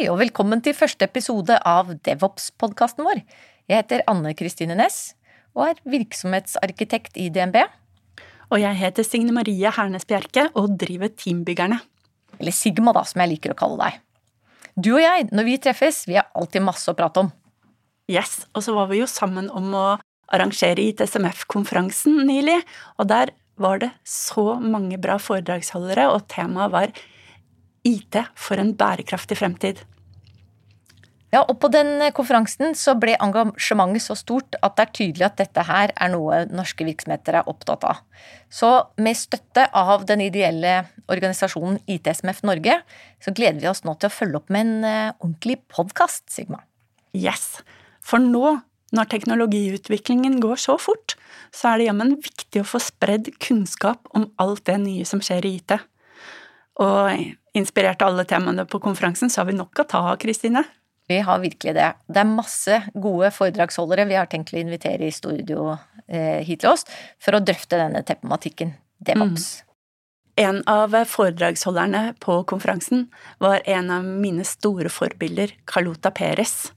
Hei 0.00 0.06
og 0.08 0.16
velkommen 0.16 0.62
til 0.64 0.72
første 0.72 1.04
episode 1.04 1.58
av 1.68 1.90
Devops-podkasten 2.06 3.04
vår. 3.04 3.18
Jeg 3.68 3.82
heter 3.82 4.00
Anne 4.08 4.30
Kristine 4.32 4.72
Næss 4.72 5.10
og 5.52 5.66
er 5.66 5.82
virksomhetsarkitekt 5.92 7.18
i 7.20 7.26
DNB. 7.28 7.58
Og 8.48 8.62
jeg 8.62 8.78
heter 8.80 9.04
Signe 9.04 9.34
Marie 9.36 9.68
Hernes 9.76 10.08
Bjerke 10.08 10.46
og 10.56 10.78
driver 10.80 11.12
Teambyggerne. 11.12 11.82
Eller 12.38 12.56
Sigma, 12.56 12.94
da, 12.96 13.02
som 13.04 13.20
jeg 13.20 13.34
liker 13.34 13.52
å 13.52 13.58
kalle 13.60 13.76
deg. 13.82 14.00
Du 14.80 14.88
og 14.94 15.02
jeg, 15.04 15.28
når 15.36 15.48
vi 15.50 15.58
treffes, 15.68 16.00
vi 16.08 16.16
har 16.16 16.32
alltid 16.32 16.64
masse 16.64 16.88
å 16.88 16.96
prate 16.96 17.26
om. 17.26 17.30
Yes, 18.08 18.46
og 18.56 18.64
så 18.64 18.78
var 18.80 18.88
vi 18.88 19.02
jo 19.02 19.10
sammen 19.18 19.52
om 19.52 19.68
å 19.76 19.86
arrangere 20.32 20.80
ITSMF-konferansen 20.94 22.24
nylig, 22.24 22.56
og 22.96 23.12
der 23.12 23.36
var 23.60 23.84
det 23.84 23.92
så 24.08 24.54
mange 24.64 24.96
bra 24.96 25.20
foredragsholdere, 25.20 26.08
og 26.08 26.24
temaet 26.32 26.72
var 26.72 26.98
IT 27.84 28.16
for 28.36 28.60
en 28.60 28.72
bærekraftig 28.76 29.36
fremtid. 29.44 29.84
Ja, 31.30 31.44
og 31.44 31.60
På 31.62 31.68
den 31.70 32.00
konferansen 32.14 32.74
så 32.74 32.96
ble 32.98 33.14
engasjementet 33.22 34.02
så 34.02 34.16
stort 34.18 34.56
at 34.66 34.74
det 34.76 34.84
er 34.84 34.94
tydelig 34.98 35.26
at 35.28 35.36
dette 35.38 35.62
her 35.68 35.92
er 35.94 36.10
noe 36.10 36.40
norske 36.50 36.86
virksomheter 36.86 37.38
er 37.38 37.50
opptatt 37.50 37.86
av. 37.86 38.00
Så 38.50 38.70
med 38.98 39.18
støtte 39.18 39.68
av 39.76 40.08
den 40.08 40.24
ideelle 40.24 40.88
organisasjonen 41.10 41.78
ITSMF 41.86 42.42
Norge, 42.50 42.80
så 43.22 43.34
gleder 43.36 43.62
vi 43.62 43.70
oss 43.70 43.84
nå 43.86 43.94
til 43.94 44.10
å 44.10 44.14
følge 44.14 44.40
opp 44.40 44.50
med 44.50 44.66
en 44.66 44.88
eh, 44.88 45.12
ordentlig 45.20 45.60
podkast, 45.70 46.26
Sigma. 46.34 46.64
Yes, 47.14 47.60
for 48.02 48.22
nå, 48.22 48.56
når 48.90 49.10
teknologiutviklingen 49.12 50.40
går 50.42 50.58
så 50.58 50.74
fort, 50.82 51.14
så 51.54 51.70
er 51.70 51.78
det 51.78 51.88
jammen 51.92 52.16
viktig 52.18 52.64
å 52.64 52.66
få 52.66 52.82
spredd 52.82 53.30
kunnskap 53.42 54.10
om 54.18 54.26
alt 54.42 54.64
det 54.66 54.80
nye 54.82 55.06
som 55.06 55.22
skjer 55.22 55.46
i 55.46 55.54
IT. 55.60 55.78
Og 56.82 57.56
inspirert 57.58 58.02
av 58.02 58.12
alle 58.12 58.26
temaene 58.26 58.66
på 58.66 58.82
konferansen, 58.82 59.30
så 59.30 59.42
har 59.42 59.50
vi 59.50 59.58
nok 59.58 59.82
å 59.82 59.86
ta 59.86 60.02
av, 60.10 60.18
Kristine. 60.22 60.64
Vi 61.10 61.18
har 61.26 61.40
virkelig 61.42 61.74
det. 61.74 61.88
Det 62.06 62.22
er 62.22 62.28
masse 62.28 62.76
gode 62.94 63.32
foredragsholdere 63.34 64.06
vi 64.06 64.18
har 64.18 64.28
tenkt 64.30 64.52
å 64.54 64.60
invitere 64.60 65.08
i 65.08 65.14
studio 65.14 65.72
eh, 66.06 66.38
hit 66.46 66.62
til 66.62 66.70
oss 66.70 66.86
for 67.18 67.34
å 67.34 67.42
drøfte 67.42 67.80
denne 67.80 68.04
tematikken. 68.06 68.76
DevOps. 69.00 69.46
Mm. 69.64 69.70
En 70.40 70.58
av 70.70 70.94
foredragsholderne 71.08 72.02
på 72.22 72.36
konferansen 72.48 73.08
var 73.42 73.64
en 73.68 73.90
av 73.92 74.04
mine 74.04 74.44
store 74.46 74.92
forbilder, 74.92 75.54
Carlota 75.68 76.12
Perez. 76.14 76.70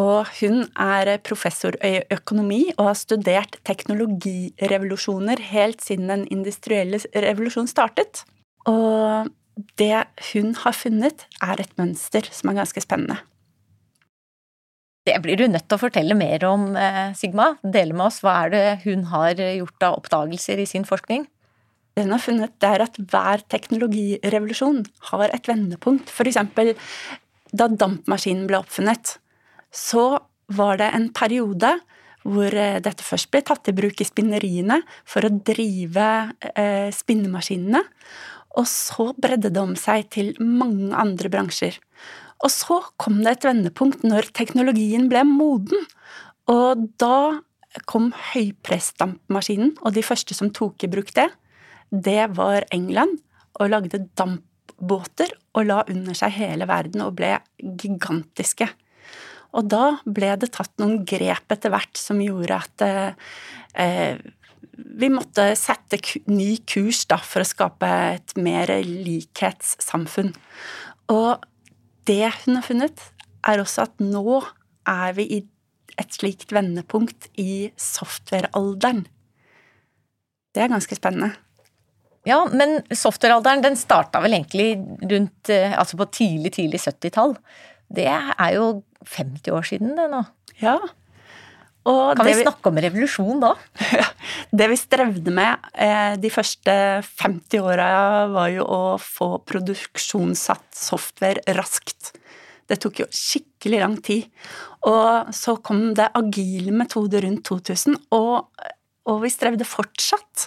Og 0.00 0.26
hun 0.40 0.64
er 0.80 1.12
professor 1.22 1.76
i 1.86 2.00
økonomi 2.12 2.64
og 2.74 2.88
har 2.88 2.98
studert 2.98 3.60
teknologirevolusjoner 3.68 5.44
helt 5.52 5.84
siden 5.84 6.10
den 6.10 6.24
industrielle 6.34 6.98
revolusjonen 7.14 7.70
startet. 7.70 8.24
Og 8.66 9.30
det 9.78 10.08
hun 10.32 10.56
har 10.64 10.74
funnet, 10.74 11.28
er 11.38 11.62
et 11.62 11.78
mønster 11.78 12.26
som 12.34 12.50
er 12.50 12.58
ganske 12.58 12.82
spennende. 12.82 13.20
Det 15.04 15.18
blir 15.20 15.36
du 15.36 15.44
nødt 15.48 15.66
til 15.68 15.76
å 15.76 15.82
fortelle 15.82 16.16
mer 16.16 16.44
om, 16.48 16.76
eh, 16.76 17.12
Sigma. 17.12 17.58
Dele 17.62 17.92
med 17.92 18.06
oss 18.06 18.20
hva 18.24 18.44
er 18.44 18.50
det 18.50 18.82
hun 18.84 19.04
har 19.12 19.34
gjort 19.34 19.82
av 19.82 19.98
oppdagelser 19.98 20.58
i 20.58 20.66
sin 20.66 20.84
forskning? 20.84 21.26
Det 21.94 22.04
hun 22.04 22.12
har 22.12 22.18
funnet, 22.24 22.58
det 22.58 22.68
er 22.68 22.82
at 22.82 22.96
hver 22.96 23.42
teknologirevolusjon 23.48 24.86
har 25.10 25.28
et 25.28 25.46
vendepunkt. 25.46 26.08
Eksempel 26.08 26.74
da 27.54 27.68
dampmaskinen 27.68 28.48
ble 28.48 28.58
oppfunnet, 28.58 29.18
så 29.70 30.20
var 30.48 30.78
det 30.78 30.90
en 30.94 31.08
periode 31.10 31.80
hvor 32.24 32.54
eh, 32.56 32.80
dette 32.80 33.04
først 33.04 33.30
ble 33.30 33.42
tatt 33.44 33.68
i 33.68 33.76
bruk 33.76 34.00
i 34.00 34.08
spinneriene 34.08 34.80
for 35.04 35.26
å 35.26 35.32
drive 35.44 36.08
eh, 36.56 36.88
spinnemaskinene. 36.94 37.84
Og 38.56 38.66
så 38.70 39.10
bredde 39.18 39.52
det 39.52 39.60
om 39.60 39.74
seg 39.76 40.08
til 40.14 40.32
mange 40.40 40.94
andre 40.96 41.30
bransjer. 41.30 41.76
Og 42.44 42.52
så 42.52 42.78
kom 43.00 43.22
det 43.24 43.38
et 43.38 43.46
vendepunkt 43.48 44.04
når 44.04 44.28
teknologien 44.36 45.08
ble 45.08 45.24
moden. 45.26 45.86
Og 46.52 46.88
da 47.00 47.40
kom 47.90 48.12
høypressdampmaskinen, 48.34 49.74
og 49.82 49.96
de 49.96 50.04
første 50.04 50.36
som 50.36 50.52
tok 50.54 50.84
i 50.84 50.90
bruk 50.92 51.10
det, 51.16 51.30
det 51.90 52.28
var 52.36 52.66
England, 52.74 53.18
og 53.58 53.70
lagde 53.70 54.02
dampbåter 54.18 55.30
og 55.54 55.68
la 55.68 55.82
under 55.90 56.16
seg 56.18 56.34
hele 56.36 56.66
verden 56.68 57.04
og 57.04 57.14
ble 57.18 57.36
gigantiske. 57.62 58.68
Og 59.54 59.68
da 59.70 59.96
ble 60.02 60.32
det 60.42 60.50
tatt 60.56 60.72
noen 60.82 61.04
grep 61.06 61.54
etter 61.54 61.70
hvert 61.70 61.98
som 61.98 62.22
gjorde 62.22 62.58
at 62.58 62.84
eh, 63.78 64.18
vi 64.74 65.10
måtte 65.12 65.52
sette 65.58 66.00
ny 66.26 66.56
kurs 66.66 67.04
da, 67.10 67.20
for 67.22 67.44
å 67.44 67.48
skape 67.48 67.90
et 68.16 68.34
mer 68.42 68.72
likhetssamfunn. 68.82 70.32
Og 71.14 71.46
det 72.08 72.30
hun 72.44 72.58
har 72.58 72.66
funnet, 72.66 73.02
er 73.44 73.60
også 73.60 73.86
at 73.88 74.02
nå 74.02 74.40
er 74.88 75.16
vi 75.16 75.26
i 75.38 75.40
et 76.00 76.16
slikt 76.16 76.52
vendepunkt 76.54 77.28
i 77.40 77.70
softwarealderen. 77.80 79.04
Det 80.54 80.62
er 80.62 80.72
ganske 80.72 80.96
spennende. 80.98 81.32
Ja, 82.24 82.40
men 82.48 82.78
softwarealderen 82.88 83.62
den 83.64 83.76
starta 83.76 84.22
vel 84.24 84.36
egentlig 84.38 84.78
rundt 85.10 85.50
eh, 85.52 85.74
altså 85.76 85.98
på 86.00 86.08
tidlig, 86.14 86.54
tidlig 86.56 86.80
70-tall. 86.86 87.36
Det 87.94 88.08
er 88.08 88.50
jo 88.56 88.68
50 89.04 89.52
år 89.52 89.66
siden 89.68 89.92
det 89.98 90.08
nå. 90.12 90.22
Ja, 90.62 90.78
og 91.84 92.16
kan 92.16 92.26
vi, 92.26 92.32
vi 92.38 92.44
snakke 92.46 92.70
om 92.70 92.80
revolusjon 92.80 93.42
da? 93.42 93.52
det 94.58 94.68
vi 94.72 94.78
strevde 94.80 95.32
med 95.34 95.66
eh, 95.76 96.14
de 96.20 96.30
første 96.32 96.74
50 97.04 97.60
åra, 97.60 97.88
var 98.32 98.52
jo 98.54 98.64
å 98.64 98.82
få 99.00 99.34
produksjonssatt 99.44 100.70
software 100.78 101.44
raskt. 101.58 102.14
Det 102.64 102.78
tok 102.80 103.02
jo 103.02 103.08
skikkelig 103.12 103.82
lang 103.82 103.98
tid. 104.00 104.30
Og 104.88 105.34
så 105.36 105.58
kom 105.64 105.90
det 105.96 106.08
agile 106.16 106.72
metoder 106.72 107.26
rundt 107.26 107.44
2000, 107.48 108.00
og 108.16 108.48
og 109.04 109.20
vi 109.20 109.30
strevde 109.32 109.66
fortsatt 109.68 110.46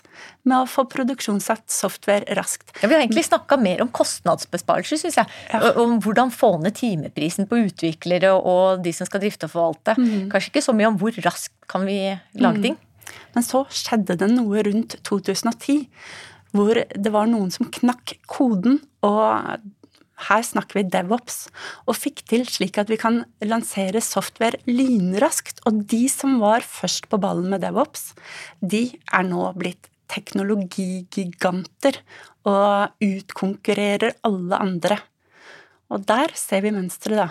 med 0.50 0.64
å 0.64 0.70
få 0.70 0.88
produksjonssatt 0.90 1.70
software 1.70 2.38
raskt. 2.38 2.72
Ja, 2.82 2.88
Vi 2.88 2.96
har 2.96 3.04
egentlig 3.04 3.28
snakka 3.28 3.58
mer 3.62 3.84
om 3.84 3.92
kostnadsbesparelser, 3.94 4.98
syns 5.04 5.20
jeg. 5.20 5.30
Ja. 5.52 5.74
Om 5.78 6.00
hvordan 6.02 6.34
få 6.34 6.56
ned 6.64 6.78
timeprisen 6.80 7.50
på 7.50 7.62
utviklere 7.68 8.34
og 8.34 8.82
de 8.86 8.94
som 8.98 9.10
skal 9.10 9.22
drifte 9.22 9.46
og 9.46 9.54
forvalte. 9.54 9.98
Mm. 10.00 10.32
Kanskje 10.34 10.56
ikke 10.56 10.66
så 10.66 10.74
mye 10.78 10.90
om 10.90 10.98
hvor 11.02 11.22
raskt 11.26 11.54
kan 11.70 11.86
vi 11.86 12.00
lage 12.40 12.58
mm. 12.58 12.66
ting. 12.66 12.80
Men 13.36 13.46
så 13.46 13.62
skjedde 13.70 14.18
det 14.20 14.32
noe 14.34 14.66
rundt 14.66 14.98
2010 15.08 15.86
hvor 16.56 16.80
det 16.80 17.12
var 17.14 17.28
noen 17.30 17.52
som 17.54 17.68
knakk 17.70 18.16
koden, 18.26 18.80
og 19.06 19.62
her 20.28 20.46
snakker 20.46 20.80
vi 20.80 20.86
DevOps, 20.90 21.48
og 21.86 21.98
fikk 21.98 22.24
til 22.30 22.46
slik 22.50 22.80
at 22.82 22.90
vi 22.90 22.98
kan 23.00 23.22
lansere 23.46 24.02
software 24.02 24.58
lynraskt. 24.66 25.62
Og 25.70 25.84
de 25.92 26.06
som 26.12 26.40
var 26.42 26.66
først 26.66 27.10
på 27.12 27.20
ballen 27.22 27.52
med 27.54 27.62
DevOps, 27.66 28.12
de 28.62 28.90
er 29.14 29.28
nå 29.28 29.52
blitt 29.60 29.92
teknologigiganter 30.12 32.00
og 32.48 33.04
utkonkurrerer 33.04 34.18
alle 34.28 34.62
andre. 34.64 35.02
Og 35.94 36.04
der 36.08 36.34
ser 36.36 36.64
vi 36.66 36.74
mønsteret, 36.76 37.20
da. 37.22 37.28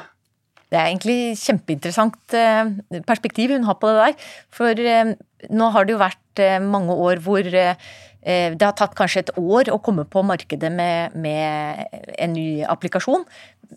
Det 0.66 0.78
er 0.78 0.88
egentlig 0.88 1.36
kjempeinteressant 1.38 2.34
eh, 2.34 3.00
perspektiv 3.06 3.53
hun 3.54 3.66
har 3.68 3.76
på 3.78 3.91
det 3.92 4.00
der. 4.00 4.30
For 4.50 4.86
eh, 4.94 5.12
nå 5.54 5.68
har 5.74 5.86
det 5.86 5.94
jo 5.94 6.00
vært 6.00 6.42
eh, 6.42 6.58
mange 6.62 6.97
år 7.06 7.22
hvor 7.22 7.47
det 8.26 8.64
har 8.64 8.75
tatt 8.75 8.97
kanskje 8.98 9.20
et 9.22 9.31
år 9.38 9.69
å 9.70 9.78
komme 9.78 10.03
på 10.10 10.19
markedet 10.26 10.70
med, 10.75 11.14
med 11.14 11.84
en 12.19 12.32
ny 12.34 12.64
applikasjon. 12.66 13.22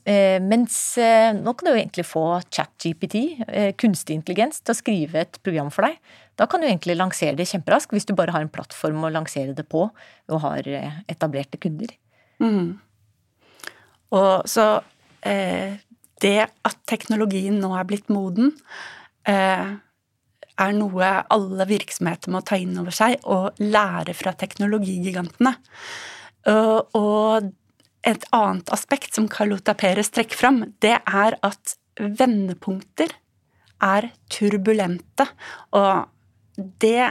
Eh, 0.10 0.42
mens 0.42 0.74
eh, 0.98 1.30
nå 1.38 1.54
kan 1.54 1.68
du 1.68 1.72
jo 1.76 1.78
egentlig 1.78 2.08
få 2.10 2.24
ChatGPT, 2.50 3.20
kunstig 3.78 4.18
intelligens, 4.18 4.64
til 4.64 4.74
å 4.74 4.80
skrive 4.80 5.22
et 5.22 5.40
program 5.46 5.70
for 5.74 5.86
deg. 5.86 6.02
Da 6.40 6.50
kan 6.50 6.64
du 6.64 6.70
egentlig 6.70 6.98
lansere 6.98 7.38
det 7.38 7.50
kjemperaskt, 7.52 7.94
hvis 7.94 8.10
du 8.10 8.16
bare 8.18 8.34
har 8.34 8.46
en 8.46 8.54
plattform 8.54 9.06
å 9.06 9.14
lansere 9.14 9.54
det 9.54 9.68
på 9.70 9.86
og 9.90 10.44
har 10.48 10.70
etablerte 11.12 11.62
kunder. 11.62 11.94
Mm. 12.42 12.80
Og 14.16 14.48
så 14.50 14.66
eh, 15.28 15.78
det 16.24 16.40
at 16.48 16.80
teknologien 16.90 17.60
nå 17.62 17.72
er 17.78 17.88
blitt 17.88 18.10
moden 18.12 18.54
eh, 19.30 19.76
er 20.60 20.74
noe 20.76 21.12
alle 21.32 21.68
virksomheter 21.70 22.34
må 22.34 22.42
ta 22.46 22.60
inn 22.60 22.78
over 22.82 22.96
seg 22.96 23.20
og 23.30 23.60
lære 23.62 24.16
fra 24.18 24.34
teknologigigantene. 24.38 25.54
Og 27.00 27.50
et 28.08 28.28
annet 28.36 28.72
aspekt 28.76 29.16
som 29.16 29.28
Carlota 29.32 29.76
Perez 29.78 30.12
trekker 30.16 30.40
fram, 30.40 30.62
det 30.84 30.98
er 31.00 31.38
at 31.46 31.76
vendepunkter 32.00 33.12
er 33.84 34.10
turbulente. 34.32 35.28
Og 35.76 36.08
det 36.84 37.10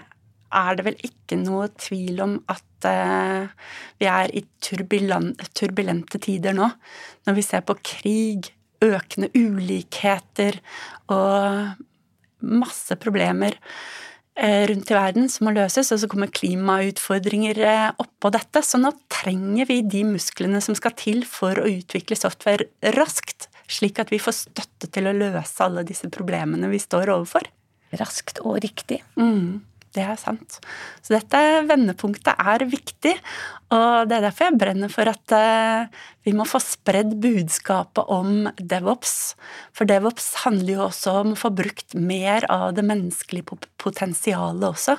er 0.48 0.76
det 0.76 0.86
vel 0.86 1.00
ikke 1.04 1.38
noe 1.40 1.68
tvil 1.76 2.22
om 2.24 2.36
at 2.48 2.88
uh, 2.88 3.48
vi 4.00 4.08
er 4.08 4.32
i 4.32 4.44
turbulente 4.64 6.20
tider 6.24 6.56
nå. 6.56 6.70
Når 7.26 7.36
vi 7.36 7.44
ser 7.44 7.66
på 7.68 7.76
krig, 7.84 8.52
økende 8.84 9.28
ulikheter 9.34 10.60
og 11.10 11.74
masse 12.40 12.96
problemer 13.00 13.56
eh, 14.38 14.64
rundt 14.70 14.90
i 14.90 14.96
verden 14.96 15.28
som 15.32 15.48
må 15.48 15.54
løses, 15.56 15.92
og 15.92 16.00
så 16.02 16.08
kommer 16.10 16.32
klimautfordringer 16.34 17.62
eh, 17.64 17.86
oppå 18.00 18.32
dette. 18.34 18.62
Så 18.64 18.80
nå 18.80 18.92
trenger 19.12 19.68
vi 19.70 19.80
de 19.82 20.04
musklene 20.08 20.62
som 20.64 20.76
skal 20.78 20.96
til 20.98 21.24
for 21.28 21.60
å 21.60 21.68
utvikle 21.70 22.18
software 22.18 22.68
raskt, 22.98 23.50
slik 23.68 24.00
at 24.00 24.12
vi 24.14 24.20
får 24.22 24.36
støtte 24.44 24.90
til 24.94 25.10
å 25.10 25.16
løse 25.16 25.64
alle 25.64 25.84
disse 25.88 26.08
problemene 26.12 26.70
vi 26.72 26.80
står 26.82 27.12
overfor. 27.12 27.50
Raskt 27.98 28.42
og 28.44 28.60
riktig. 28.64 29.00
Mm, 29.16 29.60
det 29.96 30.04
er 30.04 30.18
sant. 30.20 30.58
Så 31.02 31.14
dette 31.14 31.40
vendepunktet 31.68 32.36
er 32.38 32.64
viktig, 32.68 33.14
og 33.74 34.08
det 34.08 34.18
er 34.18 34.24
derfor 34.28 34.48
jeg 34.48 34.60
brenner 34.60 34.92
for 34.92 35.10
at 35.10 35.34
eh, 35.36 36.00
vi 36.26 36.34
må 36.36 36.46
få 36.48 36.60
spredd 36.62 37.16
budskapet 37.22 38.08
om 38.12 38.48
DevOps. 38.60 39.34
For 39.76 39.88
DevOps 39.88 40.30
handler 40.44 40.74
jo 40.74 40.86
også 40.88 41.18
om 41.22 41.34
å 41.34 41.40
få 41.40 41.52
brukt 41.56 41.96
mer 41.96 42.46
av 42.52 42.72
det 42.76 42.84
menneskelige 42.88 43.58
potensialet 43.80 44.68
også. 44.70 44.98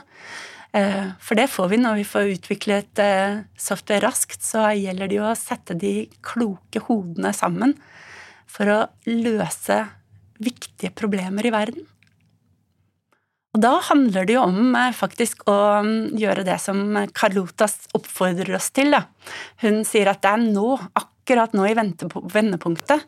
Eh, 0.77 1.13
for 1.21 1.39
det 1.39 1.49
får 1.49 1.71
vi 1.71 1.81
når 1.81 2.01
vi 2.01 2.07
får 2.07 2.33
utviklet 2.35 3.01
eh, 3.01 3.39
software 3.57 4.03
raskt. 4.05 4.41
Så 4.45 4.67
gjelder 4.77 5.09
det 5.09 5.17
jo 5.17 5.29
å 5.29 5.37
sette 5.37 5.77
de 5.77 5.93
kloke 6.25 6.83
hodene 6.89 7.33
sammen 7.35 7.77
for 8.49 8.69
å 8.69 8.81
løse 9.09 9.83
viktige 10.39 10.93
problemer 10.95 11.45
i 11.45 11.53
verden. 11.53 11.87
Og 13.55 13.61
da 13.63 13.71
handler 13.87 14.27
det 14.29 14.35
jo 14.35 14.43
om 14.45 14.75
eh, 14.77 14.91
faktisk 14.93 15.47
å 15.49 15.57
mm, 15.85 16.17
gjøre 16.21 16.45
det 16.45 16.59
som 16.61 16.83
Carlotas 17.17 17.79
oppfordrer 17.97 18.53
oss 18.59 18.69
til. 18.75 18.93
Da. 18.93 19.07
Hun 19.63 19.81
sier 19.87 20.11
at 20.11 20.21
det 20.25 20.35
er 20.35 20.43
nå, 20.43 20.75
akkurat 20.99 21.55
nå 21.57 21.65
i 21.65 21.73
vendepunktet, 21.77 23.07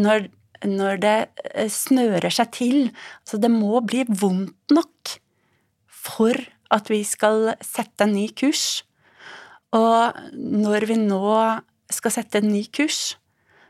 når, 0.00 0.30
når 0.64 1.02
det 1.04 1.18
eh, 1.52 1.68
snører 1.70 2.32
seg 2.32 2.50
til 2.56 2.78
Så 3.28 3.38
det 3.40 3.52
må 3.52 3.82
bli 3.84 4.06
vondt 4.08 4.72
nok 4.72 5.18
for 5.88 6.40
at 6.74 6.88
vi 6.90 7.02
skal 7.06 7.52
sette 7.64 8.06
en 8.06 8.16
ny 8.16 8.30
kurs. 8.36 8.82
Og 9.76 10.16
når 10.32 10.88
vi 10.88 10.96
nå 11.02 11.36
skal 11.92 12.14
sette 12.14 12.40
en 12.40 12.52
ny 12.54 12.64
kurs, 12.72 13.18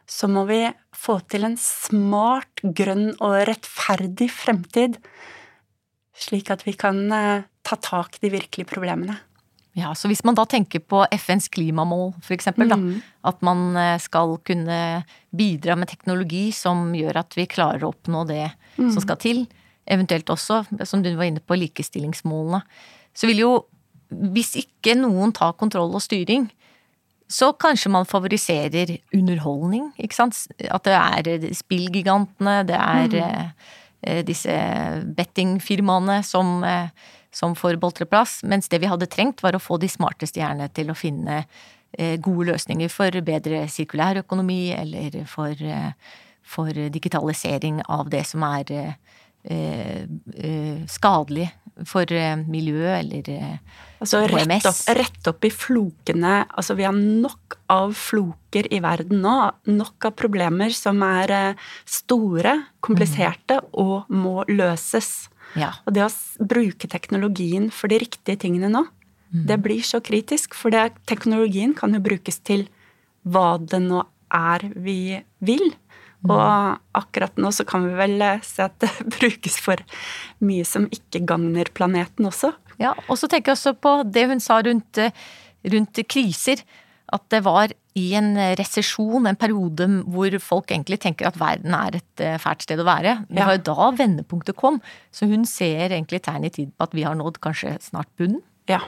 så 0.07 0.29
må 0.31 0.45
vi 0.47 0.63
få 0.95 1.19
til 1.33 1.47
en 1.49 1.57
smart, 1.59 2.63
grønn 2.63 3.15
og 3.19 3.39
rettferdig 3.49 4.29
fremtid 4.31 5.01
slik 6.15 6.51
at 6.55 6.65
vi 6.67 6.75
kan 6.79 7.01
eh, 7.13 7.47
ta 7.65 7.79
tak 7.81 8.19
i 8.19 8.27
de 8.27 8.35
virkelige 8.37 8.71
problemene. 8.71 9.17
Ja, 9.75 9.91
så 9.99 10.07
hvis 10.07 10.23
man 10.23 10.37
da 10.39 10.45
tenker 10.47 10.79
på 10.87 11.01
FNs 11.11 11.49
klimamål, 11.51 12.13
da, 12.23 12.77
mm. 12.79 13.01
at 13.27 13.41
man 13.43 13.77
eh, 13.77 13.99
skal 13.99 14.37
kunne 14.47 14.79
bidra 15.35 15.75
med 15.75 15.91
teknologi 15.91 16.47
som 16.55 16.93
gjør 16.95 17.19
at 17.25 17.35
vi 17.35 17.49
klarer 17.51 17.83
å 17.83 17.91
oppnå 17.91 18.23
det 18.31 18.47
mm. 18.77 18.93
som 18.95 19.03
skal 19.03 19.19
til, 19.19 19.45
eventuelt 19.91 20.31
også, 20.31 20.63
som 20.87 21.03
du 21.03 21.11
var 21.19 21.27
inne 21.27 21.43
på, 21.43 21.59
likestillingsmålene, 21.59 22.63
så 23.15 23.27
vil 23.31 23.43
jo, 23.43 23.51
hvis 24.09 24.55
ikke 24.63 24.95
noen 24.97 25.35
tar 25.35 25.57
kontroll 25.59 25.91
og 25.99 26.07
styring, 26.07 26.47
så 27.27 27.51
kanskje 27.59 27.91
man 27.91 28.07
favoriserer 28.07 28.99
underholdning, 29.17 29.91
ikke 29.99 30.17
sant. 30.17 30.39
At 30.71 30.87
det 30.87 30.95
er 30.95 31.55
spillgigantene, 31.57 32.61
det 32.69 32.79
er 32.79 33.09
mm 33.09 33.23
Eh, 33.25 33.73
disse 34.27 34.55
bettingfirmaene 35.17 36.23
som, 36.27 36.65
eh, 36.65 36.89
som 37.31 37.55
får 37.57 37.79
boltreplass, 37.83 38.43
mens 38.45 38.69
det 38.69 38.81
vi 38.83 38.91
hadde 38.91 39.11
trengt 39.11 39.43
var 39.43 39.57
å 39.57 39.63
få 39.63 39.79
de 39.81 39.89
smarteste 39.89 40.41
hjernene 40.41 40.71
til 40.75 40.91
å 40.91 40.99
finne 40.99 41.45
eh, 41.99 42.17
gode 42.19 42.53
løsninger 42.53 42.93
for 42.93 43.21
bedre 43.27 43.65
sirkulærøkonomi 43.71 44.63
eller 44.77 45.21
for, 45.31 45.55
for 46.43 46.71
digitalisering 46.73 47.83
av 47.89 48.11
det 48.11 48.25
som 48.27 48.47
er 48.49 48.97
skadelig 50.89 51.51
for 51.89 52.07
miljø 52.47 52.87
eller 52.95 53.59
Altså 54.05 54.21
rett 54.29 54.67
opp, 54.69 54.81
rett 54.99 55.29
opp, 55.31 55.47
i 55.47 55.51
flokene. 55.51 56.35
Altså 56.53 56.77
vi 56.77 56.85
har 56.85 56.93
nok 56.95 57.57
av 57.73 57.95
floker 57.97 58.69
i 58.75 58.81
verden 58.85 59.23
nå. 59.25 59.37
Nok 59.71 60.11
av 60.11 60.17
problemer 60.19 60.75
som 60.77 61.01
er 61.07 61.33
eh, 61.33 61.63
store, 61.89 62.59
kompliserte 62.85 63.63
mm. 63.63 63.71
og 63.81 64.11
må 64.13 64.45
løses. 64.51 65.31
Ja. 65.57 65.73
Og 65.87 65.97
det 65.97 66.05
å 66.05 66.11
bruke 66.45 66.91
teknologien 66.91 67.71
for 67.73 67.93
de 67.93 68.03
riktige 68.03 68.43
tingene 68.45 68.69
nå, 68.75 68.85
mm. 69.33 69.47
det 69.49 69.61
blir 69.65 69.85
så 69.87 70.03
kritisk. 70.05 70.57
For 70.59 70.75
det, 70.75 70.91
teknologien 71.09 71.73
kan 71.79 71.97
jo 71.97 72.03
brukes 72.05 72.43
til 72.45 72.67
hva 73.25 73.55
det 73.63 73.81
nå 73.87 74.05
er 74.35 74.69
vi 74.75 74.99
vil. 75.45 75.71
Mm. 76.25 76.33
Og 76.33 77.01
akkurat 77.01 77.37
nå 77.41 77.53
så 77.53 77.67
kan 77.69 77.85
vi 77.85 77.97
vel 77.99 78.17
eh, 78.25 78.45
se 78.45 78.65
at 78.65 78.77
det 78.83 78.91
brukes 79.19 79.59
for 79.63 79.81
mye 80.45 80.65
som 80.69 80.89
ikke 80.93 81.25
gagner 81.29 81.71
planeten 81.77 82.31
også. 82.31 82.55
Ja, 82.81 82.95
og 83.07 83.21
så 83.21 83.29
tenker 83.31 83.53
jeg 83.53 83.61
også 83.61 83.77
på 83.79 83.99
det 84.09 84.27
hun 84.31 84.43
sa 84.43 84.59
rundt, 84.65 84.99
rundt 85.71 86.05
kriser. 86.11 86.65
At 87.15 87.29
det 87.31 87.45
var 87.45 87.71
i 87.95 88.09
en 88.19 88.33
resesjon, 88.59 89.29
en 89.29 89.39
periode 89.39 89.87
hvor 90.11 90.35
folk 90.43 90.73
egentlig 90.75 90.99
tenker 91.05 91.29
at 91.29 91.39
verden 91.39 91.77
er 91.77 92.01
et 92.01 92.23
eh, 92.23 92.39
fælt 92.43 92.67
sted 92.67 92.81
å 92.83 92.87
være. 92.89 93.21
Det 93.29 93.45
var 93.47 93.55
jo 93.55 93.67
da 93.69 93.91
vendepunktet 94.01 94.59
kom. 94.59 94.81
Så 95.15 95.29
hun 95.31 95.47
ser 95.47 95.93
egentlig 95.93 96.25
tegn 96.27 96.49
i 96.49 96.53
tid 96.55 96.73
på 96.75 96.89
at 96.89 96.97
vi 96.97 97.07
har 97.07 97.15
nådd 97.19 97.39
kanskje 97.45 97.77
snart 97.85 98.11
bunnen. 98.19 98.43
Ja, 98.71 98.81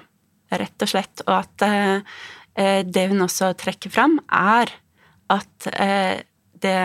rett 0.51 0.83
og 0.83 0.91
slett. 0.91 1.23
Og 1.29 1.37
at 1.37 1.67
eh, 1.69 2.83
det 2.83 3.07
hun 3.13 3.23
også 3.29 3.53
trekker 3.61 3.95
fram, 3.95 4.19
er 4.27 4.75
at 5.31 5.71
eh, 5.77 6.25
det 6.65 6.81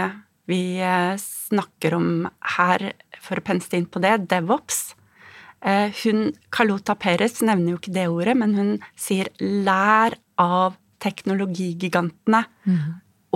vi 0.51 0.63
eh, 0.83 1.15
snakker 1.21 1.95
om 1.98 2.09
her, 2.57 2.92
for 3.24 3.39
å 3.39 3.45
pense 3.45 3.71
inn 3.77 3.88
på 3.89 4.03
det, 4.03 4.18
DevOps, 4.31 4.92
Eh, 5.62 5.94
hun, 6.03 6.31
Carlota 6.50 6.95
Perez 6.98 7.38
nevner 7.45 7.75
jo 7.75 7.80
ikke 7.80 7.94
det 7.94 8.07
ordet, 8.09 8.33
men 8.38 8.56
hun 8.57 8.71
sier 8.98 9.30
'lær 9.38 10.18
av 10.42 10.77
teknologigigantene 11.01 12.45
mm. 12.65 12.88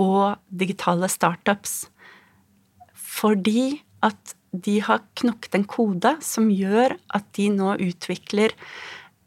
og 0.02 0.40
digitale 0.50 1.10
startups'. 1.10 1.86
Fordi 2.94 3.82
at 4.02 4.34
de 4.50 4.80
har 4.80 5.04
knokket 5.14 5.54
en 5.54 5.68
kode 5.70 6.16
som 6.24 6.50
gjør 6.50 6.96
at 7.14 7.30
de 7.38 7.48
nå 7.52 7.76
utvikler 7.78 8.54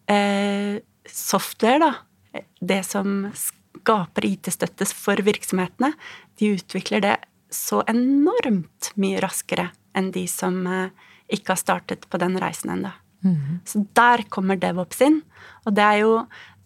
eh, 0.10 0.84
software, 1.08 1.80
da. 1.80 2.44
Det 2.60 2.84
som 2.86 3.30
skaper 3.34 4.28
IT-støtte 4.28 4.86
for 4.92 5.18
virksomhetene. 5.26 5.94
De 6.38 6.52
utvikler 6.58 7.02
det 7.02 7.16
så 7.50 7.81
enormt 7.90 8.92
mye 9.01 9.22
raskere 9.24 9.69
enn 9.98 10.12
de 10.16 10.25
som 10.30 10.62
eh, 10.69 10.92
ikke 11.34 11.54
har 11.54 11.62
startet 11.62 12.07
på 12.10 12.19
den 12.22 12.38
reisen 12.42 12.74
ennå. 12.75 12.92
Mm. 13.25 13.60
Så 13.68 13.84
der 13.98 14.24
kommer 14.31 14.60
DevOps 14.60 15.01
inn. 15.04 15.22
Og 15.66 15.75
det 15.75 15.86
er 15.86 16.00
jo 16.06 16.13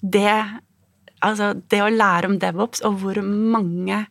det 0.02 0.38
Altså, 1.24 1.54
det 1.72 1.78
å 1.80 1.88
lære 1.88 2.28
om 2.28 2.34
DevOps 2.36 2.82
og 2.84 2.98
hvor 3.00 3.16
mange 3.24 4.02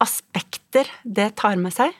aspekter 0.00 0.88
det 1.04 1.34
tar 1.36 1.58
med 1.60 1.74
seg, 1.76 1.92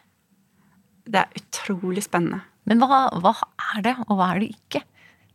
det 1.04 1.20
er 1.20 1.37
utrolig 1.37 2.06
spennende. 2.06 2.38
Men 2.64 2.80
hva, 2.80 3.02
hva 3.20 3.34
er 3.75 3.84
det, 3.84 3.92
og 4.06 4.16
hva 4.16 4.30
er 4.32 4.40
det 4.40 4.49
ikke? 4.54 4.80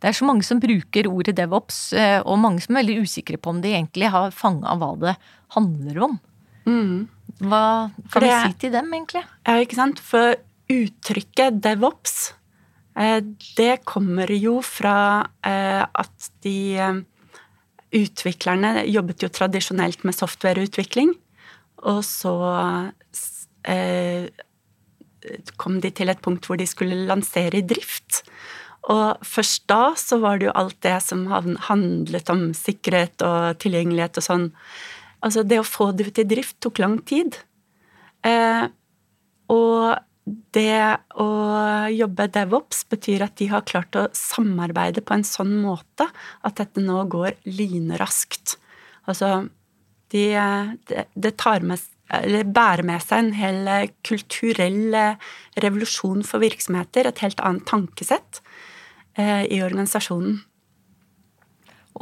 Det 0.00 0.08
er 0.10 0.16
så 0.18 0.26
mange 0.26 0.42
som 0.46 0.58
bruker 0.58 1.06
ordet 1.06 1.36
DevOps, 1.38 1.78
eh, 1.94 2.18
og 2.24 2.40
mange 2.42 2.64
som 2.64 2.74
er 2.74 2.82
veldig 2.82 3.04
usikre 3.06 3.38
på 3.38 3.52
om 3.54 3.60
de 3.62 3.74
egentlig 3.74 4.10
har 4.10 4.34
fanga 4.34 4.74
hva 4.80 4.90
det 4.98 5.14
handler 5.54 6.02
om. 6.08 6.18
Mm. 6.66 6.94
Hva 7.40 7.64
kan 8.12 8.22
det, 8.22 8.30
vi 8.30 8.52
si 8.52 8.60
til 8.66 8.74
dem, 8.76 8.92
egentlig? 8.94 9.24
Ja, 9.48 9.56
ikke 9.64 9.78
sant. 9.78 10.02
For 10.04 10.36
uttrykket 10.70 11.58
DevOps 11.64 12.34
Eh, 12.98 13.20
det 13.56 13.84
kommer 13.88 14.30
jo 14.34 14.58
fra 14.66 15.26
eh, 15.46 15.82
at 15.82 16.30
de 16.44 16.58
eh, 16.76 17.02
utviklerne 17.96 18.84
jobbet 18.90 19.24
jo 19.24 19.30
tradisjonelt 19.32 20.04
med 20.06 20.16
softwareutvikling, 20.16 21.14
og 21.80 22.02
så 22.04 22.34
kom 25.60 25.78
de 25.82 25.90
til 25.96 26.12
et 26.12 26.20
punkt 26.22 26.46
hvor 26.46 26.60
de 26.60 26.68
skulle 26.68 27.06
lansere 27.08 27.58
i 27.58 27.64
drift. 27.66 28.20
Og 28.92 29.18
først 29.26 29.64
da 29.68 29.96
så 29.98 30.20
var 30.22 30.38
det 30.38 30.48
jo 30.48 30.54
alt 30.60 30.78
det 30.84 30.94
som 31.02 31.26
handlet 31.32 32.30
om 32.32 32.50
sikkerhet 32.56 33.24
og 33.26 33.58
tilgjengelighet 33.64 34.20
og 34.20 34.26
sånn. 34.28 34.46
Altså, 35.20 35.44
det 35.44 35.60
å 35.60 35.66
få 35.66 35.90
det 35.92 36.08
ut 36.08 36.20
i 36.22 36.28
drift 36.28 36.58
tok 36.64 36.80
lang 36.80 36.98
tid. 37.08 37.36
Eh, 38.26 38.64
og 39.52 40.00
det 40.54 40.80
å 41.18 41.28
jobbe 41.90 42.28
DevOps 42.32 42.84
betyr 42.92 43.24
at 43.26 43.36
de 43.40 43.48
har 43.50 43.66
klart 43.68 43.96
å 43.98 44.08
samarbeide 44.16 45.02
på 45.04 45.16
en 45.16 45.26
sånn 45.26 45.56
måte 45.62 46.06
at 46.46 46.60
dette 46.60 46.82
nå 46.84 47.02
går 47.10 47.40
lynraskt. 47.48 48.56
Altså, 49.10 49.48
de, 50.12 50.26
det, 50.88 51.08
det 51.14 51.34
tar 51.40 51.66
med 51.66 51.88
eller 52.10 52.48
bærer 52.50 52.82
med 52.82 52.98
seg 53.04 53.20
en 53.22 53.34
hel 53.38 53.68
kulturell 54.02 54.96
revolusjon 55.62 56.24
for 56.26 56.42
virksomheter, 56.42 57.06
et 57.06 57.20
helt 57.22 57.38
annet 57.46 57.62
tankesett 57.70 58.40
eh, 59.14 59.44
i 59.46 59.60
organisasjonen. 59.62 60.40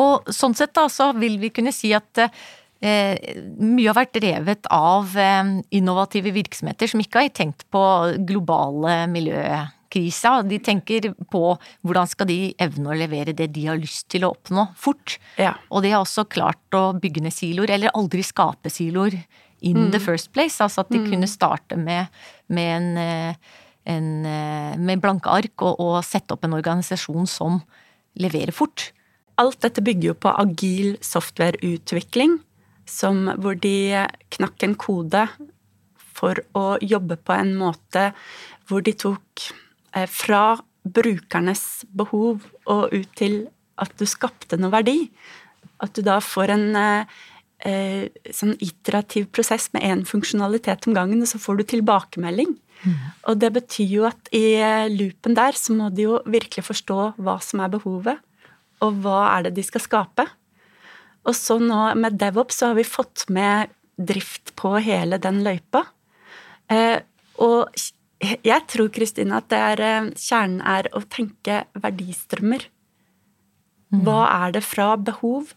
Og 0.00 0.30
sånn 0.32 0.56
sett 0.56 0.72
da, 0.78 0.86
så 0.88 1.10
vil 1.12 1.36
vi 1.42 1.52
kunne 1.52 1.74
si 1.76 1.92
at 1.96 2.22
eh, 2.24 2.32
Eh, 2.32 2.67
mye 2.80 3.88
har 3.88 3.96
vært 3.98 4.14
drevet 4.20 4.68
av 4.70 5.16
eh, 5.18 5.48
innovative 5.74 6.30
virksomheter 6.36 6.90
som 6.90 7.02
ikke 7.02 7.24
har 7.24 7.32
tenkt 7.34 7.64
på 7.74 7.82
globale 8.28 9.00
miljøkrisa. 9.10 10.36
De 10.46 10.60
tenker 10.62 11.10
på 11.32 11.42
hvordan 11.82 12.06
skal 12.10 12.30
de 12.30 12.38
evne 12.62 12.92
å 12.92 12.98
levere 12.98 13.34
det 13.34 13.48
de 13.56 13.66
har 13.66 13.80
lyst 13.80 14.06
til 14.14 14.26
å 14.26 14.30
oppnå 14.36 14.68
fort. 14.78 15.18
Ja. 15.40 15.56
Og 15.74 15.82
de 15.82 15.90
har 15.94 16.04
også 16.04 16.28
klart 16.30 16.78
å 16.78 16.92
bygge 16.94 17.24
ned 17.24 17.34
siloer, 17.34 17.74
eller 17.74 17.94
aldri 17.98 18.22
skape 18.22 18.70
siloer 18.70 19.16
in 19.60 19.76
Mm. 19.76 19.90
the 19.90 19.98
first 19.98 20.32
place. 20.32 20.60
Altså 20.60 20.84
at 20.84 20.90
de 20.94 20.98
kunne 21.02 21.26
starte 21.26 21.76
med, 21.76 22.06
med 22.48 22.76
en, 22.76 22.96
eh, 22.96 23.34
en 23.86 24.26
eh, 24.26 24.76
med 24.78 25.00
blanke 25.02 25.26
ark 25.26 25.62
og, 25.66 25.80
og 25.80 26.04
sette 26.04 26.30
opp 26.36 26.44
en 26.44 26.54
organisasjon 26.54 27.26
som 27.26 27.58
leverer 28.14 28.54
fort. 28.54 28.92
Alt 29.38 29.60
dette 29.62 29.82
bygger 29.82 30.12
jo 30.12 30.14
på 30.14 30.30
agil 30.34 30.96
softwareutvikling, 31.02 32.38
som, 32.88 33.26
hvor 33.38 33.58
de 33.60 34.06
knakk 34.34 34.64
en 34.66 34.76
kode 34.78 35.26
for 36.18 36.40
å 36.58 36.66
jobbe 36.82 37.18
på 37.20 37.36
en 37.36 37.54
måte 37.58 38.10
hvor 38.68 38.82
de 38.84 38.94
tok 38.98 39.48
eh, 39.94 40.08
fra 40.10 40.58
brukernes 40.88 41.84
behov 41.94 42.46
og 42.68 42.94
ut 42.94 43.10
til 43.18 43.42
at 43.78 43.92
du 44.00 44.06
skapte 44.08 44.58
noe 44.58 44.72
verdi. 44.74 45.10
At 45.84 45.94
du 45.94 46.02
da 46.06 46.18
får 46.24 46.54
en 46.56 46.66
eh, 46.78 47.18
eh, 47.66 48.32
sånn 48.34 48.56
iterativ 48.64 49.28
prosess 49.34 49.68
med 49.74 49.86
én 49.86 50.06
funksjonalitet 50.08 50.88
om 50.88 50.96
gangen, 50.96 51.22
og 51.22 51.30
så 51.30 51.40
får 51.42 51.60
du 51.60 51.68
tilbakemelding. 51.74 52.56
Og 53.26 53.38
det 53.42 53.50
betyr 53.56 53.90
jo 53.90 54.06
at 54.08 54.30
i 54.34 54.54
eh, 54.54 54.88
loopen 54.92 55.34
der 55.38 55.56
så 55.58 55.74
må 55.74 55.90
de 55.94 56.06
jo 56.06 56.20
virkelig 56.30 56.66
forstå 56.68 56.98
hva 57.18 57.38
som 57.44 57.62
er 57.64 57.72
behovet, 57.72 58.20
og 58.84 59.00
hva 59.02 59.22
er 59.32 59.48
det 59.48 59.56
de 59.56 59.64
skal 59.66 59.82
skape. 59.82 60.28
Og 61.28 61.36
så 61.36 61.58
nå 61.60 61.82
med 62.00 62.16
DevOps 62.20 62.60
så 62.60 62.70
har 62.70 62.78
vi 62.78 62.86
fått 62.88 63.26
med 63.32 63.74
drift 63.98 64.54
på 64.56 64.76
hele 64.82 65.18
den 65.20 65.42
løypa. 65.44 65.84
Eh, 66.72 66.98
og 67.44 67.68
jeg 68.18 68.64
tror, 68.70 68.88
Kristine, 68.94 69.38
at 69.38 69.48
det 69.52 69.58
er, 69.58 69.84
eh, 69.84 70.10
kjernen 70.16 70.62
er 70.64 70.88
å 70.94 71.04
tenke 71.06 71.64
verdistrømmer. 71.78 72.66
Hva 73.88 74.20
er 74.46 74.52
det 74.52 74.64
fra 74.64 74.96
behov 75.00 75.54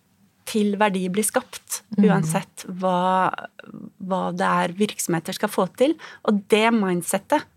til 0.48 0.75
verdi 0.80 1.04
blir 1.12 1.25
skapt, 1.25 1.82
uansett 2.00 2.66
hva, 2.80 3.32
hva 4.00 4.22
det 4.36 4.48
er 4.48 4.75
virksomheter 4.80 5.36
skal 5.38 5.51
få 5.51 5.68
til. 5.80 5.96
Og 6.28 6.44
det 6.51 6.68
mindsettet 6.75 7.48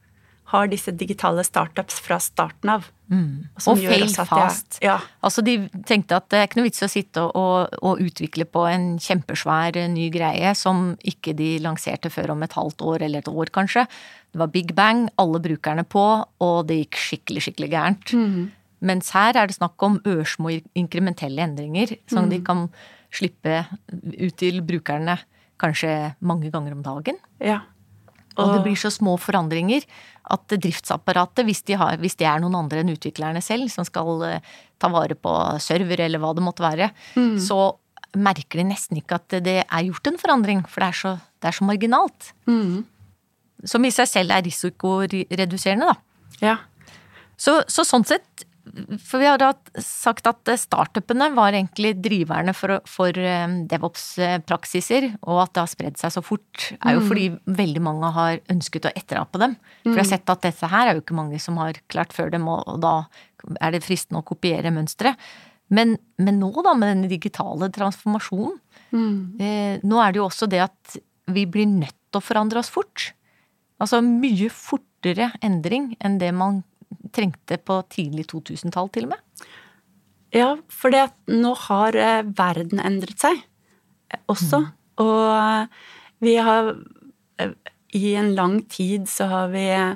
har 0.52 0.68
disse 0.68 0.92
digitale 0.92 1.44
startups 1.46 2.00
fra 2.04 2.18
starten 2.20 2.72
av. 2.74 2.88
Mm. 3.12 3.46
Og 3.68 3.80
fail 3.80 4.06
fast. 4.12 4.78
Ja. 4.84 4.98
Altså 5.24 5.44
de 5.44 5.56
tenkte 5.88 6.18
at 6.18 6.28
det 6.32 6.40
er 6.40 6.48
ikke 6.48 6.60
noe 6.60 6.68
vits 6.68 6.84
å 6.84 6.90
sitte 6.90 7.24
og, 7.26 7.74
og, 7.80 8.00
utvikle 8.04 8.46
på 8.48 8.64
en 8.68 8.86
kjempesvær 9.02 9.78
eh, 9.80 9.90
ny 9.92 10.08
greie 10.12 10.54
som 10.58 10.92
ikke 11.04 11.34
de 11.36 11.54
lanserte 11.64 12.12
før 12.12 12.34
om 12.36 12.44
et 12.44 12.56
halvt 12.56 12.84
år 12.84 13.06
eller 13.06 13.24
et 13.24 13.32
år 13.32 13.52
kanskje. 13.54 13.86
Det 14.32 14.42
var 14.42 14.52
big 14.52 14.74
bang, 14.76 15.06
alle 15.20 15.40
brukerne 15.40 15.86
på, 15.86 16.04
og 16.44 16.56
det 16.68 16.80
gikk 16.82 17.00
skikkelig, 17.00 17.44
skikkelig 17.46 17.70
gærent. 17.76 18.14
Mens 18.84 19.12
her 19.16 19.38
er 19.38 19.48
det 19.48 19.56
snakk 19.56 19.80
om 19.86 20.00
ørsmå 20.10 20.58
inkrementelle 20.76 21.44
endringer 21.44 21.94
som 22.10 22.28
de 22.28 22.40
kan 22.44 22.66
slippe 23.14 23.62
ut 23.94 24.34
til 24.40 24.58
brukerne 24.66 25.16
kanskje 25.62 26.16
mange 26.20 26.50
ganger 26.52 26.74
om 26.74 26.82
dagen. 26.84 27.22
ja. 27.40 27.62
Og 28.34 28.50
det 28.50 28.64
blir 28.64 28.78
så 28.78 28.90
små 28.90 29.14
forandringer 29.20 29.84
at 30.34 30.54
driftsapparatet, 30.56 31.44
hvis, 31.46 31.62
de 31.68 31.76
har, 31.78 31.98
hvis 32.02 32.16
det 32.18 32.26
er 32.26 32.40
noen 32.42 32.56
andre 32.64 32.80
enn 32.82 32.92
utviklerne 32.94 33.42
selv 33.44 33.68
som 33.70 33.86
skal 33.86 34.24
eh, 34.26 34.54
ta 34.80 34.88
vare 34.90 35.14
på 35.14 35.32
server 35.62 36.00
eller 36.06 36.22
hva 36.22 36.32
det 36.34 36.44
måtte 36.44 36.64
være, 36.64 36.90
så 37.38 37.58
merker 38.14 38.60
de 38.60 38.68
nesten 38.68 38.98
ikke 39.00 39.18
at 39.18 39.36
det 39.44 39.56
er 39.64 39.86
gjort 39.88 40.06
en 40.06 40.18
forandring, 40.18 40.62
for 40.70 40.84
det 40.84 40.88
er 40.88 40.98
så, 41.00 41.12
det 41.42 41.50
er 41.50 41.56
så 41.58 41.66
marginalt. 41.68 42.32
Som 43.64 43.84
i 43.86 43.90
seg 43.94 44.08
selv 44.10 44.34
er 44.34 44.44
risikoreduserende, 44.46 45.92
da. 45.92 45.96
ja. 46.42 46.56
Så, 47.36 47.56
så 47.66 47.82
sånn 47.82 48.04
sett, 48.06 48.44
for 48.98 49.22
vi 49.22 49.28
har 49.28 49.38
da 49.38 49.52
sagt 49.82 50.26
at 50.26 50.50
startupene 50.58 51.28
var 51.36 51.54
egentlig 51.54 51.94
driverne 52.02 52.54
for, 52.56 52.80
for 52.90 53.14
eh, 53.18 53.56
DevOps-praksiser, 53.70 55.08
og 55.22 55.44
at 55.44 55.54
det 55.54 55.62
har 55.62 55.70
spredd 55.70 56.00
seg 56.00 56.14
så 56.16 56.22
fort, 56.24 56.68
er 56.80 56.96
jo 56.96 57.04
fordi 57.06 57.28
veldig 57.46 57.82
mange 57.84 58.10
har 58.16 58.42
ønsket 58.52 58.90
å 58.90 58.94
etterape 58.94 59.40
dem. 59.42 59.56
For 59.84 59.94
vi 59.94 60.02
har 60.02 60.10
sett 60.10 60.34
at 60.34 60.44
dette 60.46 60.70
her 60.70 60.90
er 60.90 60.98
jo 60.98 61.04
ikke 61.04 61.18
mange 61.18 61.40
som 61.42 61.58
har 61.62 61.78
klart 61.92 62.14
før 62.16 62.32
dem, 62.34 62.48
og, 62.50 62.76
da 62.82 63.04
er 63.60 63.74
det 63.74 63.84
fristende 63.84 64.22
å 64.22 64.26
kopiere 64.26 64.72
mønsteret. 64.74 65.20
Men, 65.74 65.96
men 66.20 66.38
nå, 66.42 66.50
da, 66.64 66.74
med 66.76 66.92
den 66.92 67.10
digitale 67.10 67.70
transformasjonen, 67.72 68.56
eh, 69.40 69.82
nå 69.82 70.00
er 70.02 70.12
det 70.12 70.20
jo 70.20 70.28
også 70.28 70.50
det 70.50 70.64
at 70.66 70.98
vi 71.34 71.46
blir 71.48 71.68
nødt 71.70 71.96
til 72.10 72.20
å 72.20 72.24
forandre 72.24 72.60
oss 72.60 72.72
fort. 72.72 73.12
Altså 73.82 74.00
mye 74.04 74.50
fortere 74.52 75.32
endring 75.44 75.94
enn 76.04 76.18
det 76.20 76.30
man 76.36 76.62
trengte 77.14 77.58
på 77.60 77.80
tidlig 77.92 78.28
2000-tall, 78.32 78.90
til 78.94 79.08
og 79.08 79.14
med. 79.14 79.48
Ja, 80.34 80.50
for 80.72 80.94
nå 81.30 81.52
har 81.68 81.96
eh, 81.96 82.22
verden 82.26 82.82
endret 82.82 83.22
seg 83.22 83.38
også. 84.26 84.34
også. 84.34 84.60
Og 85.04 85.30
eh, 85.36 85.66
vi 86.26 86.36
har 86.42 86.74
eh, 87.38 87.54
I 87.94 88.14
en 88.18 88.34
lang 88.34 88.60
tid 88.70 89.08
så 89.10 89.28
har 89.30 89.52
vi 89.54 89.68
eh, 89.70 89.94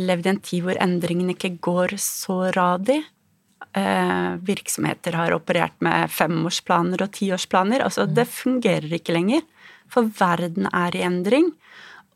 levd 0.00 0.26
i 0.26 0.32
en 0.32 0.44
tid 0.46 0.64
hvor 0.64 0.80
endringene 0.80 1.36
ikke 1.36 1.58
går 1.60 1.96
så 2.00 2.50
radig. 2.56 3.02
Eh, 3.76 4.30
virksomheter 4.48 5.14
har 5.18 5.36
operert 5.36 5.76
med 5.84 6.10
femårsplaner 6.10 7.04
og 7.04 7.12
tiårsplaner. 7.18 7.84
Altså, 7.84 8.06
det 8.08 8.26
fungerer 8.32 8.96
ikke 8.96 9.14
lenger. 9.14 9.44
For 9.90 10.08
verden 10.18 10.66
er 10.72 10.96
i 10.96 11.04
endring. 11.06 11.52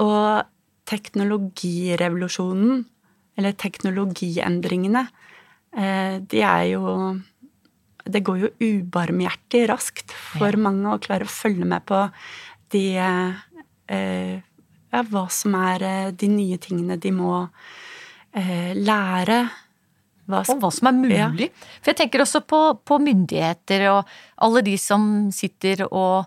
Og 0.03 0.43
teknologirevolusjonen, 0.89 2.85
eller 3.39 3.57
teknologiendringene, 3.59 5.07
eh, 5.77 6.19
de 6.21 6.43
er 6.43 6.65
jo 6.75 7.21
Det 8.05 8.21
går 8.21 8.37
jo 8.37 8.49
ubarmhjertig 8.61 9.63
raskt 9.71 10.13
for 10.13 10.53
mange 10.61 10.91
å 10.93 11.01
klare 11.01 11.25
å 11.25 11.33
følge 11.33 11.65
med 11.65 11.87
på 11.89 12.03
de 12.75 12.85
eh, 13.01 14.35
Ja, 14.93 15.03
hva 15.09 15.25
som 15.33 15.55
er 15.57 15.83
eh, 15.83 16.11
de 16.13 16.29
nye 16.29 16.59
tingene 16.59 16.99
de 17.01 17.11
må 17.11 17.47
lære. 18.35 19.37
Hva 20.27 20.41
Og 20.43 20.59
hva 20.59 20.71
som 20.75 20.89
er 20.91 20.97
mulig. 20.99 21.49
For 21.79 21.93
jeg 21.93 21.99
tenker 22.01 22.25
også 22.25 22.41
på, 22.43 22.61
på 22.83 22.99
myndigheter 22.99 23.85
og 23.93 24.11
alle 24.43 24.63
de 24.67 24.75
som 24.81 25.31
sitter 25.31 25.85
og, 25.87 26.27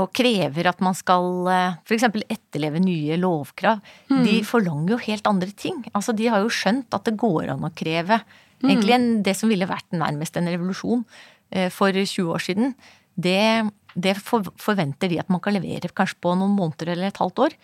og 0.00 0.12
krever 0.12 0.66
at 0.66 0.80
man 0.80 0.94
skal 0.94 1.46
f.eks. 1.86 2.04
etterleve 2.28 2.80
nye 2.82 3.16
lovkrav. 3.20 3.80
De 4.24 4.40
forlanger 4.44 4.90
jo 4.96 4.96
helt 5.06 5.26
andre 5.26 5.50
ting. 5.52 5.84
Altså 5.94 6.14
De 6.16 6.26
har 6.28 6.40
jo 6.42 6.48
skjønt 6.50 6.92
at 6.94 7.04
det 7.04 7.16
går 7.20 7.50
an 7.52 7.64
å 7.64 7.70
kreve 7.74 8.20
egentlig 8.64 8.94
en, 8.94 9.22
det 9.22 9.36
som 9.36 9.48
ville 9.48 9.66
vært 9.68 9.90
nærmest 9.92 10.36
en 10.36 10.46
revolusjon 10.48 11.04
eh, 11.50 11.68
for 11.70 11.92
20 11.92 12.30
år 12.32 12.40
siden. 12.40 12.74
Det, 13.14 13.70
det 13.94 14.16
for, 14.18 14.42
forventer 14.56 15.08
de 15.12 15.18
at 15.20 15.28
man 15.30 15.40
kan 15.44 15.52
levere 15.54 15.90
kanskje 15.92 16.16
på 16.24 16.32
noen 16.38 16.56
måneder 16.56 16.94
eller 16.94 17.06
et 17.12 17.20
halvt 17.20 17.38
år. 17.46 17.54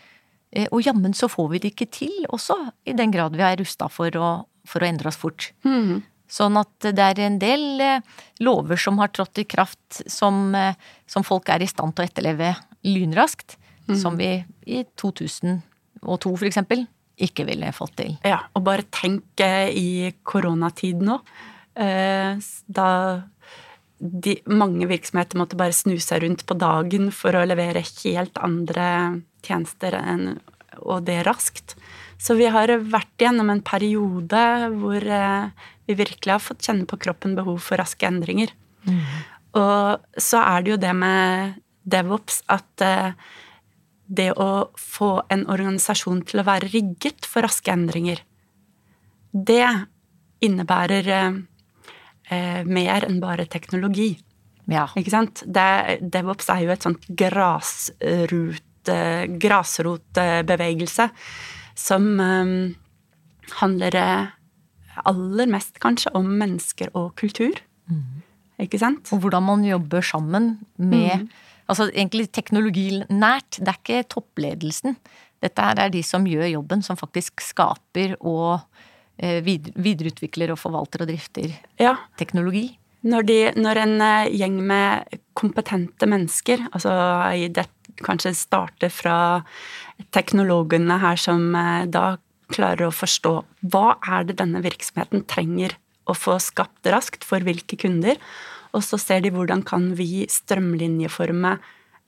Eh, 0.53 0.67
Og 0.71 0.83
jammen 0.85 1.15
så 1.17 1.27
får 1.31 1.49
vi 1.55 1.59
det 1.65 1.73
ikke 1.75 1.91
til 1.91 2.27
også, 2.29 2.57
i 2.87 2.93
den 2.93 3.11
grad 3.11 3.35
vi 3.35 3.43
er 3.43 3.57
rusta 3.59 3.89
for, 3.91 4.11
å- 4.11 4.45
for 4.67 4.81
å 4.85 4.87
endre 4.91 5.09
oss 5.09 5.17
fort. 5.17 5.53
Sånn 6.31 6.59
at 6.61 6.91
det 6.95 7.03
er 7.03 7.21
en 7.25 7.41
del 7.43 7.83
eh, 7.83 8.05
lover 8.45 8.79
som 8.79 9.01
har 9.03 9.11
trådt 9.15 9.43
i 9.43 9.47
kraft 9.51 10.03
som, 10.07 10.55
eh, 10.55 10.79
som 11.11 11.27
folk 11.27 11.51
er 11.51 11.65
i 11.65 11.71
stand 11.71 11.97
til 11.97 12.07
å 12.07 12.11
etterleve 12.11 12.55
lynraskt, 12.87 13.59
som 13.99 14.15
vi 14.15 14.37
i 14.71 14.85
2002 15.01 15.59
for 16.23 16.47
eksempel 16.47 16.85
ikke 17.21 17.43
ville 17.49 17.73
fått 17.75 17.97
til. 17.99 18.13
Ja, 18.23 18.45
og 18.55 18.63
bare 18.69 18.87
tenk 18.95 19.43
eh, 19.43 19.73
i 19.75 20.13
koronatid 20.23 21.03
nå. 21.03 21.19
Da 21.75 22.87
de, 24.01 24.35
mange 24.47 24.87
virksomheter 24.91 25.39
måtte 25.41 25.59
bare 25.59 25.75
snu 25.75 25.97
seg 26.01 26.23
rundt 26.23 26.45
på 26.47 26.57
dagen 26.61 27.11
for 27.15 27.35
å 27.35 27.43
levere 27.49 27.83
helt 27.83 28.39
andre 28.39 28.87
tjenester 29.47 29.97
enn, 29.99 30.39
og 30.81 31.05
det 31.09 31.21
raskt. 31.27 31.75
Så 32.21 32.37
vi 32.39 32.47
har 32.53 32.71
vært 32.93 33.25
gjennom 33.25 33.51
en 33.53 33.65
periode 33.65 34.45
hvor 34.79 35.07
vi 35.91 35.99
virkelig 35.99 36.37
har 36.37 36.43
fått 36.43 36.65
kjenne 36.65 36.87
på 36.89 36.99
kroppen 37.03 37.37
behov 37.39 37.61
for 37.67 37.83
raske 37.83 38.09
endringer. 38.09 38.55
Og 39.59 40.21
så 40.21 40.41
er 40.47 40.63
det 40.63 40.75
jo 40.75 40.81
det 40.81 40.95
med 40.97 41.61
DevOps 41.91 42.41
at 42.51 42.85
eh, 42.87 43.13
det 44.11 44.33
å 44.39 44.71
få 44.79 45.11
en 45.31 45.45
organisasjon 45.51 46.25
til 46.27 46.43
å 46.43 46.47
være 46.47 46.71
rigget 46.73 47.27
for 47.29 47.47
raske 47.47 47.73
endringer, 47.73 48.23
det 49.31 49.67
innebærer 50.43 51.11
eh, 51.15 51.39
eh, 52.31 52.61
mer 52.67 53.07
enn 53.07 53.21
bare 53.23 53.47
teknologi. 53.51 54.13
Ja. 54.71 54.89
Ikke 54.99 55.15
sant? 55.15 55.45
Det, 55.47 56.01
DevOps 56.03 56.51
er 56.53 56.65
jo 56.65 56.75
et 56.75 56.87
sånt 56.87 57.07
grasrute, 57.07 58.99
grasrotbevegelse 59.43 61.11
som 61.79 62.13
eh, 62.23 62.55
handler 63.61 64.01
aller 65.09 65.51
mest 65.51 65.79
kanskje 65.83 66.13
om 66.19 66.27
mennesker 66.41 66.91
og 66.99 67.15
kultur. 67.21 67.61
Ikke 68.61 68.81
sant? 68.81 69.09
Og 69.15 69.23
hvordan 69.25 69.47
man 69.47 69.65
jobber 69.65 70.05
sammen 70.05 70.59
med 70.77 71.31
Altså 71.71 71.87
egentlig 71.95 72.33
teknologinært. 72.35 73.61
Det 73.63 73.71
er 73.71 73.79
ikke 73.79 74.09
toppledelsen. 74.11 74.97
Dette 75.39 75.63
her 75.63 75.79
er 75.79 75.93
de 75.95 76.03
som 76.03 76.27
gjør 76.27 76.49
jobben, 76.51 76.83
som 76.83 76.99
faktisk 76.99 77.45
skaper 77.45 78.17
og 78.19 78.59
videreutvikler 79.21 80.51
og 80.51 80.59
forvalter 80.59 81.05
og 81.05 81.11
drifter 81.11 81.53
ja. 81.79 81.95
teknologi. 82.19 82.73
Når, 83.07 83.27
de, 83.29 83.37
når, 83.57 83.81
en 83.85 84.03
gjeng 84.35 84.57
med 84.67 85.21
kompetente 85.39 86.09
mennesker, 86.09 86.67
altså 86.73 86.93
det 87.55 87.69
kanskje 88.05 88.35
starter 88.37 88.93
fra 88.93 89.17
teknologene 90.13 90.99
her 91.01 91.21
som 91.21 91.55
da 91.93 92.17
klarer 92.53 92.89
å 92.89 92.95
forstå 92.95 93.35
hva 93.73 93.99
er 94.03 94.27
det 94.29 94.39
denne 94.41 94.63
virksomheten 94.65 95.25
trenger 95.31 95.77
å 96.11 96.17
få 96.17 96.37
skapt 96.43 96.89
raskt 96.91 97.27
for 97.27 97.43
hvilke 97.45 97.79
kunder, 97.81 98.19
og 98.75 98.85
så 98.87 98.99
ser 99.01 99.25
de 99.25 99.33
hvordan 99.35 99.65
kan 99.67 99.91
vi 99.99 100.27
strømlinjeforme 100.31 101.57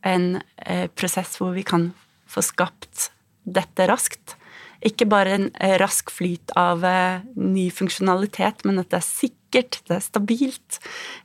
en 0.06 0.28
eh, 0.66 0.86
prosess 0.94 1.36
hvor 1.38 1.54
vi 1.56 1.64
kan 1.66 1.90
få 2.30 2.42
skapt 2.44 3.10
dette 3.42 3.86
raskt. 3.90 4.36
Ikke 4.82 5.06
bare 5.10 5.36
en 5.36 5.48
eh, 5.62 5.76
rask 5.82 6.10
flyt 6.14 6.54
av 6.58 6.84
eh, 6.86 7.24
ny 7.38 7.68
funksjonalitet, 7.74 8.64
men 8.66 8.82
at 8.82 8.90
det 8.92 9.00
er 9.00 9.08
sikkert, 9.08 9.82
det 9.88 9.98
er 9.98 10.06
stabilt. 10.06 10.80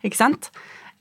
Ikke 0.05 0.21
sant? 0.23 0.51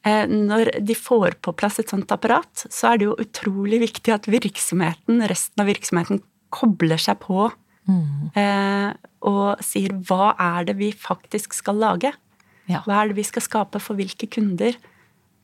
Når 0.07 0.69
de 0.87 0.95
får 0.95 1.35
på 1.43 1.51
plass 1.59 1.81
et 1.83 1.91
sånt 1.91 2.13
apparat, 2.15 2.61
så 2.71 2.93
er 2.93 3.01
det 3.01 3.07
jo 3.09 3.17
utrolig 3.19 3.81
viktig 3.83 4.13
at 4.15 4.29
virksomheten, 4.31 5.19
resten 5.27 5.65
av 5.65 5.67
virksomheten 5.67 6.21
kobler 6.55 7.01
seg 7.03 7.19
på 7.25 7.49
mm. 7.87 8.95
og 9.31 9.63
sier 9.65 9.95
hva 10.09 10.35
er 10.43 10.67
det 10.69 10.77
vi 10.79 10.91
faktisk 10.91 11.55
skal 11.55 11.79
lage? 11.81 12.13
Ja. 12.71 12.83
Hva 12.87 13.01
er 13.01 13.11
det 13.11 13.19
vi 13.21 13.27
skal 13.27 13.45
skape 13.45 13.81
for 13.83 13.99
hvilke 13.99 14.29
kunder? 14.31 14.77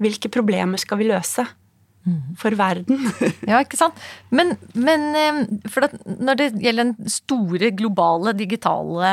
Hvilke 0.02 0.30
problemer 0.32 0.80
skal 0.80 1.00
vi 1.00 1.10
løse? 1.10 1.46
Mm. 2.02 2.34
For 2.38 2.54
verden. 2.58 2.98
ja, 3.50 3.60
ikke 3.62 3.78
sant. 3.78 3.98
Men, 4.34 4.56
men 4.74 5.04
eh, 5.14 5.42
for 5.70 5.86
når 6.10 6.38
det 6.40 6.48
gjelder 6.64 6.88
den 6.88 7.10
store 7.14 7.70
globale 7.78 8.34
digitale 8.34 9.12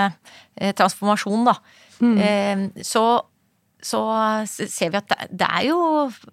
eh, 0.57 0.73
transformasjonen, 0.73 1.51
da, 1.51 1.53
mm. 2.01 2.15
eh, 2.17 2.63
så, 2.81 3.03
så 3.77 4.01
ser 4.49 4.89
vi 4.89 5.01
at 5.03 5.11
det, 5.11 5.29
det, 5.37 5.51
er 5.59 5.67
jo 5.69 5.79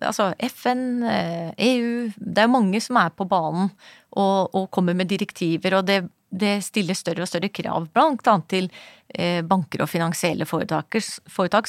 altså 0.00 0.30
FN, 0.48 0.86
EU 1.04 1.12
eh, 1.12 2.08
e 2.08 2.10
Det 2.16 2.46
er 2.46 2.54
mange 2.56 2.80
som 2.80 3.02
er 3.04 3.12
på 3.12 3.28
banen 3.28 3.68
og, 4.16 4.56
og 4.56 4.70
kommer 4.72 4.96
med 4.96 5.12
direktiver, 5.12 5.76
og 5.76 5.90
det 5.92 6.06
det 6.30 6.58
stiller 6.66 6.98
større 6.98 7.24
og 7.24 7.30
større 7.30 7.52
krav, 7.54 7.86
blant 7.94 8.26
annet 8.28 8.48
til 8.50 8.68
eh, 9.14 9.42
banker 9.46 9.84
og 9.84 9.90
finansielle 9.90 10.48
foretak, 10.48 10.98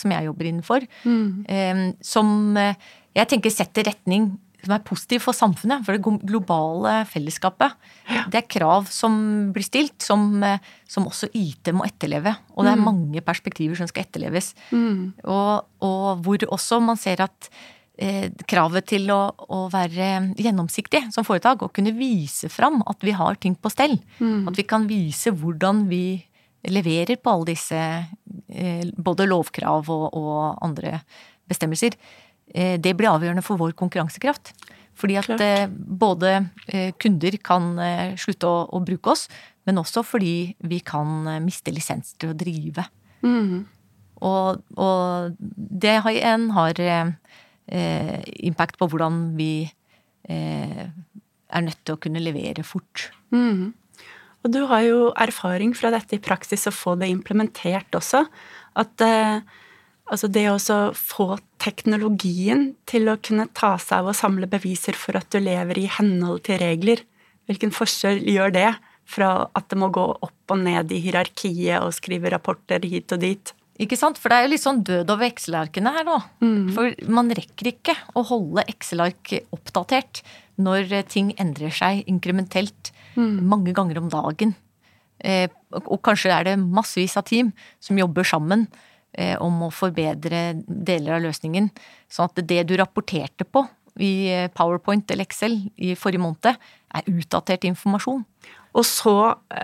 som 0.01 0.15
jeg 0.15 0.27
jobber 0.27 0.49
innenfor, 0.49 0.87
mm. 1.03 1.93
som 2.01 2.57
eh, 2.57 2.89
jeg 3.17 3.31
tenker 3.31 3.53
setter 3.53 3.87
retning 3.89 4.35
som 4.67 4.73
er 4.75 4.83
positiv 4.85 5.21
for 5.23 5.37
samfunnet, 5.37 5.85
for 5.85 5.95
det 5.95 6.27
globale 6.27 6.93
fellesskapet. 7.07 7.75
Ja. 8.09 8.25
Det 8.33 8.41
er 8.41 8.49
krav 8.51 8.89
som 8.91 9.15
blir 9.55 9.65
stilt, 9.65 9.95
som, 10.03 10.43
eh, 10.43 10.59
som, 10.89 11.07
også 11.07 11.29
IT 11.37 11.71
må 11.75 11.85
etterleve. 11.87 12.33
Og 12.55 12.65
det 12.65 12.73
er 12.73 12.81
mm. 12.81 12.85
mange 12.89 13.23
perspektiver 13.23 13.79
som 13.79 13.89
skal 13.89 14.07
etterleves. 14.07 14.53
Mm. 14.71 15.13
Og, 15.23 15.67
og, 15.85 16.23
hvor 16.25 16.47
også 16.57 16.81
man 16.83 16.99
ser 16.99 17.23
at 17.23 17.51
Eh, 17.51 17.76
kravet 18.47 18.85
til 18.91 19.09
å, 19.09 19.21
å, 19.49 19.63
være 19.73 20.35
gjennomsiktig 20.37 21.07
som 21.13 21.25
foretak 21.25 21.63
og 21.65 21.73
kunne 21.73 21.95
vise 21.97 22.49
fram 22.53 22.83
at 22.85 23.01
vi 23.05 23.15
har 23.17 23.39
ting 23.41 23.55
på 23.57 23.71
stell. 23.73 23.97
Mm. 24.19 24.47
At 24.51 24.59
vi 24.59 24.65
kan 24.69 24.85
vise 24.89 25.33
hvordan 25.33 25.87
vi 25.89 26.19
leverer 26.67 27.17
på 27.21 27.33
alle 27.33 27.51
disse 27.53 27.79
eh, 27.79 28.85
både 28.93 29.27
lovkrav 29.29 29.89
og, 29.93 30.05
og 30.13 30.63
andre 30.65 30.99
bestemmelser. 31.49 31.97
Eh, 32.53 32.75
det 32.81 32.93
blir 32.97 33.09
avgjørende 33.09 33.45
for 33.45 33.59
vår 33.61 33.73
konkurransekraft. 33.77 34.53
Fordi 34.97 35.17
at 35.19 35.27
Klart. 35.29 35.73
både 35.77 36.29
kunder 36.97 37.35
kan 37.45 37.67
slutte 38.17 38.49
å, 38.49 38.63
å, 38.73 38.79
bruke 38.81 39.11
oss, 39.13 39.27
men 39.69 39.77
også 39.77 40.01
fordi 40.01 40.55
vi 40.65 40.79
kan 40.81 41.27
miste 41.45 41.69
lisens 41.69 42.15
til 42.17 42.31
å 42.31 42.37
drive. 42.37 42.87
Mm. 43.21 43.67
Og, 44.25 44.63
og, 44.73 45.37
det 45.37 45.99
har 46.01 46.17
en 46.31 46.47
har 46.55 46.81
eh, 47.67 48.23
impact 48.47 48.79
på 48.79 48.87
hvordan 48.91 49.19
vi 49.37 49.67
eh, 50.29 50.87
er 50.87 51.63
nødt 51.63 51.83
til 51.83 51.97
å 51.97 52.01
kunne 52.01 52.23
levere 52.23 52.65
fort. 52.67 53.09
Mm. 53.31 53.73
Og 54.45 54.53
du 54.53 54.61
har 54.69 54.83
jo 54.85 54.99
erfaring 55.19 55.73
fra 55.75 55.91
dette 55.93 56.17
i 56.17 56.23
praksis, 56.23 56.67
å 56.69 56.75
få 56.75 56.95
det 56.99 57.09
implementert 57.11 57.95
også. 57.97 58.25
At 58.77 59.03
eh, 59.03 59.39
altså 60.07 60.29
det 60.31 60.45
å 60.51 60.57
få 60.95 61.37
teknologien 61.63 62.69
til 62.89 63.09
å 63.11 63.17
kunne 63.19 63.49
ta 63.57 63.75
seg 63.81 64.03
av 64.03 64.11
å 64.11 64.17
samle 64.17 64.49
beviser 64.49 64.97
for 64.97 65.19
at 65.19 65.29
du 65.33 65.41
lever 65.43 65.81
i 65.81 65.89
henhold 65.97 66.45
til 66.47 66.61
regler, 66.61 67.03
hvilken 67.47 67.71
forskjell 67.75 68.21
gjør 68.27 68.53
det 68.55 68.69
fra 69.07 69.47
at 69.55 69.69
det 69.71 69.79
må 69.79 69.87
gå 69.95 70.03
opp 70.03 70.51
og 70.51 70.59
ned 70.59 70.91
i 70.91 70.99
hierarkiet 71.03 71.79
og 71.79 71.95
skrive 71.95 72.31
rapporter 72.33 72.83
hit 72.87 73.13
og 73.15 73.23
dit? 73.23 73.53
Ikke 73.81 73.97
sant? 73.99 74.17
For 74.17 74.31
det 74.31 74.37
er 74.37 74.45
jo 74.47 74.51
litt 74.55 74.63
sånn 74.63 74.83
død 74.85 75.11
over 75.13 75.27
Excel-arkene 75.27 75.93
her 75.93 76.05
nå. 76.07 76.17
Mm. 76.41 76.61
For 76.73 77.09
man 77.13 77.29
rekker 77.37 77.71
ikke 77.73 77.95
å 78.17 78.23
holde 78.25 78.65
Excel-ark 78.71 79.35
oppdatert 79.53 80.23
når 80.61 80.93
ting 81.11 81.33
endrer 81.37 81.73
seg 81.73 82.01
inkrementelt 82.09 82.91
mm. 83.17 83.37
mange 83.45 83.75
ganger 83.77 84.01
om 84.01 84.09
dagen. 84.11 84.55
Eh, 85.19 85.49
og 85.77 85.99
kanskje 86.05 86.33
er 86.33 86.49
det 86.49 86.59
massevis 86.61 87.17
av 87.17 87.25
team 87.29 87.51
som 87.81 87.97
jobber 87.97 88.25
sammen 88.27 88.67
eh, 89.13 89.35
om 89.41 89.63
å 89.65 89.73
forbedre 89.73 90.61
deler 90.65 91.17
av 91.17 91.25
løsningen. 91.25 91.69
Sånn 92.09 92.29
at 92.29 92.41
det 92.49 92.63
du 92.69 92.75
rapporterte 92.77 93.45
på 93.45 93.65
i 94.01 94.29
eh, 94.33 94.49
PowerPoint 94.53 95.09
eller 95.11 95.25
Excel 95.25 95.59
i 95.77 95.93
forrige 95.97 96.23
måned, 96.23 96.57
er 96.97 97.09
utdatert 97.11 97.65
informasjon. 97.67 98.23
Og 98.77 98.85
så, 98.85 99.15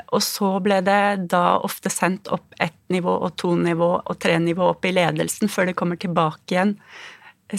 og 0.10 0.22
så, 0.26 0.50
ble 0.64 0.80
det 0.86 1.30
da 1.34 1.60
ofte 1.62 1.92
sendt 1.94 2.32
opp 2.34 2.56
ett 2.62 2.78
nivå 2.94 3.14
og 3.28 3.36
to 3.38 3.54
nivå 3.58 3.90
og 4.02 4.20
tre 4.22 4.40
nivå 4.42 4.72
opp 4.74 4.86
i 4.90 4.94
ledelsen 4.96 5.52
før 5.52 5.70
det 5.70 5.78
kommer 5.78 6.00
tilbake 6.02 6.56
igjen 6.56 6.78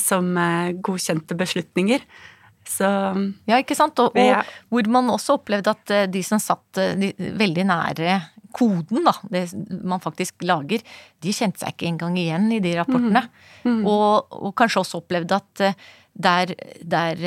som 0.01 0.33
eh, 0.41 0.73
godkjente 0.83 1.37
beslutninger. 1.39 2.03
Så 2.69 2.89
Ja, 3.47 3.59
ikke 3.61 3.77
sant. 3.77 4.01
Og, 4.01 4.17
og, 4.17 4.55
hvor 4.73 4.89
man 4.91 5.13
også 5.13 5.39
opplevde 5.39 5.75
at 5.75 5.95
eh, 5.95 6.07
de 6.11 6.23
som 6.27 6.41
satt 6.43 6.81
eh, 6.81 6.97
de, 6.99 7.13
veldig 7.39 7.67
nære 7.71 8.21
koden, 8.55 9.03
da, 9.07 9.15
det 9.31 9.49
man 9.83 10.03
faktisk 10.03 10.45
lager, 10.47 10.83
de 11.23 11.35
kjente 11.35 11.63
seg 11.63 11.75
ikke 11.75 11.91
engang 11.91 12.19
igjen 12.19 12.51
i 12.55 12.63
de 12.65 12.77
rapportene. 12.79 13.27
Mm. 13.65 13.71
Mm. 13.71 13.81
Og, 13.91 14.35
og, 14.41 14.53
kanskje 14.59 14.83
også 14.83 15.03
opplevde 15.03 15.39
at 15.39 15.65
der, 16.15 16.55
der 16.81 17.19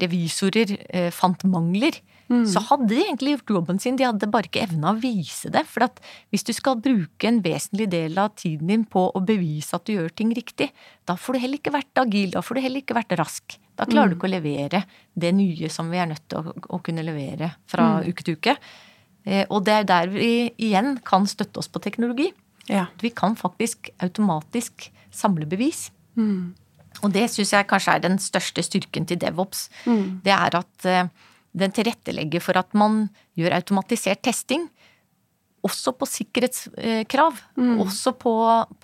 revisorer 0.00 0.76
fant 1.14 1.44
mangler, 1.48 1.96
Mm. 2.32 2.44
Så 2.48 2.60
hadde 2.70 2.88
de 2.88 3.02
egentlig 3.02 3.34
gjort 3.34 3.52
jobben 3.58 3.80
sin, 3.82 3.98
de 4.00 4.06
hadde 4.06 4.28
bare 4.32 4.48
ikke 4.48 4.62
evna 4.64 4.94
å 4.94 5.00
vise 5.00 5.50
det. 5.52 5.64
For 5.68 5.84
at 5.86 6.00
hvis 6.32 6.46
du 6.46 6.54
skal 6.56 6.80
bruke 6.82 7.28
en 7.28 7.42
vesentlig 7.44 7.90
del 7.92 8.16
av 8.20 8.32
tiden 8.40 8.70
din 8.70 8.86
på 8.88 9.06
å 9.12 9.22
bevise 9.24 9.76
at 9.76 9.84
du 9.84 9.94
gjør 9.96 10.14
ting 10.16 10.32
riktig, 10.36 10.70
da 11.08 11.18
får 11.20 11.36
du 11.36 11.42
heller 11.42 11.60
ikke 11.60 11.74
vært 11.74 12.02
agil, 12.04 12.32
da 12.32 12.42
får 12.44 12.58
du 12.58 12.64
heller 12.64 12.84
ikke 12.84 12.96
vært 12.96 13.14
rask. 13.20 13.58
Da 13.76 13.88
klarer 13.90 14.08
mm. 14.08 14.14
du 14.14 14.18
ikke 14.18 14.30
å 14.30 14.34
levere 14.36 14.82
det 15.26 15.34
nye 15.36 15.70
som 15.72 15.92
vi 15.92 16.00
er 16.00 16.08
nødt 16.10 16.24
til 16.30 16.40
å, 16.40 16.56
å 16.78 16.80
kunne 16.84 17.04
levere 17.04 17.52
fra 17.70 17.90
mm. 17.98 18.08
uke 18.08 18.24
til 18.26 18.40
uke. 18.40 18.56
Eh, 19.28 19.44
og 19.50 19.64
det 19.68 19.78
er 19.82 19.88
der 19.90 20.12
vi 20.14 20.32
igjen 20.56 20.96
kan 21.04 21.28
støtte 21.28 21.60
oss 21.60 21.68
på 21.68 21.82
teknologi. 21.84 22.30
Ja. 22.70 22.88
Vi 23.02 23.12
kan 23.12 23.36
faktisk 23.36 23.90
automatisk 24.00 24.88
samle 25.12 25.48
bevis. 25.50 25.90
Mm. 26.16 26.54
Og 27.02 27.12
det 27.14 27.26
syns 27.32 27.54
jeg 27.56 27.68
kanskje 27.70 27.96
er 27.96 28.04
den 28.04 28.18
største 28.22 28.64
styrken 28.64 29.08
til 29.08 29.20
DevOps. 29.22 29.68
Mm. 29.88 30.20
Det 30.24 30.34
er 30.34 30.58
at 30.60 30.88
eh, 30.88 31.08
den 31.54 31.74
tilrettelegger 31.74 32.42
for 32.42 32.58
at 32.58 32.74
man 32.76 33.06
gjør 33.38 33.56
automatisert 33.58 34.22
testing. 34.26 34.68
Også 35.64 35.94
på 35.96 36.08
sikkerhetskrav. 36.08 37.40
Mm. 37.56 37.76
Også 37.84 38.12
på, 38.20 38.34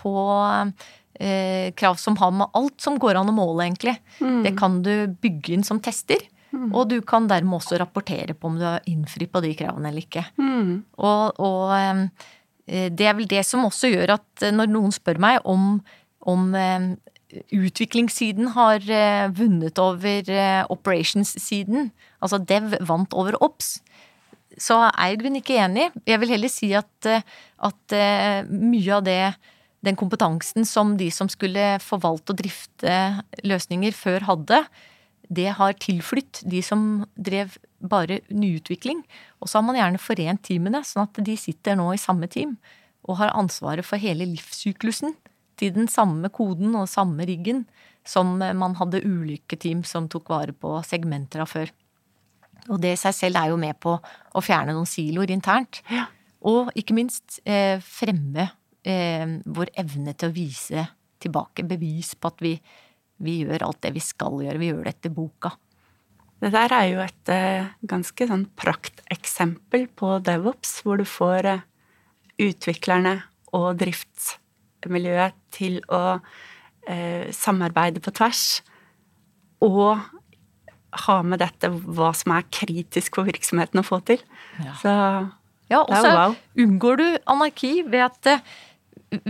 på 0.00 0.14
eh, 1.20 1.70
krav 1.76 1.98
som 2.00 2.16
har 2.20 2.34
med 2.34 2.50
alt 2.56 2.78
som 2.80 2.98
går 3.00 3.20
an 3.20 3.32
å 3.32 3.36
måle, 3.36 3.66
egentlig. 3.66 3.96
Mm. 4.20 4.42
Det 4.46 4.54
kan 4.58 4.80
du 4.86 4.94
bygge 5.20 5.56
inn 5.56 5.66
som 5.66 5.82
tester. 5.82 6.22
Mm. 6.50 6.70
Og 6.74 6.88
du 6.90 6.98
kan 7.06 7.28
dermed 7.30 7.60
også 7.60 7.78
rapportere 7.78 8.34
på 8.34 8.50
om 8.50 8.58
du 8.58 8.66
har 8.66 8.86
innfridd 8.90 9.30
på 9.30 9.42
de 9.44 9.52
kravene 9.58 9.90
eller 9.90 10.06
ikke. 10.06 10.24
Mm. 10.40 10.72
Og, 10.98 11.42
og 11.42 11.74
eh, 11.76 12.88
det 12.90 13.06
er 13.06 13.16
vel 13.18 13.28
det 13.30 13.44
som 13.46 13.66
også 13.66 13.90
gjør 13.90 14.16
at 14.18 14.50
når 14.54 14.70
noen 14.70 14.94
spør 14.94 15.18
meg 15.22 15.40
om, 15.48 15.72
om 16.30 16.50
eh, 16.58 16.92
utviklingssiden 17.54 18.52
har 18.56 18.84
eh, 18.90 19.28
vunnet 19.36 19.78
over 19.82 20.30
eh, 20.30 20.64
operations-siden. 20.72 21.90
Altså 22.20 22.40
Dev 22.42 22.74
vant 22.86 23.14
over 23.14 23.38
Ops. 23.44 23.78
Så 24.60 24.76
er 24.90 25.14
jeg 25.14 25.32
ikke 25.38 25.58
enig. 25.62 25.88
Jeg 26.08 26.20
vil 26.20 26.34
heller 26.34 26.52
si 26.52 26.72
at, 26.76 26.92
eh, 27.06 27.22
at 27.58 27.96
mye 28.50 28.98
av 28.98 29.06
det 29.06 29.22
den 29.80 29.96
kompetansen 29.96 30.66
som 30.68 30.96
de 31.00 31.08
som 31.08 31.28
skulle 31.32 31.78
forvalte 31.80 32.34
og 32.34 32.40
drifte 32.42 32.96
løsninger 33.46 33.94
før 33.96 34.26
hadde, 34.28 34.58
det 35.30 35.54
har 35.56 35.78
tilflytt 35.80 36.42
de 36.44 36.60
som 36.60 37.06
drev 37.16 37.54
bare 37.80 38.18
nyutvikling. 38.28 39.00
Og 39.40 39.48
så 39.48 39.56
har 39.56 39.64
man 39.64 39.78
gjerne 39.78 40.02
forent 40.02 40.42
teamene, 40.44 40.82
sånn 40.84 41.06
at 41.06 41.22
de 41.24 41.36
sitter 41.40 41.78
nå 41.80 41.94
i 41.94 42.02
samme 42.02 42.28
team 42.28 42.58
og 43.08 43.16
har 43.22 43.32
ansvaret 43.32 43.86
for 43.86 43.96
hele 44.02 44.26
livssyklusen 44.28 45.14
til 45.60 45.74
den 45.76 45.90
samme 45.92 46.30
koden 46.32 46.74
og 46.78 46.88
samme 46.90 47.26
riggen 47.28 47.66
som 48.06 48.38
man 48.40 48.74
hadde 48.78 49.02
ulike 49.04 49.58
team 49.60 49.84
som 49.84 50.08
tok 50.10 50.30
vare 50.32 50.56
på 50.56 50.78
segmenter 50.86 51.44
av 51.44 51.50
før. 51.52 51.70
Og 52.68 52.80
det 52.82 52.94
i 52.94 53.00
seg 53.00 53.16
selv 53.16 53.40
er 53.40 53.52
jo 53.52 53.60
med 53.60 53.78
på 53.80 53.94
å 53.96 54.42
fjerne 54.44 54.74
noen 54.76 54.88
siloer 54.88 55.32
internt. 55.32 55.82
Ja. 55.92 56.06
Og 56.48 56.70
ikke 56.78 56.96
minst 56.96 57.40
eh, 57.44 57.80
fremme 57.84 58.50
eh, 58.84 59.26
vår 59.44 59.72
evne 59.80 60.14
til 60.16 60.30
å 60.30 60.36
vise 60.36 60.86
tilbake. 61.20 61.66
Bevis 61.68 62.14
på 62.16 62.30
at 62.32 62.44
vi, 62.44 62.54
vi, 63.20 63.40
gjør 63.44 63.66
alt 63.68 63.82
det 63.84 63.94
vi 63.96 64.04
skal 64.04 64.40
gjøre. 64.44 64.60
Vi 64.60 64.70
gjør 64.72 64.84
det 64.86 64.94
etter 64.96 65.14
boka. 65.16 65.54
Det 66.40 66.52
der 66.54 66.72
er 66.72 66.86
jo 66.88 67.02
et 67.04 67.32
eh, 67.32 67.72
ganske 67.84 68.28
sånn 68.30 68.46
prakteksempel 68.56 69.90
på 69.92 70.14
DevOps, 70.24 70.78
hvor 70.84 71.00
du 71.00 71.04
får 71.08 71.50
eh, 71.50 71.66
utviklerne 72.40 73.18
og 73.56 73.74
driftsmiljøet 74.80 75.36
til 75.54 75.80
å 75.88 76.20
eh, 76.88 77.28
samarbeide 77.32 78.00
på 78.00 78.12
tvers. 78.16 78.62
Og 79.60 80.00
ha 81.06 81.22
med 81.22 81.38
dette 81.38 81.70
hva 81.70 82.10
som 82.16 82.34
er 82.34 82.48
kritisk 82.50 83.20
for 83.20 83.28
virksomheten 83.28 83.80
å 83.80 83.86
få 83.86 84.00
til. 84.08 84.22
Ja. 84.58 84.74
Så 84.80 84.94
ja, 85.70 85.84
og 85.84 85.94
så 85.94 86.10
wow. 86.10 86.34
unngår 86.58 86.98
du 86.98 87.06
anarki 87.30 87.84
ved 87.86 88.02
at 88.08 88.26
eh, 88.26 88.42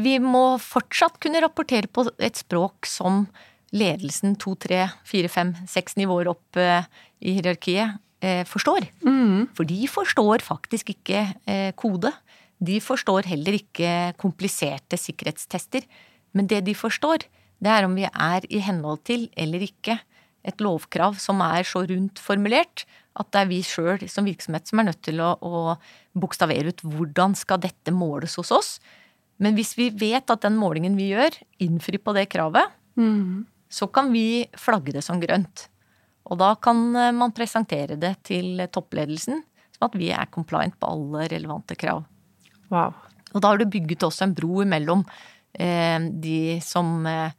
vi 0.01 0.17
må 0.25 0.57
fortsatt 0.61 1.19
kunne 1.21 1.43
rapportere 1.45 1.91
på 1.91 2.07
et 2.17 2.41
språk 2.41 2.89
som 2.89 3.27
ledelsen 3.77 4.39
to, 4.41 4.55
tre, 4.59 4.87
fire, 5.07 5.29
fem, 5.31 5.53
seks 5.69 5.99
nivåer 6.01 6.31
opp 6.33 6.57
eh, 6.57 6.89
i 7.21 7.37
hierarkiet 7.37 8.01
eh, 8.25 8.43
forstår. 8.49 8.89
Mm. 9.05 9.51
For 9.57 9.69
de 9.69 9.85
forstår 9.91 10.47
faktisk 10.47 10.95
ikke 10.97 11.27
kode. 11.77 12.15
De 12.61 12.77
forstår 12.85 13.29
heller 13.31 13.57
ikke 13.57 14.12
kompliserte 14.20 14.99
sikkerhetstester. 15.01 15.87
Men 16.37 16.49
det 16.51 16.62
de 16.68 16.77
forstår, 16.77 17.25
det 17.61 17.73
er 17.73 17.87
om 17.87 17.96
vi 17.96 18.07
er 18.09 18.46
i 18.49 18.61
henhold 18.64 19.03
til 19.09 19.29
eller 19.37 19.64
ikke 19.64 19.99
et 20.46 20.62
lovkrav 20.64 21.18
som 21.20 21.42
er 21.44 21.66
så 21.68 21.83
rundt 21.88 22.20
formulert 22.23 22.87
at 23.18 23.29
det 23.35 23.42
er 23.42 23.51
vi 23.51 23.59
sjøl 23.66 24.05
som 24.09 24.29
virksomhet 24.29 24.70
som 24.70 24.81
er 24.81 24.88
nødt 24.88 25.03
til 25.05 25.20
å, 25.20 25.35
å 25.37 25.75
bokstavere 26.16 26.73
ut 26.73 26.85
hvordan 26.87 27.35
skal 27.37 27.61
dette 27.61 27.92
måles 27.92 28.38
hos 28.40 28.53
oss. 28.55 28.70
Men 29.40 29.57
hvis 29.57 29.75
vi 29.77 29.90
vet 29.92 30.31
at 30.31 30.44
den 30.44 30.57
målingen 30.61 30.96
vi 30.99 31.11
gjør, 31.11 31.35
innfrir 31.64 32.01
på 32.05 32.14
det 32.16 32.29
kravet, 32.33 32.73
mm. 33.01 33.44
så 33.73 33.88
kan 33.92 34.12
vi 34.14 34.46
flagge 34.57 34.94
det 34.96 35.05
som 35.05 35.20
grønt. 35.20 35.66
Og 36.31 36.38
da 36.40 36.55
kan 36.62 36.83
eh, 36.94 37.12
man 37.16 37.35
presentere 37.35 37.96
det 38.01 38.14
til 38.29 38.61
toppledelsen 38.73 39.42
som 39.75 39.88
at 39.88 39.96
vi 39.99 40.12
er 40.14 40.31
compliant 40.33 40.77
på 40.79 40.88
alle 40.92 41.27
relevante 41.33 41.77
krav. 41.81 42.05
Wow. 42.71 42.95
Og 43.35 43.43
da 43.43 43.53
har 43.53 43.61
du 43.61 43.71
bygget 43.71 44.07
også 44.07 44.27
en 44.27 44.35
bro 44.35 44.63
imellom 44.65 45.05
eh, 45.55 45.99
de 46.23 46.59
som 46.65 47.07
eh, 47.07 47.35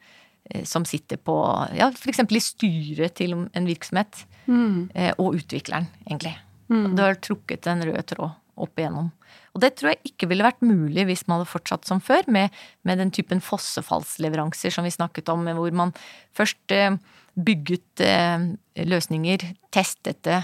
som 0.68 0.86
sitter 0.88 1.20
på 1.22 1.36
ja, 1.78 1.90
f.eks. 1.96 2.24
i 2.28 2.44
styret 2.44 3.16
til 3.20 3.36
en 3.38 3.68
virksomhet, 3.68 4.26
mm. 4.50 4.92
Eh, 4.94 5.14
og 5.18 5.38
utvikleren, 5.40 5.88
egentlig. 6.10 6.34
Mm. 6.72 6.96
Du 6.96 7.04
har 7.04 7.20
trukket 7.24 7.68
en 7.72 7.84
rød 7.88 8.02
tråd 8.12 8.38
opp 8.62 8.80
igjennom. 8.80 9.10
Og 9.56 9.64
det 9.64 9.74
tror 9.78 9.94
jeg 9.94 10.12
ikke 10.12 10.30
ville 10.32 10.46
vært 10.46 10.64
mulig 10.64 11.06
hvis 11.08 11.26
man 11.28 11.40
hadde 11.40 11.52
fortsatt 11.52 11.88
som 11.88 12.02
før, 12.04 12.28
med, 12.32 12.54
med 12.88 13.02
den 13.02 13.12
typen 13.16 13.42
fossefallsleveranser 13.44 14.74
som 14.74 14.88
vi 14.88 14.94
snakket 14.94 15.32
om, 15.34 15.48
hvor 15.58 15.76
man 15.76 15.94
først 16.38 16.76
eh, 16.76 16.96
bygget 17.36 18.04
eh, 18.06 18.52
løsninger, 18.88 19.46
testet 19.74 20.22
det, 20.28 20.42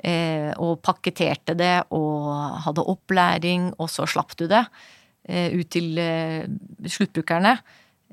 og 0.00 0.78
pakketerte 0.80 1.52
det, 1.58 1.74
og 1.92 2.30
hadde 2.64 2.86
opplæring, 2.88 3.66
og 3.76 3.90
så 3.92 4.06
slapp 4.08 4.32
du 4.40 4.46
det 4.48 4.62
eh, 5.28 5.52
ut 5.52 5.68
til 5.72 6.00
sluttbrukerne. 6.88 7.58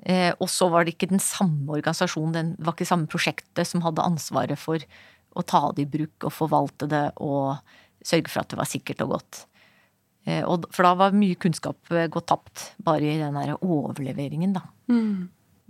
Eh, 0.05 0.31
og 0.37 0.49
så 0.51 0.67
var 0.69 0.85
det 0.85 0.93
ikke 0.93 1.09
den 1.09 1.23
samme 1.23 1.73
organisasjonen, 1.73 2.53
det 2.57 2.65
var 2.65 2.75
ikke 2.75 2.85
det 2.85 2.91
samme 2.91 3.09
prosjektet 3.09 3.69
som 3.69 3.81
hadde 3.85 4.05
ansvaret 4.05 4.59
for 4.61 4.83
å 5.37 5.45
ta 5.45 5.63
det 5.75 5.87
i 5.87 5.91
bruk 5.97 6.27
og 6.27 6.33
forvalte 6.33 6.89
det 6.89 7.05
og 7.23 7.57
sørge 8.05 8.29
for 8.29 8.43
at 8.43 8.51
det 8.51 8.59
var 8.59 8.69
sikkert 8.69 9.01
og 9.05 9.15
godt. 9.15 9.45
Eh, 10.27 10.43
og, 10.43 10.67
for 10.75 10.85
da 10.85 10.93
var 10.99 11.17
mye 11.17 11.37
kunnskap 11.39 11.93
eh, 11.93 12.09
gått 12.13 12.29
tapt 12.29 12.69
bare 12.83 13.09
i 13.09 13.17
den 13.21 13.37
derre 13.37 13.57
overleveringen, 13.63 14.53
da. 14.57 14.67
Mm. 14.91 15.27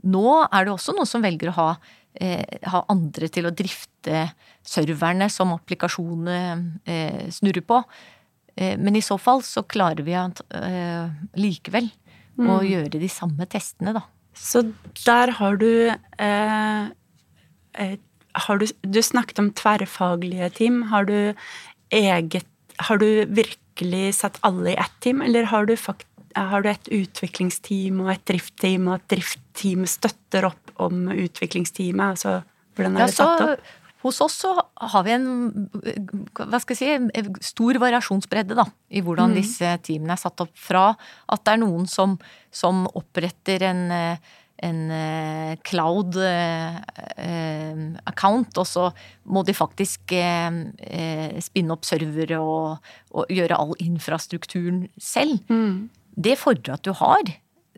Nå 0.08 0.28
er 0.46 0.68
det 0.68 0.74
også 0.76 0.94
noen 0.94 1.10
som 1.10 1.24
velger 1.24 1.52
å 1.52 1.58
ha, 1.58 1.70
eh, 1.74 2.07
ha, 2.18 2.84
andre 2.90 3.30
til 3.30 3.46
å 3.46 3.54
drifte 3.54 4.28
serverne 4.66 5.28
som 5.30 5.54
applikasjonene 5.54 6.82
eh, 6.90 7.28
snurrer 7.34 7.66
på. 7.68 7.82
Eh, 8.58 8.76
men 8.82 8.98
i 8.98 9.04
så 9.06 9.20
fall 9.22 9.44
så 9.46 9.64
klarer 9.70 10.06
vi 10.08 10.16
at, 10.18 10.42
likevel 11.38 11.92
mm. 12.40 12.50
å 12.52 12.60
gjøre 12.66 13.02
de 13.02 13.12
samme 13.12 13.48
testene, 13.50 13.96
da. 13.98 14.06
Så 14.38 14.64
der 15.06 15.34
har 15.40 15.58
du 15.58 15.90
eh, 15.90 16.84
eh, 17.74 17.96
har 18.38 18.62
du, 18.62 18.68
du 18.86 19.02
snakket 19.02 19.42
om 19.42 19.50
tverrfaglige 19.58 20.52
team. 20.60 20.84
Har 20.92 21.10
du 21.10 21.34
eget 21.90 22.46
Har 22.78 23.00
du 23.02 23.26
virkelig 23.26 24.20
satt 24.20 24.38
alle 24.46 24.76
i 24.76 24.78
ett 24.78 24.98
team, 25.02 25.24
eller 25.26 25.48
har 25.50 25.66
du, 25.66 25.74
fakt, 25.74 26.06
har 26.36 26.62
du 26.62 26.70
et 26.70 26.90
utviklingsteam 26.94 28.04
og 28.04 28.12
et 28.14 28.26
driftteam, 28.30 28.86
og 28.92 29.00
et 29.00 29.16
driftteam 29.16 29.88
støtter 29.90 30.46
opp 30.52 30.67
om 30.84 31.08
utviklingsteamet? 31.14 32.18
Altså, 32.18 32.40
hvordan 32.78 32.98
er 32.98 33.06
det 33.06 33.18
satt 33.18 33.46
opp? 33.46 33.76
Hos 34.06 34.20
oss 34.22 34.36
så 34.44 34.54
har 34.94 35.06
vi 35.08 35.14
en 35.16 35.30
hva 36.38 36.60
skal 36.62 36.78
jeg 36.78 37.06
si, 37.10 37.38
stor 37.50 37.80
variasjonsbredde 37.82 38.58
da, 38.60 38.68
i 38.94 39.02
hvordan 39.04 39.34
mm. 39.34 39.38
disse 39.40 39.72
teamene 39.88 40.14
er 40.14 40.22
satt 40.22 40.44
opp. 40.46 40.54
Fra 40.54 40.92
at 40.94 41.44
det 41.44 41.56
er 41.56 41.64
noen 41.64 41.88
som, 41.90 42.14
som 42.54 42.86
oppretter 42.98 43.66
en, 43.66 43.82
en 43.90 44.84
eh, 44.94 45.56
cloud 45.66 46.20
eh, 46.22 46.78
eh, 47.18 47.82
account, 48.10 48.62
og 48.62 48.70
så 48.70 48.86
må 49.26 49.44
de 49.48 49.58
faktisk 49.58 50.14
spinne 51.48 51.76
opp 51.76 51.90
servere 51.90 52.40
og, 52.40 52.94
og 53.18 53.34
gjøre 53.34 53.58
all 53.58 53.74
infrastrukturen 53.82 54.86
selv. 55.02 55.42
Mm. 55.50 55.90
Det 56.18 56.38
fordrer 56.40 56.78
at 56.78 56.86
du 56.86 56.94
har 57.02 57.34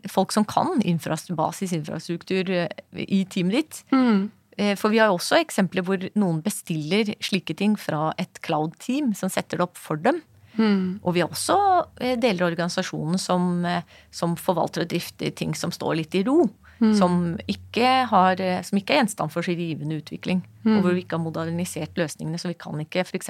folk 0.08 0.32
som 0.32 0.46
kan 0.48 0.78
basisinfrastruktur 0.80 2.52
i 2.96 3.24
teamet 3.28 3.56
ditt. 3.58 3.82
Mm. 3.92 4.30
Eh, 4.60 4.76
for 4.76 4.92
vi 4.92 5.00
har 5.00 5.12
også 5.12 5.38
eksempler 5.40 5.84
hvor 5.86 6.02
noen 6.18 6.42
bestiller 6.44 7.14
slike 7.24 7.56
ting 7.56 7.76
fra 7.80 8.10
et 8.20 8.42
cloud-team 8.44 9.14
som 9.16 9.32
setter 9.32 9.60
det 9.60 9.68
opp 9.68 9.78
for 9.80 10.00
dem. 10.00 10.20
Mm. 10.58 11.00
Og 11.06 11.14
vi 11.14 11.22
har 11.22 11.30
også 11.30 11.56
eh, 12.02 12.16
deler 12.20 12.44
av 12.44 12.50
organisasjonen 12.50 13.20
som, 13.20 13.52
eh, 13.64 13.86
som, 14.12 14.34
forvalter 14.36 14.84
og 14.84 14.90
drifter 14.90 15.32
ting 15.36 15.54
som 15.56 15.72
står 15.72 16.02
litt 16.02 16.18
i 16.18 16.24
ro. 16.26 16.42
Mm. 16.80 16.92
Som, 16.96 17.14
ikke 17.48 17.88
har, 18.08 18.40
som, 18.64 18.78
ikke 18.80 18.94
er 18.94 19.02
gjenstand 19.02 19.32
for 19.32 19.44
så 19.44 19.52
rivende 19.52 19.98
utvikling. 20.00 20.40
Mm. 20.64 20.78
Og 20.78 20.84
hvor 20.84 20.94
vi 20.96 21.04
ikke 21.04 21.18
har 21.18 21.24
modernisert 21.24 21.98
løsningene. 22.00 22.40
Så 22.40 22.48
vi 22.48 22.56
kan 22.60 22.80
ikke 22.80 23.04
f.eks. 23.04 23.28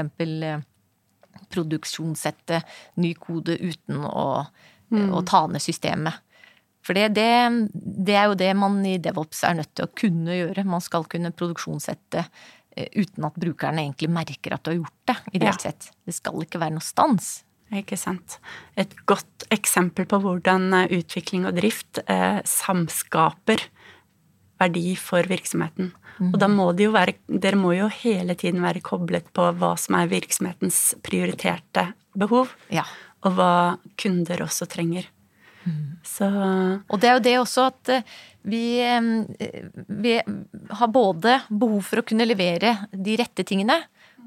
produksjonssette 1.51 2.63
ny 3.03 3.11
kode 3.19 3.59
uten 3.59 4.07
å, 4.07 4.27
mm. 4.95 5.11
å 5.19 5.23
ta 5.27 5.45
ned 5.51 5.67
systemet. 5.67 6.23
For 6.87 6.97
det, 6.97 7.11
det, 7.19 7.29
det, 7.75 8.17
er 8.17 8.31
jo 8.31 8.39
det 8.41 8.51
man 8.57 8.81
i 8.89 8.97
DevOps 9.03 9.45
er 9.45 9.59
nødt 9.59 9.75
til 9.77 9.87
å 9.87 9.93
kunne 10.01 10.39
gjøre. 10.39 10.65
Man 10.69 10.83
skal 10.85 11.05
kunne 11.11 11.33
produksjonssette 11.37 12.25
eh, 12.25 12.89
uten 12.97 13.29
at 13.29 13.37
brukerne 13.41 13.85
egentlig 13.85 14.11
merker 14.13 14.57
at 14.57 14.65
du 14.65 14.73
har 14.73 14.79
gjort 14.81 14.99
det, 15.13 15.19
ideelt 15.35 15.67
ja. 15.67 15.71
sett. 15.71 15.91
Det 16.09 16.17
skal 16.17 16.41
ikke 16.47 16.63
være 16.63 16.79
noe 16.79 16.87
stans. 16.87 17.41
Ikke 17.71 17.99
sant. 18.01 18.41
Et 18.81 18.91
godt 19.07 19.47
eksempel 19.55 20.09
på 20.11 20.19
hvordan 20.25 20.73
eh, 20.81 20.97
utvikling 21.01 21.47
og 21.47 21.61
drift 21.61 22.03
eh, 22.07 22.41
samskaper 22.49 23.69
verdi 24.61 24.97
for 25.01 25.29
virksomheten. 25.29 25.93
Mm. 26.19 26.33
Og 26.33 26.41
da 26.41 26.49
må 26.53 26.67
det 26.77 26.89
jo 26.89 26.97
være 26.97 27.17
Dere 27.31 27.57
må 27.57 27.73
jo 27.77 27.87
hele 28.03 28.35
tiden 28.37 28.61
være 28.65 28.83
koblet 28.85 29.31
på 29.37 29.47
hva 29.57 29.73
som 29.81 29.97
er 30.01 30.11
virksomhetens 30.11 30.83
prioriterte 31.07 31.91
behov, 32.19 32.51
ja. 32.73 32.85
og 33.25 33.39
hva 33.39 33.55
kunder 34.01 34.43
også 34.45 34.69
trenger. 34.69 35.07
Så 36.07 36.27
Og 36.89 37.01
det 37.01 37.11
er 37.11 37.17
jo 37.19 37.25
det 37.25 37.35
også 37.41 37.67
at 37.69 37.93
eh, 37.93 38.13
vi, 38.49 38.81
eh, 38.81 39.59
vi, 39.87 40.17
har 40.71 40.93
både 40.93 41.37
behov 41.51 41.83
for 41.91 42.01
å 42.01 42.07
kunne 42.07 42.27
levere 42.29 42.77
de 42.93 43.17
rette 43.21 43.45
tingene, 43.45 43.77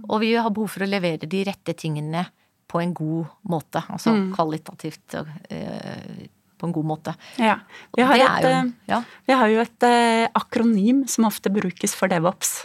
og 0.09 0.21
vi 0.21 0.33
har 0.35 0.53
behov 0.53 0.75
for 0.75 0.85
å 0.85 0.89
levere 0.89 1.29
de 1.29 1.43
rette 1.47 1.73
tingene 1.77 2.27
på 2.69 2.81
en 2.81 2.93
god 2.93 3.31
måte. 3.49 3.81
Altså 3.93 4.13
mm. 4.13 4.27
kvalitativt 4.33 5.15
uh, 5.19 6.21
på 6.57 6.67
en 6.67 6.73
god 6.73 6.87
måte. 6.89 7.13
Ja. 7.37 7.59
Vi 7.93 8.05
har, 8.07 8.17
et, 8.17 8.47
jo, 8.47 8.71
ja. 8.89 8.99
vi 9.29 9.37
har 9.37 9.51
jo 9.51 9.61
et 9.61 9.85
akronym 10.33 11.03
som 11.11 11.27
ofte 11.29 11.51
brukes 11.53 11.93
for 11.97 12.09
DevOps. 12.09 12.63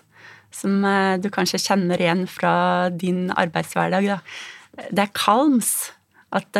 Som 0.54 0.80
du 1.20 1.28
kanskje 1.28 1.60
kjenner 1.60 2.00
igjen 2.00 2.24
fra 2.30 2.88
din 2.88 3.26
arbeidshverdag. 3.36 4.08
Da. 4.08 4.86
Det 4.88 5.04
er 5.04 5.12
KALMS. 5.12 5.72
At 6.40 6.56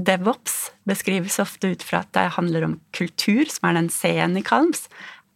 DevOps 0.00 0.72
beskrives 0.88 1.38
ofte 1.42 1.72
ut 1.74 1.84
fra 1.84 2.02
at 2.02 2.12
det 2.16 2.32
handler 2.36 2.66
om 2.66 2.78
kultur, 2.96 3.44
som 3.50 3.68
er 3.68 3.78
den 3.78 3.90
C-en 3.92 4.38
i 4.40 4.44
Kalms, 4.46 4.86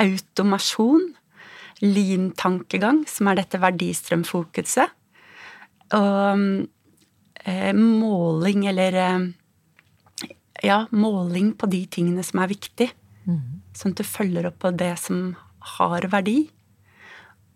automasjon, 0.03 1.13
lean-tankegang, 1.85 3.05
som 3.09 3.29
er 3.29 3.41
dette 3.41 3.61
verdistrømfokuset, 3.61 4.95
og 5.97 6.47
eh, 7.45 7.73
måling 7.77 8.67
eller 8.73 9.03
eh, 9.03 9.27
Ja, 10.65 10.87
måling 10.91 11.53
på 11.61 11.69
de 11.69 11.83
tingene 11.93 12.23
som 12.25 12.41
er 12.41 12.49
viktig. 12.49 12.89
Mm. 13.29 13.61
Sånn 13.77 13.93
at 13.93 14.01
du 14.01 14.09
følger 14.09 14.49
opp 14.49 14.57
på 14.65 14.71
det 14.73 14.95
som 14.99 15.35
har 15.77 16.07
verdi. 16.09 16.47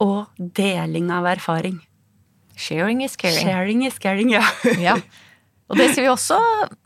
Og 0.04 0.28
deling 0.36 1.08
av 1.10 1.24
erfaring. 1.30 1.80
Sharing 2.60 3.00
is 3.02 3.16
caring. 3.16 3.40
Sharing 3.40 3.86
is 3.86 3.98
caring, 3.98 4.34
ja. 4.36 4.44
ja. 4.76 4.98
Og 5.70 5.78
det 5.78 5.90
ser 5.92 6.04
vi 6.04 6.10
også 6.10 6.38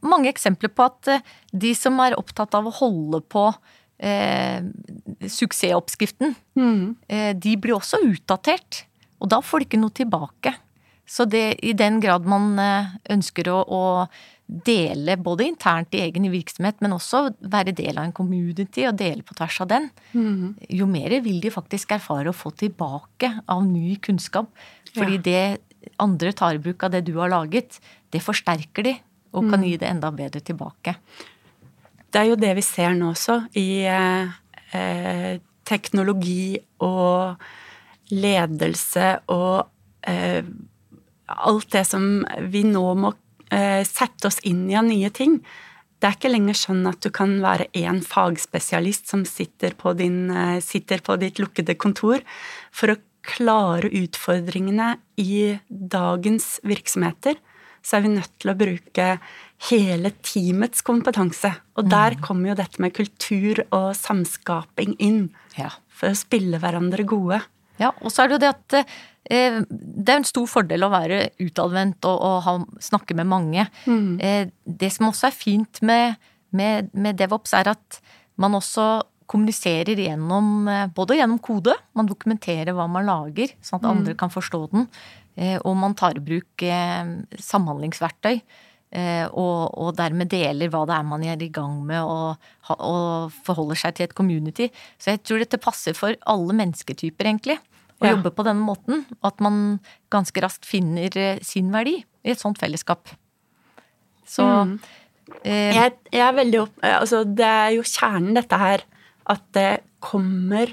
mange 0.05 0.29
eksempler 0.31 0.73
på 0.73 0.87
at 0.87 1.11
eh, 1.12 1.25
de 1.53 1.73
som 1.77 1.97
er 2.05 2.18
opptatt 2.20 2.55
av 2.57 2.68
å 2.68 2.75
holde 2.83 3.23
på 3.33 3.47
eh, 3.99 4.61
suksessoppskriften, 5.25 6.35
mm. 6.59 6.83
eh, 7.09 7.33
de 7.37 7.57
blir 7.57 7.79
også 7.79 8.03
utdatert. 8.05 8.85
Og 9.23 9.31
da 9.33 9.40
får 9.40 9.62
de 9.62 9.70
ikke 9.70 9.81
noe 9.81 9.94
tilbake. 9.94 10.53
Så 11.09 11.27
det, 11.29 11.61
i 11.64 11.75
den 11.77 12.01
grad 12.01 12.29
man 12.29 12.55
eh, 12.61 12.94
ønsker 13.12 13.49
å, 13.53 13.59
å 13.64 13.85
dele 14.44 15.16
både 15.20 15.47
internt 15.49 15.94
i 15.97 16.03
egen 16.05 16.27
virksomhet, 16.33 16.81
men 16.85 16.97
også 16.97 17.27
være 17.40 17.73
del 17.77 17.97
av 17.97 18.09
en 18.09 18.16
community 18.16 18.85
og 18.88 18.99
dele 19.01 19.25
på 19.25 19.37
tvers 19.37 19.61
av 19.64 19.70
den, 19.73 19.88
mm. 20.12 20.68
jo 20.81 20.88
mer 20.88 21.16
vil 21.25 21.40
de 21.44 21.53
faktisk 21.53 21.94
erfare 21.97 22.33
å 22.33 22.37
få 22.37 22.53
tilbake 22.61 23.31
av 23.49 23.64
ny 23.68 23.97
kunnskap. 24.05 24.53
Fordi 24.94 25.16
ja. 25.20 25.25
det 25.29 25.44
andre 26.03 26.33
tar 26.37 26.59
i 26.59 26.62
bruk 26.62 26.85
av 26.87 26.94
det 26.94 27.05
du 27.09 27.14
har 27.18 27.33
laget, 27.33 27.81
det 28.11 28.23
forsterker 28.25 28.87
de 28.87 28.94
og 29.35 29.49
kan 29.49 29.59
mm. 29.59 29.66
gi 29.66 29.79
det 29.83 29.90
enda 29.90 30.12
bedre 30.14 30.40
tilbake. 30.44 30.94
Det 32.14 32.20
er 32.20 32.31
jo 32.31 32.38
det 32.38 32.53
vi 32.55 32.62
ser 32.62 32.94
nå 32.94 33.11
også 33.11 33.40
i 33.59 33.83
eh, 33.90 35.35
teknologi 35.66 36.55
og 36.87 37.35
ledelse 38.14 39.09
og 39.35 39.66
eh, 40.07 40.47
alt 41.35 41.70
det 41.75 41.83
som 41.88 42.07
vi 42.53 42.62
nå 42.68 42.87
må 43.01 43.11
Eh, 43.55 43.85
sette 43.85 44.27
oss 44.27 44.40
inn 44.49 44.66
i 44.70 44.77
av 44.79 44.87
nye 44.88 45.11
ting. 45.14 45.38
Det 46.01 46.09
er 46.09 46.16
ikke 46.16 46.33
lenger 46.33 46.57
sånn 46.59 46.87
at 46.88 47.05
du 47.05 47.11
kan 47.14 47.37
være 47.44 47.68
én 47.77 48.01
fagspesialist 48.05 49.11
som 49.12 49.25
sitter 49.29 49.77
på, 49.79 49.92
din, 49.94 50.31
eh, 50.31 50.61
sitter 50.61 50.99
på 51.05 51.16
ditt 51.20 51.38
lukkede 51.38 51.77
kontor. 51.77 52.25
For 52.73 52.94
å 52.94 53.01
klare 53.24 53.90
utfordringene 54.02 54.94
i 55.20 55.56
dagens 55.68 56.58
virksomheter, 56.66 57.38
så 57.84 57.98
er 57.98 58.04
vi 58.04 58.14
nødt 58.14 58.32
til 58.40 58.52
å 58.52 58.56
bruke 58.56 59.08
hele 59.68 60.12
teamets 60.24 60.84
kompetanse. 60.84 61.50
Og 61.76 61.88
der 61.92 62.16
mm. 62.16 62.22
kommer 62.24 62.52
jo 62.52 62.58
dette 62.60 62.80
med 62.82 62.94
kultur 62.96 63.60
og 63.66 63.90
samskaping 63.98 64.96
inn. 65.04 65.26
Ja. 65.58 65.70
For 65.94 66.12
å 66.12 66.18
spille 66.18 66.60
hverandre 66.62 67.04
gode. 67.08 67.42
Ja, 67.80 67.90
og 68.00 68.12
så 68.12 68.24
er 68.24 68.30
det 68.30 68.37
jo 68.37 68.42
det 68.44 68.52
at 68.52 68.76
eh, 68.78 69.60
det 69.68 70.12
er 70.12 70.20
en 70.20 70.28
stor 70.28 70.46
fordel 70.50 70.87
å 70.87 70.92
være 70.92 71.20
utadvendt 71.42 72.06
og, 72.08 72.20
og 72.22 72.37
ha, 72.46 72.56
snakke 72.82 73.16
med 73.18 73.28
mange. 73.30 73.66
Mm. 73.84 74.12
Eh, 74.22 74.44
det 74.64 74.92
som 74.94 75.10
også 75.10 75.28
er 75.28 75.37
fint 75.37 75.82
med, 75.84 76.20
med, 76.54 76.92
med, 76.94 77.18
DevOps, 77.18 77.54
er 77.58 77.74
at 77.74 78.00
man 78.40 78.56
også 78.58 78.87
kommuniserer 79.30 79.98
gjennom 79.98 80.68
eh, 80.68 80.87
både 80.94 81.18
gjennom 81.18 81.40
kode, 81.44 81.74
man 81.96 82.08
dokumenterer 82.08 82.74
hva 82.76 82.87
man 82.90 83.08
lager, 83.08 83.54
sånn 83.64 83.80
at 83.80 83.87
mm. 83.87 83.90
andre 83.92 84.14
kan 84.20 84.32
forstå 84.32 84.60
den, 84.74 84.87
eh, 85.37 85.56
og 85.62 85.76
man 85.80 85.96
tar 85.98 86.18
i 86.18 86.24
bruk 86.24 86.64
eh, 86.66 87.16
samhandlingsverktøy. 87.50 88.38
Og, 88.94 89.72
og, 89.74 89.88
dermed 89.98 90.28
deler 90.30 90.68
hva 90.70 90.84
det 90.87 90.94
er 90.94 91.06
man 91.08 91.22
er 91.26 91.40
i 91.42 91.48
gang 91.50 91.80
med, 91.82 92.06
og, 92.06 92.44
og, 92.76 93.32
forholder 93.42 93.80
seg 93.80 93.96
til 93.96 94.06
et 94.06 94.14
community. 94.14 94.68
Så 95.02 95.10
jeg 95.10 95.22
tror 95.26 95.42
dette 95.42 95.58
passer 95.58 95.96
for 95.98 96.14
alle 96.30 96.54
mennesketyper, 96.54 97.26
egentlig. 97.26 97.56
Å 97.98 98.06
ja. 98.06 98.12
jobbe 98.12 98.30
på 98.30 98.44
denne 98.46 98.62
måten. 98.62 99.02
At 99.26 99.42
man 99.42 99.80
ganske 100.14 100.44
raskt 100.44 100.70
finner 100.70 101.10
sin 101.42 101.74
verdi 101.74 101.96
i 102.04 102.37
et 102.37 102.38
sånt 102.38 102.62
fellesskap. 102.62 103.10
Så 104.30 104.46
mm. 104.46 104.78
eh, 105.42 105.74
jeg, 105.74 105.96
jeg, 106.12 106.22
er 106.28 106.38
veldig 106.38 106.62
opp... 106.62 106.78
Altså, 106.94 107.24
det 107.26 107.50
er 107.50 107.74
jo 107.74 107.82
kjernen, 107.96 108.37
dette 108.38 108.62
her. 108.62 108.87
At 109.30 109.44
det 109.56 109.84
kommer 110.04 110.72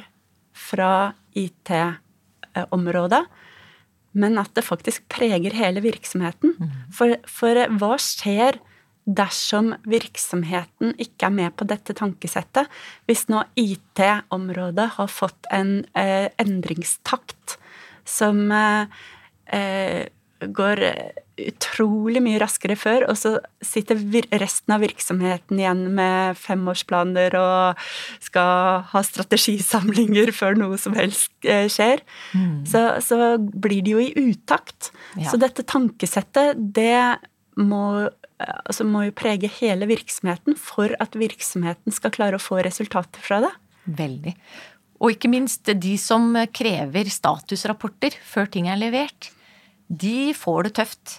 fra 0.52 1.14
IT-området 1.38 3.24
men 4.12 4.40
at 4.42 4.52
det 4.58 4.66
faktisk 4.68 5.08
preger 5.12 5.56
hele 5.56 5.84
virksomheten. 5.84 6.56
Mm. 6.60 6.76
For, 6.96 7.16
for, 7.30 7.60
hva 7.80 7.96
skjer 8.02 8.60
dersom 9.08 9.72
virksomheten 9.90 10.94
ikke 11.02 11.30
er 11.30 11.36
med 11.36 11.56
på 11.58 11.68
dette 11.70 11.96
tankesettet? 11.98 12.70
Hvis 13.10 13.28
nå 13.32 13.44
IT-området 13.60 14.92
har 14.98 15.12
fått 15.12 15.50
en 15.54 15.80
eh, 15.98 16.28
endringstakt 16.42 17.58
som 18.08 18.50
eh, 18.52 19.04
eh 19.52 20.10
går 20.42 20.80
utrolig 21.50 22.22
mye 22.24 22.40
raskere 22.42 22.76
før, 22.80 23.06
og 23.10 23.18
så 23.20 23.34
sitter 23.66 24.00
resten 24.42 24.76
av 24.76 24.84
virksomheten 24.84 25.60
igjen 25.60 25.84
med 25.98 26.40
femårsplaner 26.40 27.36
og 27.40 27.82
skal 28.24 28.86
ha 28.92 29.04
strategisamlinger 29.06 30.34
før 30.40 30.60
noe 30.60 30.80
som 30.82 30.96
helst 30.98 31.32
eh, 31.48 31.68
skjer, 31.72 32.04
mm. 32.36 32.64
så, 32.70 32.86
så, 33.04 33.36
blir 33.42 33.82
det 33.86 33.96
jo 33.96 34.04
i 34.04 34.32
utakt. 34.32 34.92
Ja. 35.16 35.30
Så 35.32 35.40
dette 35.42 35.66
tankesettet, 35.68 36.60
det 36.60 37.18
må, 37.60 38.10
altså 38.40 38.88
må 38.88 39.06
jo 39.08 39.16
prege 39.18 39.50
hele 39.60 39.90
virksomheten 39.90 40.58
for 40.60 40.94
at 41.04 41.18
virksomheten 41.20 41.94
skal 41.96 42.14
klare 42.16 42.40
å 42.40 42.44
få 42.44 42.62
resultater 42.66 43.24
fra 43.24 43.42
det. 43.46 43.54
Veldig. 43.98 44.36
Og 45.02 45.16
ikke 45.16 45.32
minst 45.34 45.66
de 45.66 45.96
som 45.98 46.36
krever 46.54 47.10
statusrapporter 47.10 48.16
før 48.26 48.50
ting 48.54 48.70
er 48.70 48.80
levert. 48.80 49.32
De 49.90 50.32
får 50.38 50.70
det 50.70 50.76
tøft. 50.78 51.18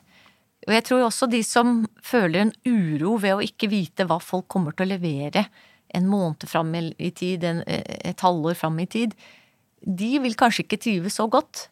Og 0.68 0.75
jeg 0.77 0.85
tror 0.87 1.07
også 1.07 1.27
de 1.31 1.42
som 1.46 1.83
føler 2.07 2.44
en 2.44 2.55
uro 2.66 3.16
ved 3.22 3.35
å 3.35 3.44
ikke 3.44 3.70
vite 3.72 4.07
hva 4.07 4.20
folk 4.22 4.46
kommer 4.53 4.77
til 4.77 4.87
å 4.87 4.92
levere 4.94 5.46
en 5.92 6.07
måned 6.09 6.46
fram 6.48 6.70
i 6.79 7.11
tid, 7.12 7.44
et 7.44 8.22
halvår 8.25 8.57
fram 8.57 8.79
i 8.81 8.88
tid, 8.88 9.16
de 9.83 10.12
vil 10.22 10.37
kanskje 10.38 10.64
ikke 10.64 10.81
trives 10.81 11.18
så 11.18 11.27
godt. 11.31 11.66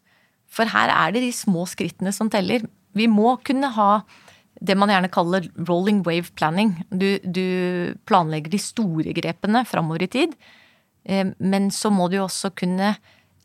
For 0.51 0.69
her 0.69 0.91
er 0.93 1.15
det 1.15 1.23
de 1.25 1.31
små 1.35 1.65
skrittene 1.71 2.13
som 2.13 2.31
teller. 2.33 2.67
Vi 2.99 3.07
må 3.09 3.37
kunne 3.47 3.71
ha 3.77 4.03
det 4.61 4.77
man 4.77 4.91
gjerne 4.93 5.13
kaller 5.13 5.47
rolling 5.69 6.03
wave 6.05 6.35
planning. 6.37 6.75
Du, 6.91 7.17
du 7.25 7.95
planlegger 8.11 8.53
de 8.53 8.61
store 8.61 9.15
grepene 9.17 9.63
framover 9.69 10.05
i 10.05 10.11
tid, 10.11 10.35
eh, 11.07 11.31
men 11.39 11.71
så 11.73 11.93
må 11.95 12.11
du 12.13 12.19
også 12.21 12.53
kunne, 12.59 12.97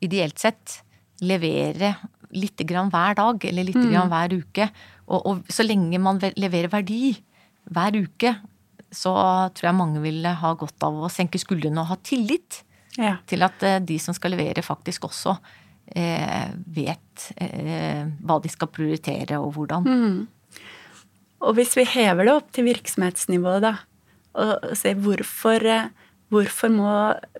ideelt 0.03 0.41
sett, 0.41 0.81
levere 1.23 1.93
lite 2.33 2.65
grann 2.67 2.91
hver 2.93 3.17
dag, 3.17 3.45
eller 3.45 3.67
lite 3.67 3.83
mm. 3.83 3.91
grann 3.93 4.11
hver 4.11 4.35
uke. 4.39 4.69
Og, 5.05 5.19
og, 5.19 5.49
så 5.51 5.65
lenge 5.65 5.99
man 6.01 6.21
leverer 6.37 6.71
verdi 6.71 7.15
hver 7.75 7.97
uke, 7.97 8.35
så 8.95 9.13
tror 9.55 9.69
jeg 9.69 9.77
mange 9.77 10.01
vil 10.03 10.25
ha 10.25 10.53
godt 10.57 10.85
av 10.85 11.03
å 11.05 11.11
senke 11.11 11.41
skuldrene 11.41 11.81
og 11.81 11.91
ha 11.91 11.97
tillit 12.05 12.61
ja. 12.97 13.17
til 13.27 13.43
at 13.45 13.63
eh, 13.65 13.81
de 13.83 13.97
som 13.99 14.15
skal 14.15 14.35
levere, 14.35 14.63
faktisk 14.63 15.09
også 15.09 15.35
eh, 15.97 16.53
vet 16.77 17.27
eh, 17.35 18.05
hva 18.23 18.39
de 18.41 18.51
skal 18.51 18.71
prioritere 18.71 19.41
og 19.41 19.57
hvordan. 19.57 19.89
Mm. 19.89 20.63
Og 21.45 21.57
hvis 21.57 21.75
vi 21.77 21.85
hever 21.89 22.25
det 22.25 22.33
opp 22.33 22.51
til 22.55 22.69
virksomhetsnivået, 22.69 23.65
da, 23.65 23.73
og 24.39 24.75
ser 24.77 24.99
hvorfor, 25.03 25.65
eh, 25.69 25.89
hvorfor 26.33 26.71
må 26.73 26.91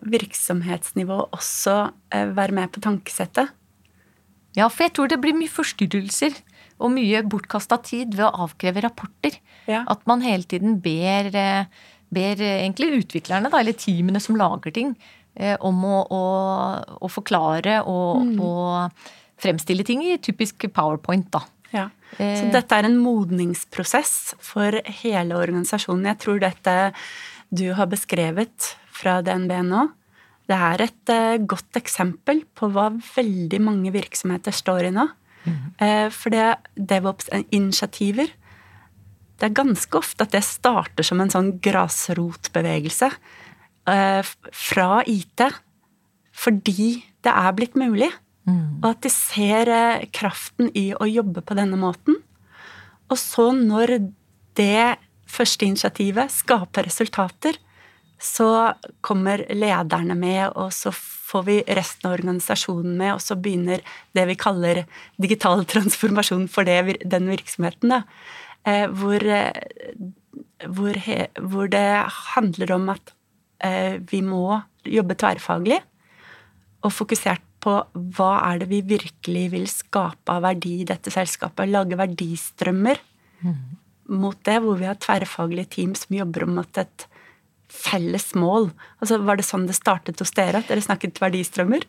virksomhetsnivået 0.02 1.32
også 1.36 1.78
eh, 2.14 2.36
være 2.36 2.56
med 2.56 2.74
på 2.74 2.84
tankesettet? 2.84 3.54
Ja, 4.56 4.70
for 4.72 4.88
jeg 4.88 4.96
tror 4.96 5.12
det 5.12 5.20
blir 5.24 5.36
mye 5.36 5.52
forstyrrelser 5.52 6.38
og 6.84 6.92
mye 6.96 7.22
bortkasta 7.28 7.78
tid 7.84 8.16
ved 8.18 8.28
å 8.28 8.46
avkreve 8.46 8.84
rapporter. 8.84 9.38
Ja. 9.70 9.84
At 9.92 10.04
man 10.10 10.24
hele 10.26 10.48
tiden 10.48 10.80
ber, 10.84 11.30
eh, 11.36 11.68
ber 12.14 12.42
egentlig 12.42 13.02
utviklerne, 13.02 13.52
da, 13.52 13.60
eller 13.60 13.78
teamene 13.80 14.22
som 14.24 14.40
lager 14.40 14.72
ting, 14.76 14.96
eh, 15.36 15.56
om 15.60 15.84
å, 15.84 16.00
å, 16.08 16.24
å 17.02 17.12
forklare 17.12 17.82
og, 17.84 18.24
mm. 18.32 18.40
og, 18.40 19.12
fremstille 19.36 19.84
ting 19.84 20.00
i 20.00 20.16
typisk 20.24 20.64
powerpoint, 20.72 21.28
da. 21.34 21.42
Ja. 21.74 21.90
Eh, 22.16 22.38
Så 22.40 22.48
dette 22.54 22.78
er 22.78 22.88
en 22.88 22.96
modningsprosess 23.04 24.36
for 24.40 24.78
hele 25.02 25.36
organisasjonen. 25.36 26.08
Jeg 26.14 26.22
tror 26.24 26.40
dette 26.40 26.76
du 27.52 27.74
har 27.76 27.90
beskrevet 27.92 28.70
fra 28.96 29.18
DNB 29.26 29.52
nå, 29.68 29.82
det 30.46 30.58
er 30.70 30.84
et 30.86 31.12
godt 31.50 31.78
eksempel 31.80 32.44
på 32.54 32.70
hva 32.74 32.92
veldig 32.94 33.60
mange 33.66 33.94
virksomheter 33.96 34.54
står 34.54 34.90
i 34.90 34.92
nå. 34.94 35.08
Mm. 35.46 36.10
For 36.10 36.34
det 36.34 36.46
DevOps-initiativer 36.90 38.32
Det 39.38 39.46
er 39.46 39.54
ganske 39.54 40.00
ofte 40.00 40.26
at 40.26 40.34
det 40.34 40.42
starter 40.42 41.06
som 41.06 41.20
en 41.22 41.30
sånn 41.30 41.52
grasrotbevegelse 41.62 43.10
eh, 43.92 44.22
fra 44.50 44.90
IT. 45.06 45.44
Fordi 46.36 46.92
det 47.26 47.34
er 47.34 47.58
blitt 47.58 47.78
mulig. 47.80 48.12
Mm. 48.46 48.82
Og 48.84 48.90
at 48.92 49.04
de 49.06 49.12
ser 49.14 49.72
eh, 49.72 50.06
kraften 50.14 50.70
i 50.78 50.92
å 50.94 51.08
jobbe 51.10 51.44
på 51.46 51.58
denne 51.58 51.80
måten. 51.80 52.20
Og 53.10 53.20
så 53.22 53.50
når 53.56 53.98
det 54.58 54.98
første 55.30 55.68
initiativet 55.68 56.34
skaper 56.34 56.88
resultater, 56.88 57.58
så 58.22 58.74
kommer 59.06 59.44
lederne 59.52 60.16
med, 60.18 60.54
og 60.56 60.72
så 60.74 60.92
får 60.96 61.44
vi 61.48 61.56
resten 61.78 62.10
av 62.10 62.16
organisasjonen 62.18 62.96
med, 62.98 63.16
og 63.16 63.24
så 63.24 63.38
begynner 63.38 63.84
det 64.16 64.26
vi 64.30 64.38
kaller 64.40 64.84
digital 65.22 65.66
transformasjon 65.74 66.48
for 66.52 66.68
det, 66.68 67.00
den 67.04 67.32
virksomheten. 67.32 67.92
Da. 67.92 68.04
Eh, 68.66 68.86
hvor, 68.98 69.22
eh, 69.22 69.52
hvor, 70.68 71.02
hvor, 71.42 71.68
det 71.72 71.88
handler 72.36 72.76
om 72.78 72.88
at 72.94 73.14
eh, 73.66 73.98
vi 74.12 74.22
må 74.26 74.62
jobbe 74.86 75.18
tverrfaglig 75.18 75.82
og 76.86 76.94
fokusert 76.94 77.44
på 77.66 77.80
hva 78.18 78.32
er 78.46 78.62
det 78.62 78.70
vi 78.70 78.84
virkelig 78.86 79.46
vil 79.56 79.66
skape 79.70 80.30
av 80.30 80.44
verdi 80.46 80.80
i 80.84 80.88
dette 80.88 81.14
selskapet. 81.14 81.72
Lage 81.72 81.98
verdistrømmer. 81.98 83.02
Mm. 83.46 83.76
mot 84.16 84.38
det, 84.48 84.56
hvor 84.64 84.78
vi 84.80 84.86
har 84.88 84.96
tverrfaglige 85.02 85.70
team 85.76 85.92
som 85.98 86.16
jobber 86.16 86.46
mot 86.48 86.78
et 86.80 87.04
felles 87.72 88.32
mål. 88.38 88.70
Altså, 89.02 89.20
Var 89.26 89.40
det 89.40 89.48
sånn 89.48 89.68
det 89.70 89.78
startet 89.78 90.22
hos 90.22 90.34
dere? 90.36 90.62
At 90.62 90.72
dere 90.72 90.84
snakket 90.84 91.22
verdistrømmer? 91.22 91.86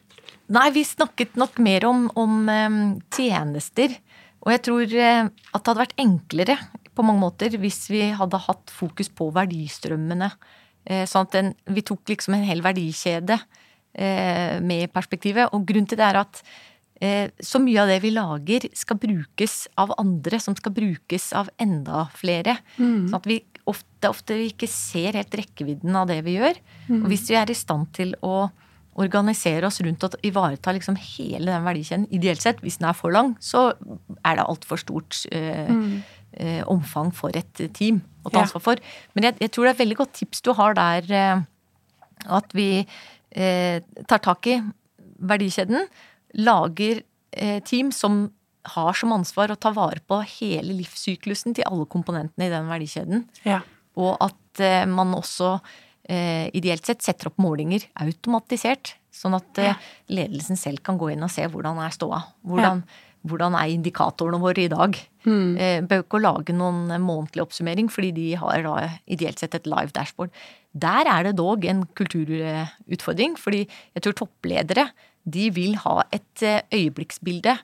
Nei, 0.52 0.68
vi 0.74 0.84
snakket 0.86 1.36
nok 1.38 1.58
mer 1.62 1.86
om, 1.88 2.06
om 2.18 2.46
um, 2.46 2.80
tjenester. 3.14 3.96
Og 4.44 4.52
jeg 4.54 4.62
tror 4.68 4.84
uh, 4.94 5.26
at 5.26 5.58
det 5.58 5.72
hadde 5.72 5.82
vært 5.82 5.98
enklere 6.02 6.58
på 6.96 7.04
mange 7.04 7.20
måter 7.24 7.56
hvis 7.60 7.86
vi 7.92 8.06
hadde 8.16 8.40
hatt 8.46 8.72
fokus 8.72 9.10
på 9.12 9.28
verdistrømmene. 9.34 10.30
Uh, 10.86 11.02
sånn 11.08 11.26
at 11.26 11.34
den, 11.34 11.52
vi 11.74 11.84
tok 11.86 12.06
liksom 12.14 12.38
en 12.38 12.46
hel 12.46 12.64
verdikjede 12.64 13.40
med 13.40 13.62
med 13.96 14.90
perspektivet. 14.92 15.54
Og 15.56 15.62
grunnen 15.64 15.86
til 15.88 15.96
det 15.96 16.04
er 16.04 16.18
at 16.20 16.42
så 17.40 17.56
mye 17.64 17.78
av 17.80 17.88
det 17.88 17.94
vi 18.02 18.10
lager 18.12 18.66
skal 18.76 18.98
brukes 19.00 19.54
av 19.80 19.94
andre, 19.96 20.36
som 20.36 20.52
skal 20.52 20.74
brukes 20.76 21.30
av 21.32 21.48
enda 21.56 22.02
flere. 22.12 22.58
Mm. 22.76 23.06
Sånn 23.08 23.16
at 23.16 23.28
vi 23.30 23.38
ofte, 23.66 24.10
ofte 24.10 24.36
vi 24.38 24.50
ikke 24.52 24.68
ser 24.70 25.18
helt 25.18 25.34
rekkevidden 25.34 25.98
av 25.98 26.08
det 26.10 26.20
vi 26.26 26.36
gjør. 26.38 26.58
Mm. 26.88 27.02
Og 27.02 27.10
hvis 27.12 27.26
vi 27.30 27.38
er 27.38 27.50
i 27.50 27.58
stand 27.58 27.90
til 27.96 28.14
å 28.24 28.46
organisere 28.96 29.68
oss 29.68 29.82
rundt 29.84 30.04
og 30.06 30.14
ivareta 30.24 30.72
liksom 30.72 30.96
hele 30.96 31.50
den 31.50 31.66
verdikjeden, 31.66 32.06
ideelt 32.16 32.42
sett, 32.42 32.62
hvis 32.64 32.78
den 32.80 32.88
er 32.88 32.96
for 32.96 33.12
lang, 33.12 33.34
så 33.44 33.68
er 34.22 34.38
det 34.38 34.46
altfor 34.46 34.80
stort 34.80 35.18
eh, 35.36 35.68
mm. 35.68 35.90
eh, 36.40 36.62
omfang 36.72 37.12
for 37.14 37.36
et 37.36 37.66
team 37.76 38.00
å 38.24 38.32
ta 38.32 38.46
ansvar 38.46 38.64
for. 38.64 38.80
Men 39.14 39.28
jeg, 39.28 39.38
jeg, 39.44 39.52
tror 39.52 39.66
det 39.66 39.72
er 39.74 39.76
et 39.76 39.84
veldig 39.84 39.98
godt 40.00 40.16
tips 40.22 40.46
du 40.46 40.52
har 40.56 40.78
der, 40.78 41.10
eh, 41.12 41.44
at 42.38 42.56
vi 42.56 42.70
eh, 42.80 43.84
tar 44.08 44.24
tak 44.24 44.48
i 44.48 44.60
verdikjeden, 45.16 45.90
lager 46.46 47.02
eh, 47.36 47.60
team 47.68 47.92
som 47.92 48.26
har 48.74 48.98
som 48.98 49.14
ansvar 49.14 49.52
å 49.52 49.58
ta 49.60 49.72
vare 49.74 50.02
på 50.06 50.20
hele 50.38 50.74
livssyklusen 50.80 51.56
til 51.56 51.66
alle 51.68 51.86
komponentene 51.90 52.48
i 52.48 52.52
den 52.52 52.70
verdikjeden. 52.70 53.24
Ja. 53.46 53.62
Og 54.00 54.16
at 54.24 54.62
eh, 54.62 54.84
man 54.90 55.14
også 55.16 55.56
eh, 56.08 56.48
ideelt 56.56 56.86
sett 56.86 57.04
setter 57.04 57.30
opp 57.30 57.40
målinger 57.42 57.86
automatisert. 58.02 58.96
Sånn 59.14 59.36
at 59.38 59.62
eh, 59.62 59.88
ledelsen 60.12 60.58
selv 60.60 60.82
kan 60.84 61.00
gå 61.00 61.12
inn 61.14 61.24
og 61.24 61.32
se 61.32 61.46
hvordan 61.48 61.80
er 61.80 61.94
ståa. 61.94 62.20
Hvordan, 62.46 62.82
hvordan 63.26 63.56
er 63.58 63.72
indikatorene 63.72 64.42
våre 64.42 64.66
i 64.66 64.72
dag? 64.72 64.98
Mm. 65.26 65.88
Bør 65.90 66.04
ikke 66.04 66.22
lage 66.22 66.54
noen 66.54 66.92
månedlig 67.02 67.42
oppsummering, 67.46 67.88
fordi 67.90 68.12
de 68.14 68.28
har 68.38 68.62
da 68.62 68.76
ideelt 69.10 69.40
sett 69.42 69.56
et 69.58 69.66
live 69.66 69.90
dashboard. 69.96 70.30
Der 70.76 71.08
er 71.10 71.26
det 71.26 71.38
dog 71.40 71.64
en 71.66 71.82
kulturutfordring, 71.98 73.34
fordi 73.40 73.64
jeg 73.96 74.04
tror 74.04 74.20
toppledere 74.20 74.90
de 75.26 75.48
vil 75.50 75.74
ha 75.82 76.04
et 76.14 76.44
øyeblikksbilde 76.70 77.56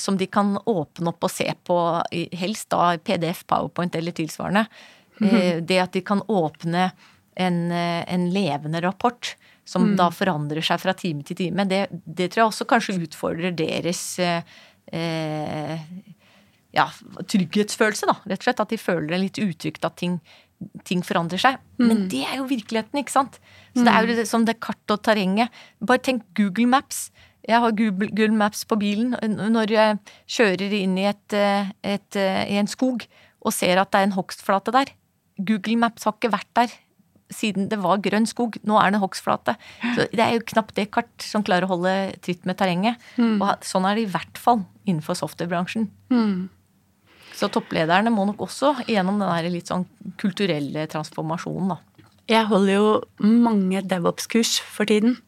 som 0.00 0.16
de 0.16 0.24
kan 0.32 0.54
åpne 0.56 1.10
opp 1.12 1.26
og 1.26 1.30
se 1.30 1.50
på, 1.68 1.74
helst 2.40 2.70
da 2.72 2.94
PDF, 2.96 3.42
Powerpoint 3.44 3.94
eller 3.98 4.14
tilsvarende. 4.16 4.62
Mm. 5.20 5.66
Det 5.68 5.76
at 5.82 5.92
de 5.92 6.00
kan 6.04 6.22
åpne 6.32 6.86
en, 7.36 7.72
eh, 7.72 8.14
en 8.14 8.30
levende 8.30 8.80
rapport 8.80 9.36
som 9.64 9.82
mm. 9.82 9.96
da 9.96 10.10
forandrer 10.14 10.64
seg 10.64 10.80
fra 10.80 10.94
time 10.96 11.24
til 11.26 11.36
time, 11.36 11.66
det, 11.68 11.86
det, 11.90 12.30
tror 12.30 12.44
jeg 12.44 12.52
også 12.52 12.66
kanskje 12.70 13.00
utfordrer 13.02 13.56
deres 13.56 14.02
eh, 14.22 15.86
ja, 16.76 16.86
trygghetsfølelse, 17.32 18.08
da. 18.08 18.16
Rett 18.30 18.42
og 18.44 18.46
slett. 18.46 18.62
At 18.62 18.72
de 18.72 18.78
føler 18.80 19.10
det 19.10 19.22
litt 19.24 19.40
utrygt 19.42 19.86
at 19.88 19.96
ting, 19.98 20.20
ting 20.86 21.02
forandrer 21.04 21.42
seg. 21.42 21.58
Mm. 21.80 21.86
Men 21.88 22.04
det 22.12 22.22
er 22.28 22.38
jo 22.38 22.48
virkeligheten, 22.50 23.00
ikke 23.02 23.16
sant. 23.16 23.40
Så 23.74 23.84
det 23.84 23.92
er 23.92 24.06
jo 24.06 24.16
mm. 24.20 24.28
som 24.30 24.46
det 24.46 24.58
kartet 24.62 24.94
og 24.94 25.02
terrenget. 25.08 25.64
Bare 25.82 26.04
tenk 26.04 26.22
Google 26.38 26.68
Maps. 26.76 27.08
Jeg 27.46 27.62
har 27.62 27.76
Google 27.78 28.34
Maps 28.34 28.64
på 28.66 28.78
bilen 28.80 29.14
når 29.22 29.70
jeg 29.70 29.98
kjører 30.36 30.72
inn 30.80 30.96
i, 30.98 31.06
et, 31.10 31.36
et, 31.86 32.18
i 32.18 32.58
en 32.58 32.70
skog 32.70 33.06
og 33.46 33.54
ser 33.54 33.78
at 33.78 33.92
det 33.92 34.00
er 34.00 34.08
en 34.08 34.16
hogstflate 34.16 34.74
der. 34.74 34.90
Google 35.38 35.76
Maps 35.78 36.08
har 36.08 36.16
ikke 36.16 36.32
vært 36.34 36.50
der 36.58 36.74
siden 37.32 37.68
det 37.70 37.78
var 37.82 38.02
grønn 38.02 38.26
skog. 38.28 38.58
Nå 38.66 38.78
er 38.80 38.92
det 38.94 39.02
hogstflate. 39.02 39.56
Så 39.96 40.06
det 40.12 40.22
er 40.22 40.36
jo 40.36 40.44
knapt 40.52 40.76
det 40.78 40.88
kart 40.94 41.10
som 41.22 41.44
klarer 41.46 41.66
å 41.66 41.74
holde 41.74 41.94
tritt 42.24 42.46
med 42.48 42.58
terrenget. 42.60 43.02
Mm. 43.18 43.40
Og 43.40 43.66
sånn 43.66 43.86
er 43.88 43.98
det 43.98 44.06
i 44.06 44.12
hvert 44.12 44.40
fall 44.40 44.62
innenfor 44.86 45.18
softwarebransjen. 45.18 45.88
Mm. 46.12 46.46
Så 47.36 47.50
topplederne 47.52 48.12
må 48.14 48.24
nok 48.28 48.46
også 48.46 48.72
gjennom 48.88 49.18
den 49.20 49.52
litt 49.52 49.68
sånn 49.72 49.84
kulturelle 50.20 50.86
transformasjonen, 50.92 51.74
da. 51.74 51.82
Jeg 52.26 52.48
holder 52.48 52.74
jo 52.74 52.86
mange 53.22 53.84
DevOps-kurs 53.86 54.56
for 54.58 54.88
tiden. 54.88 55.20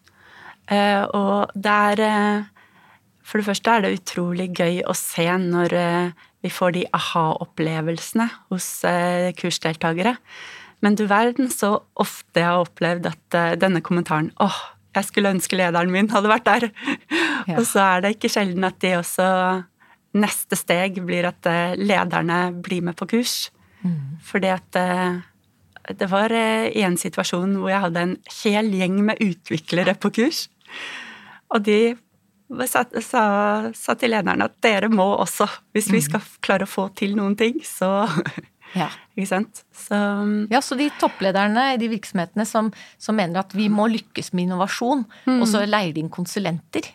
Eh, 0.68 1.02
og 1.16 1.52
det 1.56 1.74
er 1.92 2.02
eh, 2.04 2.48
For 3.24 3.40
det 3.40 3.48
første 3.48 3.72
er 3.72 3.84
det 3.84 3.96
utrolig 3.98 4.50
gøy 4.56 4.82
å 4.88 4.94
se 4.96 5.26
når 5.40 5.74
eh, 5.76 6.24
vi 6.44 6.50
får 6.52 6.76
de 6.76 6.84
aha-opplevelsene 6.94 8.28
hos 8.52 8.66
kursdeltakere. 9.40 10.14
Men 10.86 10.94
du 10.94 11.02
verden 11.10 11.48
så 11.50 11.72
ofte 11.98 12.38
jeg 12.38 12.46
har 12.46 12.62
opplevd 12.62 13.08
at 13.10 13.38
denne 13.58 13.82
kommentaren 13.82 14.28
åh, 14.38 14.60
jeg 14.94 15.08
skulle 15.08 15.32
ønske 15.34 15.58
lederen 15.58 15.90
min 15.90 16.06
hadde 16.12 16.30
vært 16.30 16.46
der. 16.46 16.68
Ja. 17.48 17.56
Og 17.58 17.64
så 17.66 17.82
er 17.82 18.04
det 18.04 18.12
ikke 18.14 18.30
sjelden 18.30 18.66
at 18.68 18.78
de 18.84 18.94
også 19.00 19.26
Neste 20.18 20.56
steg 20.56 20.96
blir 21.04 21.26
at 21.28 21.46
lederne 21.76 22.38
blir 22.64 22.80
med 22.86 22.96
på 22.96 23.06
kurs. 23.10 23.50
Mm. 23.84 24.16
Fordi 24.24 24.50
at 24.54 24.78
det 26.00 26.08
var 26.10 26.32
i 26.32 26.84
en 26.86 26.96
situasjon 26.98 27.58
hvor 27.58 27.72
jeg 27.72 27.82
hadde 27.82 28.04
en 28.06 28.14
hel 28.38 28.70
gjeng 28.78 29.02
med 29.10 29.20
utviklere 29.24 29.96
på 30.00 30.10
kurs. 30.16 30.46
Og 31.54 31.64
de 31.64 31.80
sa, 32.68 32.84
sa, 33.04 33.22
sa, 33.76 33.96
til 33.98 34.12
lederen 34.14 34.44
at 34.44 34.54
dere 34.64 34.88
må 34.92 35.06
også, 35.20 35.48
hvis 35.76 35.90
vi 35.92 36.00
mm. 36.00 36.06
skal 36.06 36.28
klare 36.44 36.68
å 36.68 36.70
få 36.70 36.88
til 36.96 37.16
noen 37.18 37.36
ting, 37.38 37.60
så 37.64 38.08
ja. 38.78 38.88
Ikke 39.16 39.28
sant? 39.30 39.64
Så, 39.74 39.98
ja, 40.52 40.60
så 40.64 40.76
de 40.78 40.88
topplederne 41.00 41.72
i 41.74 41.80
de 41.80 41.90
virksomhetene 41.92 42.46
som, 42.48 42.70
som, 43.00 43.16
mener 43.18 43.42
at 43.42 43.56
vi 43.56 43.68
må 43.72 43.88
lykkes 43.90 44.32
med 44.34 44.48
innovasjon, 44.48 45.04
mm. 45.26 45.36
og 45.40 45.46
så 45.50 45.64
leier 45.66 45.94
de 45.96 46.04
inn 46.04 46.12
konsulenter, 46.12 46.88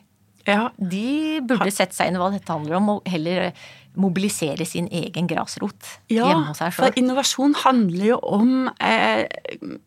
ja. 0.47 0.67
de 0.77 1.39
burde 1.45 1.71
sette 1.73 1.95
seg 1.95 2.09
inn 2.09 2.19
i 2.19 2.21
hva 2.21 2.31
dette 2.33 2.51
handler 2.51 2.79
om, 2.79 2.95
og 2.95 3.09
heller 3.09 3.51
mobilisere 3.99 4.65
sin 4.65 4.87
egen 4.89 5.27
grasrot 5.29 5.77
ja, 6.09 6.25
hjemme 6.25 6.49
hos 6.49 6.61
seg 6.61 6.73
sjøl. 6.73 6.79
For 6.79 7.01
innovasjon 7.01 7.57
handler 7.61 8.07
jo 8.07 8.17
om 8.25 8.53
eh, 8.81 9.27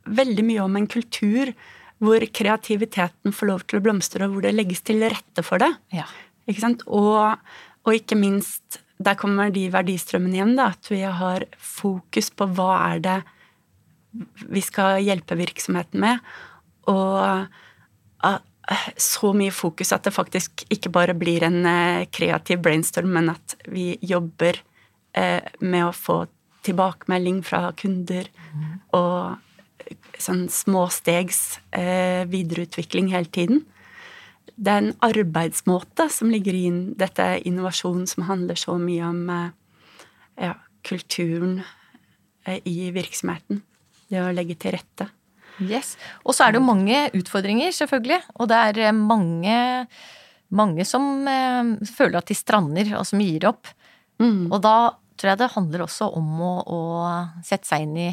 veldig 0.07 0.44
mye 0.46 0.62
om 0.62 0.79
en 0.79 0.87
kultur 0.90 1.51
hvor 2.02 2.24
kreativiteten 2.38 3.32
får 3.32 3.50
lov 3.50 3.64
til 3.64 3.80
å 3.80 3.85
blomstre, 3.87 4.26
og 4.26 4.37
hvor 4.37 4.46
det 4.46 4.54
legges 4.56 4.82
til 4.85 5.04
rette 5.04 5.44
for 5.46 5.62
det. 5.62 5.70
Ja. 5.96 6.09
Ikke 6.46 6.62
sant? 6.62 6.85
Og, 6.87 7.38
og, 7.85 7.92
ikke 7.94 8.18
minst, 8.20 8.80
der 9.02 9.16
kommer 9.18 9.52
de 9.52 9.66
verdistrømmene 9.72 10.38
igjen, 10.38 10.56
da, 10.59 10.70
at 10.76 10.90
vi 10.92 11.02
har 11.04 11.46
fokus 11.56 12.30
på 12.32 12.48
hva 12.56 12.72
er 12.92 13.02
det 13.04 13.20
vi 14.48 14.62
skal 14.64 15.02
hjelpe 15.04 15.37
virksomheten 15.37 16.00
med, 16.00 16.22
og 16.88 17.48
så 18.96 19.32
mye 19.37 19.54
fokus 19.54 19.92
at 19.94 20.06
det 20.06 20.14
faktisk 20.14 20.64
ikke 20.72 20.90
bare 20.94 21.14
blir 21.14 21.44
en 21.46 21.61
eh, 21.68 22.06
kreativ 22.11 22.62
brainstorm, 22.64 23.12
men 23.14 23.30
at 23.30 23.54
vi 23.70 23.94
jobber 24.02 24.59
eh, 25.14 25.44
med 25.61 25.87
å 25.87 25.94
få 25.94 26.24
tilbakemelding 26.66 27.42
fra 27.46 27.70
kunder 27.78 28.26
mm. 28.26 28.72
og 28.98 29.45
sånn 30.22 30.46
småstegs 30.53 31.59
eh, 31.77 32.25
videreutvikling 32.31 33.11
hele 33.12 33.31
tiden. 33.33 33.64
Det 34.57 34.72
er 34.72 34.83
en 34.83 34.96
arbeidsmåte 35.05 36.09
som 36.12 36.31
ligger 36.33 36.57
i 36.57 36.66
dette 36.96 37.27
innovasjon 37.49 38.07
som 38.09 38.27
handler 38.31 38.59
så 38.59 38.79
mye 38.81 39.05
om 39.09 39.22
eh, 39.33 39.51
ja, 40.49 40.55
kulturen 40.87 41.61
eh, 42.46 42.61
i 42.64 42.90
virksomheten. 42.94 43.62
Det 44.07 44.22
å 44.22 44.33
legge 44.35 44.57
til 44.61 44.77
rette. 44.77 45.11
Yes. 45.62 45.94
Og 46.25 46.37
så 46.37 46.46
er 46.46 46.53
det 46.53 46.61
jo 46.61 46.68
mange 46.68 47.01
utfordringer, 47.16 47.72
selvfølgelig. 47.75 48.20
Og 48.37 48.51
det 48.51 48.61
er 48.70 48.81
eh, 48.87 48.96
mange, 48.96 49.59
mange 50.55 50.87
som 50.88 51.27
eh, 51.31 51.75
føler 51.90 52.20
at 52.20 52.31
de 52.31 52.37
strander, 52.38 52.94
og 52.99 53.07
som 53.09 53.22
gir 53.25 53.49
opp. 53.51 53.70
Mm. 54.22 54.49
Og 54.51 54.61
da 54.64 54.77
tror 55.16 55.33
jeg 55.33 55.40
det 55.40 55.53
handler 55.55 55.87
også 55.87 56.11
om 56.16 56.42
å, 56.44 56.55
å 56.64 56.81
sette 57.44 57.68
seg 57.68 57.87
inn 57.87 57.96
i 58.09 58.11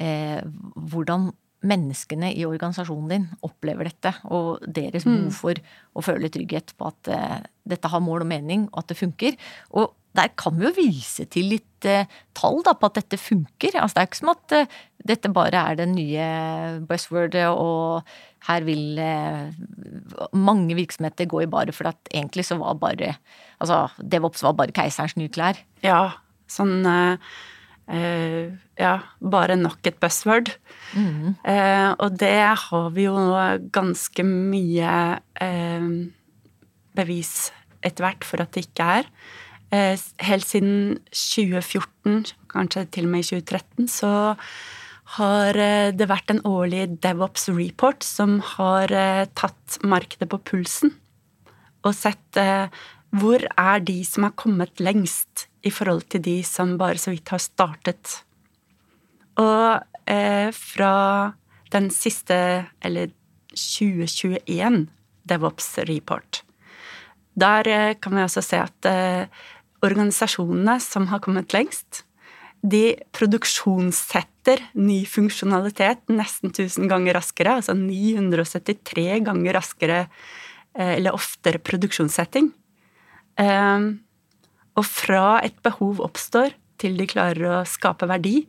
eh, 0.00 0.40
hvordan 0.76 1.30
menneskene 1.66 2.30
i 2.36 2.44
organisasjonen 2.46 3.12
din 3.12 3.28
opplever 3.46 3.88
dette, 3.88 4.12
og 4.28 4.64
deres 4.66 5.06
mm. 5.06 5.12
behov 5.12 5.36
for 5.40 5.60
å 5.96 6.04
føle 6.04 6.30
trygghet 6.32 6.74
på 6.78 6.90
at 6.90 7.12
eh, 7.12 7.38
dette 7.66 7.90
har 7.90 8.04
mål 8.04 8.26
og 8.26 8.30
mening, 8.30 8.68
og 8.72 8.84
at 8.84 8.92
det 8.92 9.00
funker. 9.00 9.38
Og 9.74 9.94
der 10.16 10.30
kan 10.38 10.56
vi 10.56 10.66
jo 10.66 10.74
vise 10.76 11.26
til 11.32 11.50
litt 11.52 11.88
eh, 11.88 12.08
tall 12.36 12.62
da, 12.66 12.76
på 12.76 12.88
at 12.88 13.00
dette 13.00 13.18
funker. 13.20 13.76
Altså, 13.80 13.96
det 13.96 14.04
er 14.04 14.10
ikke 14.10 14.20
som 14.20 14.32
at 14.32 14.56
eh, 14.56 14.78
dette 15.06 15.32
bare 15.34 15.64
er 15.72 15.80
det 15.80 15.88
nye 15.92 16.28
buzzwordet, 16.88 17.48
og 17.52 18.06
her 18.48 18.68
vil 18.68 19.00
eh, 19.02 19.50
mange 20.36 20.78
virksomheter 20.78 21.28
gå 21.30 21.44
i 21.44 21.50
bare 21.50 21.74
for 21.76 21.90
at 21.90 22.12
egentlig 22.12 22.46
så 22.48 22.60
var 22.62 22.78
bare 22.82 23.16
Altså, 23.56 23.86
DevOps 23.96 24.42
var 24.44 24.52
bare 24.52 24.74
keiserens 24.76 25.14
nye 25.16 25.30
klær. 25.32 25.56
Ja, 25.80 26.18
sånn 26.52 26.84
eh, 26.84 27.16
Uh, 27.86 28.56
ja, 28.74 28.96
bare 29.22 29.54
nok 29.58 29.86
et 29.86 29.98
buzzword. 30.02 30.50
Mm. 30.98 31.36
Uh, 31.46 31.92
og 32.02 32.16
det 32.18 32.34
har 32.66 32.88
vi 32.96 33.06
jo 33.06 33.14
ganske 33.74 34.26
mye 34.26 34.94
uh, 35.38 35.90
bevis 36.96 37.34
etter 37.86 38.06
hvert 38.08 38.26
for 38.26 38.42
at 38.42 38.54
det 38.56 38.66
ikke 38.66 38.88
er. 39.00 39.10
eh, 39.74 39.98
helt 40.22 40.46
siden 40.46 40.98
2014, 41.10 42.26
kanskje 42.52 42.86
til 42.94 43.06
og 43.06 43.10
med 43.10 43.24
i 43.24 43.28
2013, 43.28 43.88
så 43.88 44.12
har 45.16 45.58
eh, 45.58 45.92
det 45.94 46.08
vært 46.10 46.30
en 46.30 46.42
årlig 46.46 46.98
DevOps 47.02 47.48
report 47.48 48.06
som 48.06 48.40
har 48.56 48.92
eh, 48.92 49.26
tatt 49.38 49.78
markedet 49.86 50.28
på 50.30 50.40
pulsen 50.50 50.94
og 51.86 51.94
sett 51.94 52.40
eh, 52.40 52.66
hvor 53.14 53.42
er 53.42 53.82
de 53.86 54.00
som 54.04 54.26
har 54.26 54.34
kommet 54.38 54.80
lengst 54.82 55.46
i 55.66 55.72
forhold 55.72 56.06
til 56.12 56.22
de 56.24 56.40
som 56.46 56.76
bare 56.80 56.98
så 57.00 57.12
vidt 57.14 57.30
har 57.32 57.42
startet. 57.42 58.22
Og 59.40 59.82
eh, 60.10 60.50
fra 60.54 61.32
den 61.72 61.90
siste, 61.90 62.66
eller 62.82 63.12
2021 63.52 64.86
DevOps 65.26 65.78
report, 65.88 66.42
der 67.36 67.68
eh, 67.68 67.94
kan 68.00 68.16
vi 68.16 68.24
også 68.24 68.44
se 68.44 68.60
at 68.62 68.90
eh, 68.90 69.28
organisasjonene 69.84 70.78
som 70.82 71.08
har 71.10 71.22
kommet 71.24 71.54
lengst, 71.56 72.04
de 72.66 72.96
produksjonssetter 73.14 74.62
ny 74.78 75.02
funksjonalitet 75.08 76.08
nesten 76.10 76.50
1000 76.50 76.88
ganger 76.90 77.18
raskere, 77.18 77.58
altså 77.60 77.76
973 77.78 79.20
ganger 79.26 79.58
raskere 79.58 79.98
eh, 80.74 80.96
eller 80.96 81.16
oftere 81.16 81.62
produksjonssetting. 81.62 82.50
Ehm, 83.42 83.88
og 84.76 84.84
fra 84.88 85.40
et 85.44 85.56
behov 85.64 86.00
oppstår 86.04 86.54
til 86.80 86.96
de 86.98 87.06
klarer 87.08 87.44
å 87.48 87.64
skape 87.68 88.08
verdi, 88.08 88.46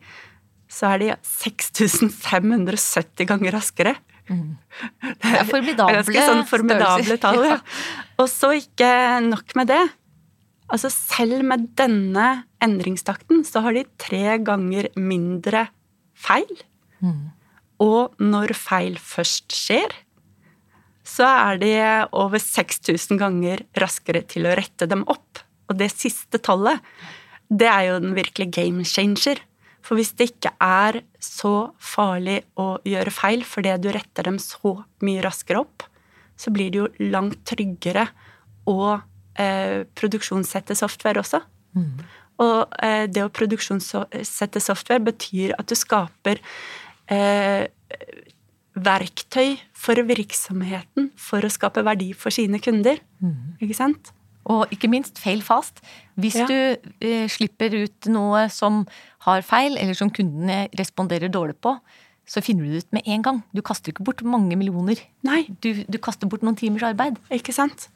så 0.67 0.85
er 0.93 0.97
de 0.99 1.15
6570 1.23 3.25
ganger 3.29 3.51
raskere. 3.55 3.95
Mm. 4.27 4.57
Det 5.23 5.31
er 5.31 5.45
formidable, 5.47 6.03
det 6.03 6.19
er 6.19 6.27
sånn 6.27 6.43
formidable 6.49 7.17
tall. 7.23 7.39
Ja. 7.47 7.59
Og 8.19 8.27
så 8.31 8.51
ikke 8.59 8.89
nok 9.23 9.55
med 9.59 9.67
det. 9.71 9.85
Altså 10.67 10.89
selv 10.91 11.45
med 11.47 11.69
denne 11.79 12.43
endringstakten 12.63 13.45
så 13.47 13.61
har 13.63 13.71
de 13.77 13.83
tre 14.01 14.37
ganger 14.43 14.89
mindre 14.99 15.69
feil. 16.17 16.63
Mm. 16.99 17.31
Og 17.83 18.15
når 18.19 18.53
feil 18.57 18.97
først 18.99 19.53
skjer, 19.55 19.87
så 21.07 21.27
er 21.27 21.59
de 21.61 21.73
over 22.15 22.41
6000 22.41 23.19
ganger 23.19 23.63
raskere 23.79 24.23
til 24.27 24.47
å 24.47 24.55
rette 24.57 24.89
dem 24.89 25.05
opp. 25.07 25.43
Og 25.71 25.77
det 25.79 25.89
siste 25.93 26.39
tallet, 26.43 26.83
det 27.47 27.67
er 27.71 27.89
jo 27.89 28.01
den 28.03 28.15
virkelige 28.17 28.59
game 28.59 28.83
changer. 28.87 29.39
For 29.85 29.95
hvis 29.99 30.11
det 30.19 30.33
ikke 30.33 30.51
er 30.63 31.01
så 31.23 31.71
farlig 31.79 32.41
å 32.59 32.75
gjøre 32.87 33.13
feil 33.13 33.45
fordi 33.47 33.77
du 33.79 33.91
retter 33.95 34.27
dem 34.27 34.39
så 34.41 34.81
mye 35.05 35.23
raskere 35.23 35.63
opp, 35.63 35.85
så 36.37 36.51
blir 36.53 36.73
det 36.73 36.81
jo 36.81 37.09
langt 37.13 37.39
tryggere 37.47 38.09
å 38.67 38.97
eh, 39.39 39.87
produksjonssette 39.97 40.75
software 40.77 41.23
også. 41.23 41.39
Mm. 41.77 42.03
Og 42.43 42.75
eh, 42.83 43.05
det 43.09 43.23
å 43.23 43.31
produksjonssette 43.33 44.61
software 44.61 45.01
betyr 45.07 45.55
at 45.57 45.71
du 45.71 45.75
skaper 45.77 46.41
eh, 47.09 47.63
verktøy 48.83 49.57
for 49.75 49.99
virksomheten 50.07 51.11
for 51.19 51.45
å 51.45 51.51
skape 51.51 51.83
verdi 51.85 52.11
for 52.17 52.33
sine 52.33 52.59
kunder. 52.63 52.99
Mm. 53.23 53.57
Ikke 53.63 53.77
sant? 53.77 54.11
Og 54.47 54.71
ikke 54.71 54.89
minst 54.91 55.19
fail 55.19 55.41
fast. 55.43 55.81
Hvis 56.19 56.37
ja. 56.39 56.47
du 56.47 57.03
eh, 57.03 57.27
slipper 57.31 57.73
ut 57.75 58.09
noe 58.11 58.45
som 58.53 58.85
har 59.27 59.43
feil, 59.43 59.75
eller 59.75 59.97
som 59.97 60.11
kundene 60.13 60.67
responderer 60.79 61.31
dårlig 61.31 61.57
på, 61.63 61.75
så 62.27 62.43
finner 62.43 62.67
du 62.67 62.75
det 62.75 62.85
ut 62.85 62.95
med 62.95 63.07
en 63.07 63.23
gang. 63.23 63.43
Du 63.55 63.63
kaster 63.63 63.91
ikke 63.93 64.05
bort 64.07 64.23
mange 64.27 64.55
millioner. 64.59 64.99
Nei. 65.27 65.45
Du, 65.63 65.71
du 65.87 65.99
kaster 66.03 66.27
bort 66.31 66.43
noen 66.43 66.57
timers 66.59 66.85
arbeid. 66.87 67.19
Ikke 67.33 67.55
sant? 67.55 67.87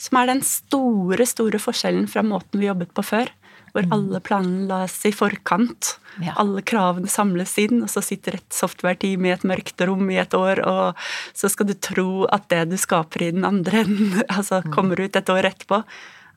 Som 0.00 0.18
er 0.20 0.28
den 0.32 0.42
store, 0.44 1.24
store 1.28 1.60
forskjellen 1.62 2.08
fra 2.10 2.24
måten 2.26 2.60
vi 2.60 2.68
jobbet 2.68 2.92
på 2.96 3.04
før. 3.04 3.30
Hvor 3.74 3.88
mm. 3.88 3.94
alle 3.96 4.20
planene 4.22 4.66
las 4.70 5.00
i 5.08 5.10
forkant. 5.10 5.96
Ja. 6.22 6.36
Alle 6.38 6.62
kravene 6.62 7.10
samles 7.10 7.56
inn, 7.58 7.80
og 7.82 7.90
så 7.90 8.04
sitter 8.06 8.38
et 8.38 8.54
software-team 8.54 9.26
i 9.26 9.32
et 9.34 9.46
mørkt 9.46 9.82
rom 9.82 10.06
i 10.14 10.20
et 10.22 10.34
år, 10.38 10.62
og 10.62 11.00
så 11.34 11.50
skal 11.50 11.66
du 11.66 11.74
tro 11.74 12.22
at 12.34 12.46
det 12.52 12.68
du 12.70 12.76
skaper 12.78 13.26
i 13.26 13.32
den 13.34 13.46
andre 13.48 13.82
enden, 13.82 14.20
altså 14.36 14.62
mm. 14.62 14.70
kommer 14.76 15.02
ut 15.02 15.18
et 15.18 15.32
år 15.34 15.50
etterpå, 15.50 15.82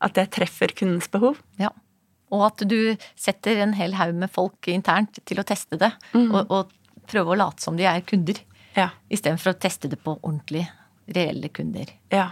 at 0.02 0.16
det 0.18 0.32
treffer 0.34 0.74
kundens 0.74 1.06
behov. 1.12 1.38
Ja. 1.62 1.70
Og 2.34 2.42
at 2.50 2.66
du 2.68 2.98
setter 3.16 3.62
en 3.62 3.76
hel 3.78 3.94
haug 3.96 4.18
med 4.18 4.34
folk 4.34 4.68
internt 4.68 5.22
til 5.24 5.40
å 5.40 5.46
teste 5.46 5.78
det, 5.80 5.92
mm. 6.12 6.28
og, 6.32 6.42
og, 6.50 6.74
prøve 7.08 7.32
å 7.32 7.38
late 7.40 7.64
som 7.64 7.78
de 7.78 7.86
er 7.88 8.02
kunder. 8.04 8.36
Ja. 8.76 8.90
Istedenfor 9.08 9.54
å 9.54 9.56
teste 9.56 9.88
det 9.88 9.96
på 10.04 10.18
ordentlig 10.18 10.66
reelle 11.08 11.48
kunder. 11.48 11.88
Ja. 12.12 12.26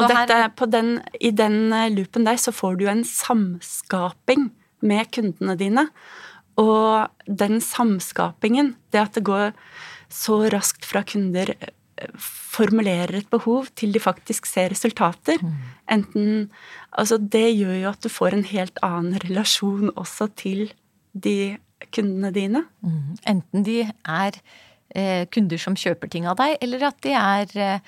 Og 0.00 0.08
dette, 0.08 0.66
den, 0.72 0.96
i 1.20 1.30
den 1.36 1.72
eh, 1.76 1.90
loopen 1.92 2.26
der 2.26 2.40
så 2.40 2.54
får 2.54 2.80
du 2.80 2.86
en 2.90 3.04
samskaping 3.06 4.50
med 4.82 5.10
kundene 5.14 5.56
dine. 5.60 5.86
Og 6.60 7.08
den 7.26 7.60
samskapingen, 7.64 8.74
det 8.92 9.06
at 9.06 9.16
det 9.16 9.24
går 9.28 9.52
så 10.12 10.42
raskt 10.52 10.84
fra 10.88 11.04
kunder 11.08 11.54
eh, 11.56 11.72
formulerer 12.52 13.20
et 13.20 13.30
behov 13.32 13.70
til 13.78 13.92
de 13.94 14.00
faktisk 14.02 14.48
ser 14.48 14.72
resultater. 14.72 15.40
Mm. 15.42 15.58
Enten 15.98 16.30
Altså, 16.92 17.16
det 17.16 17.54
gjør 17.56 17.76
jo 17.80 17.88
at 17.88 18.02
du 18.04 18.08
får 18.12 18.34
en 18.36 18.44
helt 18.44 18.80
annen 18.84 19.16
relasjon 19.22 19.88
også 19.96 20.26
til 20.36 20.74
de 21.16 21.56
kundene 21.88 22.28
dine. 22.34 22.66
Mm. 22.84 23.14
Enten 23.32 23.64
de 23.64 23.78
er 23.88 24.36
eh, 24.94 25.24
kunder 25.32 25.56
som 25.56 25.76
kjøper 25.78 26.10
ting 26.12 26.28
av 26.28 26.36
deg, 26.36 26.58
eller 26.60 26.84
at 26.90 26.98
de 27.00 27.14
er 27.16 27.80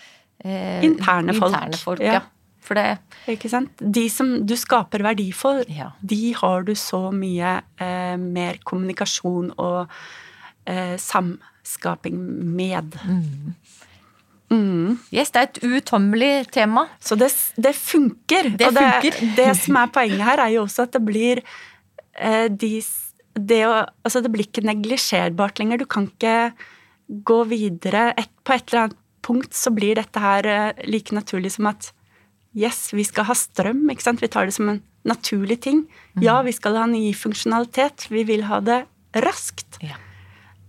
eh, 0.42 0.84
interne 0.86 1.34
folk. 1.36 1.52
Interne 1.54 1.80
folk 1.80 2.02
ja. 2.04 2.18
ja. 2.18 2.24
For 2.64 2.78
det 2.78 2.96
Ikke 3.28 3.50
sant. 3.52 3.72
De 3.78 4.06
som 4.08 4.38
du 4.48 4.54
skaper 4.56 5.04
verdi 5.04 5.28
for, 5.36 5.64
ja. 5.68 5.90
de 6.00 6.32
har 6.38 6.64
du 6.64 6.72
så 6.78 7.10
mye 7.12 7.58
eh, 7.76 8.16
mer 8.20 8.60
kommunikasjon 8.64 9.50
og 9.60 9.92
eh, 10.64 10.96
samskaping 11.00 12.16
med. 12.56 12.96
Mm. 13.04 13.52
Mm. 14.54 14.98
Yes, 15.12 15.32
det 15.34 15.40
er 15.40 15.50
et 15.50 15.62
uuttømmelig 15.66 16.32
tema. 16.56 16.86
Så 17.00 17.18
det, 17.20 17.30
det 17.56 17.74
funker. 17.76 18.50
Det 18.56 18.70
og 18.70 18.80
det, 18.80 19.14
det, 19.36 19.50
som 19.60 19.80
er 19.80 19.92
poenget 19.92 20.24
her, 20.24 20.44
er 20.46 20.56
jo 20.56 20.64
også 20.64 20.88
at 20.88 20.96
det 20.96 21.04
blir 21.04 21.42
eh, 22.16 22.48
de, 22.48 22.74
det, 23.34 23.62
å, 23.68 23.82
altså 24.04 24.24
det 24.24 24.32
blir 24.32 24.48
ikke 24.48 24.64
neglisjerbart 24.64 25.60
lenger. 25.60 25.84
Du 25.84 25.88
kan 25.90 26.08
ikke 26.08 26.54
gå 27.28 27.40
videre 27.50 28.12
et, 28.16 28.30
på 28.44 28.56
et 28.56 28.70
eller 28.70 28.86
annet 28.86 29.00
punkt 29.24 29.56
så 29.56 29.72
blir 29.74 29.98
dette 29.98 30.20
her 30.20 30.48
eh, 30.48 30.86
like 30.88 31.14
naturlig 31.16 31.54
som 31.56 31.70
at 31.72 31.90
yes, 32.54 32.92
vi 32.94 33.04
skal 33.06 33.26
ha 33.28 33.36
strøm. 33.36 33.84
ikke 33.90 34.06
sant? 34.06 34.22
Vi 34.22 34.30
tar 34.30 34.48
det 34.48 34.56
som 34.56 34.70
en 34.70 34.82
naturlig 35.04 35.60
ting. 35.66 35.84
Mm. 36.14 36.24
Ja, 36.24 36.40
vi 36.46 36.54
skal 36.54 36.78
ha 36.78 36.86
ny 36.90 37.08
funksjonalitet. 37.16 38.08
Vi 38.12 38.24
vil 38.28 38.46
ha 38.48 38.60
det 38.64 38.84
raskt. 39.24 39.80
Ja. 39.84 39.98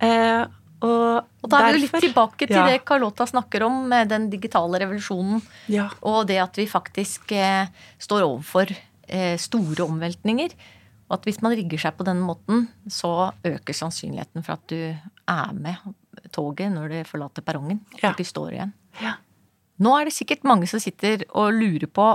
Eh, 0.04 0.46
og, 0.86 1.26
og, 1.42 1.50
da 1.50 1.62
er 1.66 1.78
vi 1.78 1.86
litt 1.86 1.96
tilbake 2.04 2.48
til 2.50 2.58
ja. 2.58 2.66
det 2.70 2.84
Carlota 2.86 3.26
snakker 3.30 3.64
om, 3.68 3.86
med 3.90 4.10
den 4.12 4.28
digitale 4.34 4.82
revolusjonen. 4.84 5.42
Ja. 5.72 5.88
Og 6.06 6.26
det 6.30 6.42
at 6.44 6.58
vi 6.60 6.68
faktisk 6.70 7.32
eh, 7.36 7.70
står 8.02 8.26
overfor 8.28 8.74
eh, 8.74 9.36
store 9.42 9.88
omveltninger. 9.88 10.58
Og 11.06 11.20
at 11.20 11.28
hvis 11.30 11.42
man 11.46 11.54
rigger 11.54 11.80
seg 11.82 11.98
på 11.98 12.06
den 12.08 12.22
måten, 12.26 12.66
så 12.90 13.32
øker 13.46 13.78
sannsynligheten 13.78 14.46
for 14.46 14.58
at 14.58 14.66
du 14.72 14.80
er 14.90 15.54
med 15.54 15.78
toget 16.36 16.74
når 16.74 16.92
det 16.92 17.04
forlater 17.10 17.46
perrongen. 17.46 17.82
Ja. 18.02 18.14
De 18.18 18.26
står 18.28 18.54
igjen. 18.56 18.74
Ja. 19.02 19.18
Nå 19.84 19.92
er 19.98 20.08
det 20.08 20.16
sikkert 20.16 20.46
mange 20.48 20.70
som 20.72 20.80
sitter 20.80 21.26
og 21.36 21.56
lurer 21.58 21.90
på 21.92 22.14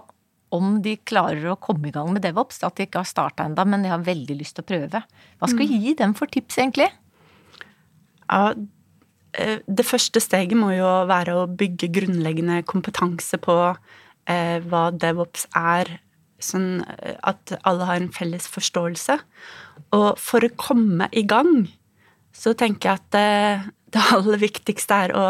om 0.54 0.80
de 0.82 0.96
klarer 1.06 1.52
å 1.52 1.58
komme 1.62 1.90
i 1.90 1.94
gang 1.94 2.10
med 2.14 2.24
DevOps. 2.24 2.60
At 2.66 2.78
de 2.78 2.88
ikke 2.88 3.04
har 3.04 3.08
starta 3.08 3.46
ennå, 3.46 3.64
men 3.68 3.86
de 3.86 3.92
har 3.92 4.02
veldig 4.06 4.36
lyst 4.38 4.58
til 4.58 4.66
å 4.66 4.70
prøve. 4.70 5.02
Hva 5.38 5.50
skal 5.50 5.62
vi 5.62 5.70
mm. 5.70 5.80
gi 5.84 5.94
dem 6.00 6.14
for 6.18 6.30
tips, 6.32 6.58
egentlig? 6.58 6.88
Ja, 8.26 8.52
eh, 9.38 9.58
det 9.66 9.86
første 9.86 10.22
steget 10.22 10.58
må 10.58 10.72
jo 10.74 10.90
være 11.10 11.38
å 11.38 11.48
bygge 11.48 11.90
grunnleggende 12.00 12.62
kompetanse 12.68 13.38
på 13.42 13.56
eh, 13.70 14.58
hva 14.66 14.88
DevOps 14.90 15.46
er. 15.58 15.98
Sånn 16.42 16.80
eh, 16.98 17.18
at 17.26 17.54
alle 17.60 17.86
har 17.86 18.00
en 18.00 18.14
felles 18.14 18.48
forståelse. 18.50 19.20
Og 19.96 20.08
for 20.20 20.46
å 20.46 20.54
komme 20.58 21.10
i 21.14 21.22
gang, 21.28 21.68
så 22.34 22.54
tenker 22.58 22.90
jeg 22.90 23.00
at 23.02 23.70
det 23.94 24.06
aller 24.14 24.40
viktigste 24.40 24.98
er 25.06 25.14
å 25.16 25.26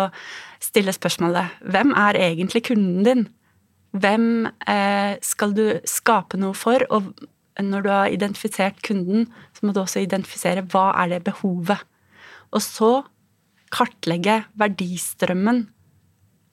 stille 0.61 0.93
spørsmålet 0.95 1.61
hvem 1.73 1.95
er 1.97 2.19
egentlig 2.21 2.67
kunden 2.69 3.05
din? 3.07 3.27
Hvem 3.97 4.47
eh, 4.71 5.17
skal 5.25 5.55
du 5.57 5.65
skape 5.89 6.39
noe 6.39 6.55
for? 6.55 6.85
Og 6.95 7.11
når 7.61 7.85
du 7.85 7.91
har 7.91 8.13
identifisert 8.13 8.79
kunden, 8.87 9.27
så 9.57 9.67
må 9.67 9.75
du 9.75 9.83
også 9.83 10.05
identifisere 10.05 10.65
hva 10.71 10.91
er 11.03 11.17
det 11.17 11.25
behovet. 11.27 11.83
Og 12.55 12.63
så 12.63 12.93
kartlegge 13.75 14.45
verdistrømmen 14.59 15.65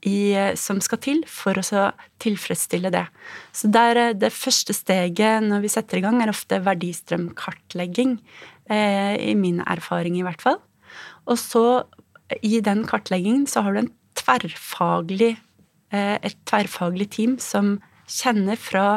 i, 0.05 0.34
eh, 0.38 0.55
som 0.55 0.80
skal 0.84 1.01
til 1.01 1.24
for 1.30 1.58
å 1.58 1.82
tilfredsstille 2.22 2.91
det. 2.93 3.08
Så 3.51 3.72
der, 3.72 3.97
eh, 3.97 4.14
det 4.14 4.32
første 4.32 4.74
steget 4.74 5.43
når 5.43 5.62
vi 5.62 5.68
setter 5.74 5.97
i 5.97 6.01
gang, 6.01 6.22
er 6.22 6.30
ofte 6.30 6.62
verdistrømkartlegging. 6.64 8.20
Eh, 8.70 9.32
I 9.32 9.34
min 9.34 9.62
erfaring, 9.62 10.18
i 10.18 10.24
hvert 10.24 10.41
fall. 10.41 10.62
Og 11.28 11.38
så 11.38 11.86
i 12.41 12.59
den 12.63 12.84
kartleggingen 12.88 13.47
så 13.49 13.63
har 13.65 13.75
du 13.75 13.84
en 13.86 13.93
tverrfaglig, 14.17 15.36
eh, 15.93 16.15
et 16.21 16.38
tverrfaglig 16.49 17.09
team 17.15 17.38
som 17.39 17.78
kjenner 18.07 18.59
fra 18.59 18.88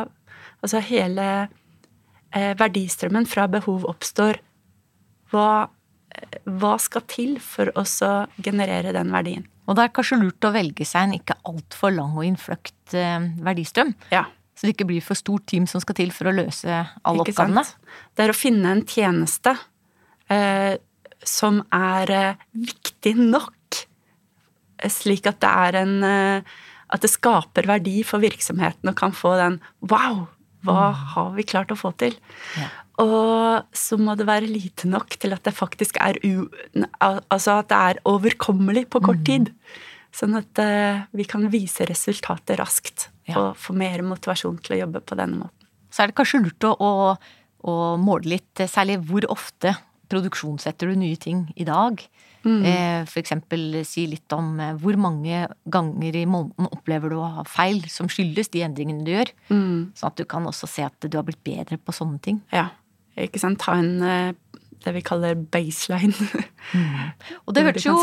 Altså 0.61 0.77
hele 0.85 1.27
eh, 2.37 2.51
verdistrømmen 2.61 3.25
fra 3.25 3.47
behov 3.49 3.87
oppstår. 3.89 4.37
Hva, 5.33 5.71
eh, 6.13 6.35
hva 6.45 6.75
skal 6.77 7.07
til 7.09 7.39
for 7.41 7.71
å 7.81 7.85
generere 8.45 8.93
den 8.93 9.09
verdien? 9.09 9.47
Og 9.65 9.79
det 9.79 9.87
er 9.87 9.95
kanskje 9.97 10.19
lurt 10.21 10.45
å 10.45 10.51
velge 10.53 10.85
seg 10.85 11.07
en 11.07 11.17
ikke 11.17 11.39
altfor 11.49 11.95
lang 11.97 12.13
og 12.13 12.27
innfløkt 12.29 12.93
verdistrøm. 12.93 13.95
Ja. 14.13 14.27
Så 14.61 14.69
det 14.69 14.75
ikke 14.75 14.91
blir 14.91 15.01
for 15.01 15.17
stort 15.17 15.47
team 15.49 15.65
som 15.65 15.81
skal 15.81 15.97
til 15.97 16.11
for 16.13 16.29
å 16.29 16.37
løse 16.37 16.69
alle 16.69 17.25
Ikke 17.25 17.33
oppgavene. 17.33 17.65
sant? 17.65 17.93
Det 18.13 18.27
er 18.27 18.33
å 18.35 18.37
finne 18.37 18.75
en 18.75 18.83
tjeneste 18.85 19.55
eh, 20.29 20.75
som 21.27 21.61
er 21.75 22.11
eh, 22.15 22.43
viktig 22.57 23.15
nok, 23.19 23.81
eh, 24.81 24.93
slik 24.93 25.29
at 25.29 25.41
det 25.43 25.51
er 25.51 25.81
en 25.85 25.97
eh, 26.05 26.59
At 26.91 27.05
det 27.05 27.13
skaper 27.13 27.69
verdi 27.71 28.01
for 28.03 28.19
virksomheten 28.19 28.89
og 28.91 28.97
kan 28.99 29.13
få 29.15 29.37
den 29.39 29.61
Wow! 29.81 30.27
Hva 30.67 30.91
har 30.93 31.29
vi 31.37 31.45
klart 31.47 31.71
å 31.73 31.77
få 31.79 31.93
til? 31.97 32.17
Ja. 32.59 32.67
Og 33.01 33.69
så 33.73 33.97
må 33.97 34.13
det 34.19 34.27
være 34.29 34.51
lite 34.51 34.91
nok 34.91 35.15
til 35.17 35.33
at 35.33 35.47
det 35.47 35.55
faktisk 35.57 35.97
er 36.03 36.19
u... 36.21 36.51
Altså 37.31 37.55
at 37.63 37.71
det 37.71 37.79
er 37.79 38.01
overkommelig 38.05 38.83
på 38.93 39.01
kort 39.01 39.23
tid. 39.25 39.49
Sånn 40.13 40.37
at 40.37 40.61
vi 41.17 41.25
kan 41.25 41.47
vise 41.49 41.87
resultatet 41.89 42.61
raskt 42.61 43.07
Ja. 43.31 43.39
og 43.39 43.57
få 43.57 43.73
mer 43.73 44.03
motivasjon 44.05 44.61
til 44.61 44.77
å 44.77 44.81
jobbe 44.83 45.01
på 45.01 45.17
denne 45.17 45.47
måten. 45.47 45.71
Så 45.89 46.03
er 46.03 46.11
det 46.11 46.19
kanskje 46.19 46.43
lurt 46.45 46.67
å, 46.69 46.75
å, 46.77 46.93
å 47.65 47.77
måle 47.97 48.35
litt, 48.35 48.67
særlig 48.69 48.99
hvor 49.09 49.25
ofte 49.33 49.79
produksjonssetter 50.11 50.91
du 50.91 50.99
nye 51.01 51.17
ting 51.21 51.47
i 51.57 51.65
dag. 51.69 52.03
Eh, 52.41 53.05
For 53.05 53.21
eksempel 53.21 53.83
si 53.85 54.07
litt 54.09 54.33
om 54.33 54.55
eh, 54.61 54.73
hvor 54.81 54.97
mange 54.97 55.43
ganger 55.69 56.17
i 56.17 56.25
måneden 56.25 56.71
opplever 56.73 57.13
du 57.13 57.19
å 57.21 57.29
ha 57.37 57.45
feil 57.45 57.83
som 57.93 58.09
skyldes 58.09 58.49
de 58.55 58.63
endringene 58.65 59.05
du 59.05 59.11
gjør. 59.13 59.33
Sånn 59.51 60.09
at 60.09 60.17
du 60.17 60.25
kan 60.25 60.47
også 60.49 60.69
se 60.71 60.87
at 60.87 60.97
du 61.05 61.19
har 61.19 61.27
blitt 61.27 61.43
bedre 61.45 61.77
på 61.77 61.93
sånne 61.93 62.21
ting. 62.25 62.41
Ja, 62.55 62.71
ikke 63.21 63.43
sant. 63.43 63.61
Ta 63.61 63.77
en 63.77 64.01
eh, 64.03 64.33
det 64.81 64.95
vi 64.97 65.03
kaller 65.05 65.37
baseline. 65.37 66.17
Og 67.45 67.53
det 67.53 67.67
hørtes 67.67 67.85
jo, 67.85 67.99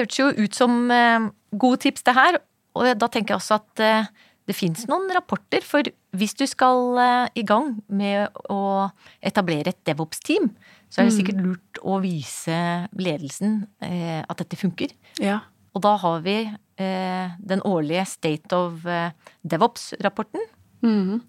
hørtes 0.00 0.18
jo 0.18 0.26
ut 0.34 0.58
som 0.58 0.90
eh, 0.90 1.30
gode 1.54 1.84
tips, 1.86 2.02
det 2.08 2.16
her. 2.18 2.40
Og 2.74 2.90
da 2.98 3.06
tenker 3.10 3.36
jeg 3.36 3.42
også 3.42 3.60
at 3.60 4.10
det 4.50 4.56
fins 4.58 4.82
noen 4.90 5.06
rapporter. 5.14 5.62
For 5.62 5.86
hvis 6.18 6.34
du 6.38 6.44
skal 6.50 6.98
i 7.38 7.42
gang 7.46 7.76
med 7.86 8.34
å 8.50 8.90
etablere 9.22 9.70
et 9.70 9.80
DevOps-team, 9.86 10.50
så 10.90 11.00
er 11.00 11.08
det 11.08 11.14
sikkert 11.14 11.42
lurt 11.44 11.80
å 11.86 12.00
vise 12.02 12.60
ledelsen 12.98 13.60
eh, 13.86 14.20
at 14.20 14.40
dette 14.42 14.58
funker. 14.58 14.90
Ja. 15.22 15.40
Og 15.70 15.84
da 15.84 15.94
har 16.02 16.24
vi 16.24 16.38
eh, 16.50 17.36
den 17.38 17.62
årlige 17.66 18.08
State 18.10 18.56
of 18.56 18.86
eh, 18.90 19.12
DevOps-rapporten. 19.46 20.42
Mm. 20.82 21.20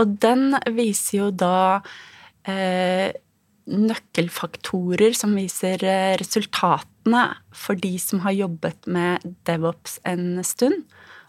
Og 0.00 0.16
den 0.24 0.56
viser 0.74 1.20
jo 1.20 1.28
da 1.30 1.84
eh, 2.48 3.14
nøkkelfaktorer 3.66 5.14
som 5.16 5.38
viser 5.38 5.82
eh, 5.86 6.16
resultatene 6.18 7.24
for 7.54 7.78
de 7.78 7.94
som 8.02 8.22
har 8.26 8.34
jobbet 8.34 8.90
med 8.90 9.22
DevOps 9.46 10.00
en 10.06 10.42
stund, 10.46 10.82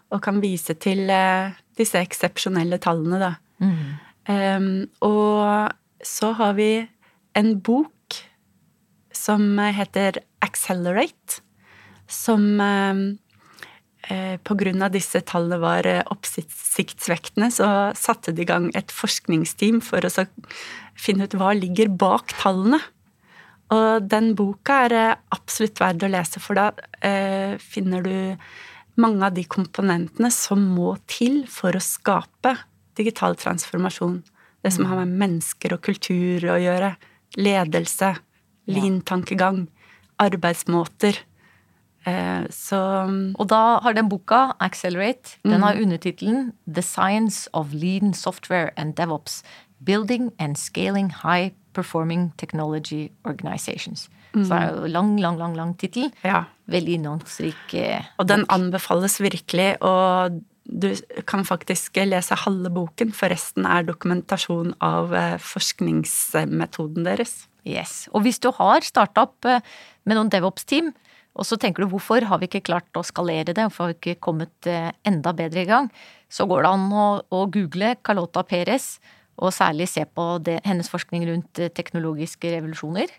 og 0.08 0.22
kan 0.24 0.42
vise 0.42 0.74
til 0.80 1.06
eh, 1.12 1.54
disse 1.78 2.00
eksepsjonelle 2.00 2.80
tallene, 2.82 3.22
da. 3.22 3.32
Em, 4.28 4.86
og 5.02 5.70
så 6.04 6.32
har 6.38 6.54
vi 6.58 6.72
en 7.38 7.54
bok 7.62 8.18
som 9.14 9.58
heter 9.58 10.20
Accelerate, 10.44 11.40
som 12.08 12.60
em, 12.60 13.02
eh, 14.08 14.36
på 14.40 14.56
grunn 14.58 14.82
av 14.82 14.94
disse 14.94 15.20
tallene 15.28 15.60
var 15.62 15.86
eh, 15.86 16.04
oppsiktsvekkende, 16.10 17.50
så 17.52 17.68
satte 17.98 18.32
de 18.34 18.44
i 18.44 18.48
gang 18.48 18.70
et 18.78 18.94
forskningsteam 18.94 19.82
for 19.84 20.04
å 20.04 20.12
så 20.12 20.26
finne 20.98 21.28
ut 21.28 21.36
hva 21.38 21.52
ligger 21.56 21.92
bak 21.92 22.34
tallene. 22.40 22.80
Og 23.74 24.08
den 24.08 24.32
boka 24.38 24.84
er 24.86 24.96
eh, 24.96 25.20
absolutt 25.34 25.82
verd 25.82 26.06
å 26.06 26.10
lese, 26.10 26.40
for 26.40 26.58
da 26.58 26.70
eh, 27.04 27.58
finner 27.60 28.06
du 28.06 28.16
mange 28.98 29.28
av 29.28 29.36
de 29.36 29.44
komponentene 29.46 30.30
som 30.34 30.64
må 30.74 30.96
til 31.06 31.44
for 31.50 31.76
å 31.76 31.84
skape 31.84 32.56
digital 32.98 33.36
transformasjon. 33.38 34.22
Det 34.64 34.72
som 34.74 34.88
har 34.90 35.04
med 35.04 35.20
mennesker 35.20 35.76
og 35.76 35.84
kultur 35.86 36.48
å 36.50 36.56
gjøre. 36.58 36.96
Ledelse, 37.36 38.14
lean-tankegang, 38.66 39.68
arbeidsmåter. 40.18 41.18
Eh, 42.06 42.46
så 42.50 42.78
Og 43.38 43.48
da 43.48 43.78
har 43.82 43.92
den 43.92 44.08
boka, 44.08 44.52
Accelerate, 44.60 45.38
den 45.44 45.60
har 45.62 45.74
undertittelen 45.74 46.52
The 46.66 46.82
Science 46.82 47.48
of 47.52 47.72
Lean 47.72 48.14
Software 48.14 48.70
and 48.76 48.94
DevOps. 48.94 49.42
Building 49.84 50.32
and 50.38 50.56
Scaling 50.56 51.10
High 51.22 51.52
Performing 51.74 52.32
Technology 52.38 53.10
Organizations. 53.24 54.08
Så 54.34 54.40
det 54.42 54.52
er 54.52 54.74
jo 54.80 54.86
lang, 54.86 55.20
lang, 55.20 55.38
lang, 55.38 55.56
lang 55.56 55.78
tittel. 55.78 56.12
ja. 56.24 56.44
Veldig 56.68 56.94
innholdsrik. 56.98 57.74
eh, 57.74 58.02
Og 58.18 58.28
den 58.28 58.44
anbefales 58.48 59.20
virkelig, 59.20 59.82
og 59.82 60.42
du 60.68 60.92
kan 61.26 61.44
faktisk 61.48 61.96
lese 62.04 62.36
halve 62.44 62.70
boken, 62.72 63.12
for 63.16 63.32
resten 63.32 63.66
er 63.66 63.86
dokumentasjon 63.88 64.74
av 64.84 65.14
eh, 65.16 65.36
forskningsmetoden 65.40 67.06
deres. 67.08 67.46
Yes. 67.68 68.06
Og 68.12 68.24
hvis 68.26 68.40
du 68.44 68.50
har 68.54 68.84
starta 68.84 69.24
opp 69.26 69.48
eh, 69.48 69.64
med 70.04 70.18
noen 70.18 70.32
DevOps-team, 70.32 70.92
og 71.38 71.46
så 71.46 71.58
tenker 71.60 71.84
du 71.84 71.92
hvorfor 71.92 72.24
har 72.28 72.40
vi 72.40 72.48
ikke 72.50 72.66
klart 72.68 72.98
å 72.98 73.04
skalere 73.06 73.54
det, 73.54 73.64
hvorfor 73.64 73.86
har 73.86 73.94
vi 73.94 73.98
ikke 73.98 74.24
kommet 74.28 74.68
eh, 74.68 74.90
enda 75.08 75.32
bedre 75.36 75.64
i 75.64 75.70
gang, 75.70 75.88
så 76.28 76.44
går 76.50 76.66
det 76.66 76.74
an 76.74 76.90
å, 76.92 77.06
å 77.32 77.46
google 77.52 77.94
Carlota 78.04 78.44
Perez, 78.44 78.98
og 79.38 79.54
særlig 79.54 79.86
se 79.88 80.02
på 80.04 80.34
det, 80.44 80.58
hennes 80.66 80.90
forskning 80.90 81.24
rundt 81.28 81.62
teknologiske 81.78 82.50
revolusjoner. 82.56 83.12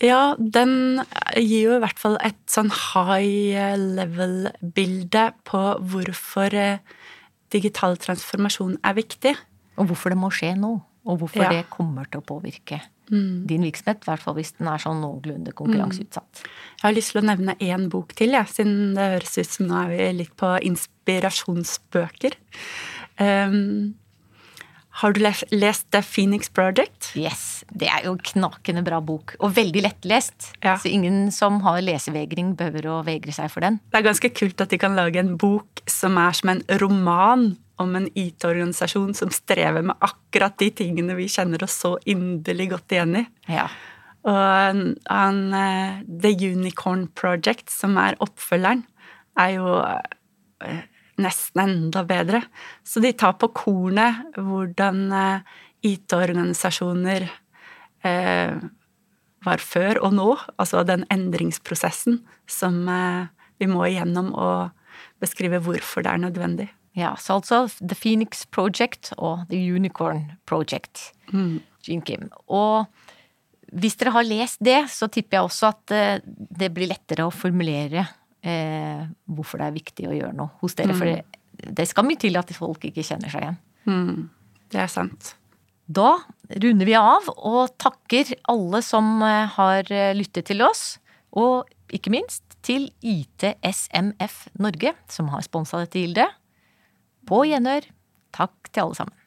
Ja, 0.00 0.34
den 0.38 1.02
gir 1.36 1.66
jo 1.68 1.74
i 1.76 1.82
hvert 1.82 1.98
fall 2.00 2.16
et 2.24 2.38
sånn 2.50 2.70
high 2.72 3.76
level-bilde 3.76 5.26
på 5.48 5.60
hvorfor 5.92 6.54
eh, 6.56 6.78
digital 7.52 7.98
transformasjon 8.00 8.78
er 8.82 8.96
viktig. 8.96 9.34
Og 9.76 9.90
hvorfor 9.90 10.14
det 10.14 10.18
må 10.20 10.32
skje 10.32 10.54
nå, 10.58 10.72
og 11.04 11.20
hvorfor 11.20 11.44
Ja. 11.44 11.50
det 11.52 11.68
kommer 11.70 12.08
til 12.10 12.22
å 12.22 12.26
påvirke 12.26 12.80
din 13.12 13.60
virksomhet, 13.66 14.00
i 14.06 14.08
hvert 14.08 14.22
fall 14.22 14.36
hvis 14.38 14.54
den 14.56 14.68
er 14.72 14.80
sånn 14.80 15.02
noenlunde 15.02 15.52
konkurranseutsatt. 15.52 16.44
Jeg 16.46 16.80
har 16.86 16.94
lyst 16.96 17.12
til 17.12 17.20
å 17.20 17.26
nevne 17.28 17.54
én 17.60 17.90
bok 17.92 18.14
til, 18.16 18.30
jeg, 18.32 18.48
siden 18.48 18.94
det 18.96 19.08
høres 19.18 19.36
ut 19.36 19.50
som 19.50 19.66
nå 19.68 19.80
er 19.82 19.90
vi 19.90 20.06
litt 20.22 20.32
på 20.40 20.48
inspirasjonsbøker. 20.70 22.38
Um, 23.20 23.92
har 25.02 25.16
du 25.16 25.20
lest 25.22 25.88
The 25.90 26.00
Phoenix 26.06 26.50
Project? 26.54 27.10
Yes, 27.18 27.64
det 27.74 27.88
er 27.90 28.06
jo 28.06 28.14
en 28.14 28.22
knakende 28.22 28.84
bra 28.86 29.00
bok, 29.02 29.34
og 29.42 29.56
veldig 29.56 29.82
lettlest. 29.82 30.52
Ja. 30.62 30.76
Så 30.78 30.92
ingen 30.92 31.26
som 31.34 31.58
har 31.66 31.82
lesevegring 31.82 32.54
behøver 32.58 32.86
å 32.92 33.00
vegre 33.06 33.34
seg 33.34 33.50
for 33.50 33.66
den. 33.66 33.80
Det 33.90 33.98
er 33.98 34.06
ganske 34.06 34.30
kult 34.36 34.62
at 34.62 34.70
de 34.70 34.78
kan 34.80 34.94
lage 34.98 35.18
en 35.18 35.34
bok 35.40 35.82
som 35.90 36.20
er 36.22 36.38
som 36.38 36.54
en 36.54 36.62
roman 36.82 37.50
om 37.82 37.96
en 37.98 38.06
IT-organisasjon 38.14 39.10
som 39.18 39.32
strever 39.34 39.82
med 39.82 39.98
akkurat 40.06 40.54
de 40.62 40.70
tingene 40.82 41.16
vi 41.18 41.26
kjenner 41.32 41.64
oss 41.66 41.80
så 41.82 41.96
inderlig 42.06 42.70
godt 42.76 42.94
igjen 42.94 43.18
i. 43.24 43.24
Ja. 43.50 43.66
Og 44.22 44.94
han, 45.10 45.42
eh, 45.58 46.02
The 46.06 46.30
Unicorn 46.52 47.08
Project, 47.18 47.70
som 47.74 47.98
er 47.98 48.14
oppfølgeren, 48.22 48.84
er 49.34 49.54
jo 49.56 49.80
eh, 50.62 50.84
nesten 51.20 51.62
enda 51.62 52.04
bedre. 52.06 52.42
Så 52.84 53.02
de 53.04 53.12
tar 53.12 53.36
på 53.40 53.50
kornet 53.56 54.36
hvordan 54.38 55.04
eh, 55.12 55.56
IT-organisasjoner 55.92 57.26
eh, 58.06 58.54
var 59.42 59.64
før 59.64 60.02
og 60.06 60.14
nå. 60.16 60.28
Altså 60.56 60.84
den 60.88 61.04
endringsprosessen 61.12 62.22
som 62.50 62.84
eh, 62.88 63.26
vi 63.60 63.68
må 63.70 63.86
igjennom 63.88 64.32
og 64.32 64.70
beskrive 65.22 65.62
hvorfor 65.62 66.04
det 66.04 66.14
er 66.14 66.24
nødvendig. 66.24 66.70
Ja, 66.98 67.14
så 67.16 67.38
altså 67.38 67.64
The 67.80 67.96
Phoenix 67.96 68.44
Project 68.52 69.14
og 69.16 69.46
The 69.48 69.60
Unicorn 69.72 70.32
Project. 70.46 71.12
Gene 71.32 72.04
Kim. 72.04 72.26
Og 72.52 72.84
hvis 73.72 73.96
dere 73.96 74.12
har 74.12 74.26
lest 74.28 74.60
det, 74.60 74.82
så 74.92 75.08
tipper 75.08 75.38
jeg 75.38 75.46
også 75.46 75.70
at 75.70 75.94
det 76.26 76.68
blir 76.74 76.90
lettere 76.90 77.24
å 77.24 77.32
formulere 77.32 78.04
eh, 78.42 79.04
hvorfor 79.30 79.60
det 79.62 79.68
er 79.68 79.76
viktig 79.76 80.08
å 80.08 80.16
gjøre 80.16 80.34
noe 80.36 80.52
hos 80.62 80.76
dere. 80.78 80.96
For 80.98 81.08
det, 81.08 81.22
det 81.78 81.86
skal 81.90 82.06
mye 82.08 82.20
til 82.20 82.38
at 82.40 82.50
folk 82.56 82.84
ikke 82.88 83.04
kjenner 83.06 83.32
seg 83.32 83.46
igjen. 83.46 83.60
Mm, 83.86 84.26
det 84.74 84.82
er 84.84 84.92
sant. 84.92 85.34
Da 85.92 86.14
runder 86.62 86.88
vi 86.88 86.94
av 86.96 87.28
og 87.34 87.74
takker 87.82 88.34
alle 88.50 88.82
som 88.86 89.16
eh, 89.26 89.48
har 89.56 89.88
eh, 89.92 90.12
lyttet 90.16 90.50
til 90.50 90.64
oss. 90.64 90.96
Og 91.32 91.68
ikke 91.92 92.12
minst 92.12 92.58
til 92.64 92.90
ITSMF 93.00 94.46
Norge, 94.62 94.94
som 95.10 95.30
har 95.32 95.44
sponsa 95.44 95.82
dette 95.82 96.00
gildet. 96.00 96.38
På 97.28 97.42
gjenhør. 97.48 97.86
Takk 98.32 98.70
til 98.70 98.86
alle 98.86 98.98
sammen. 98.98 99.21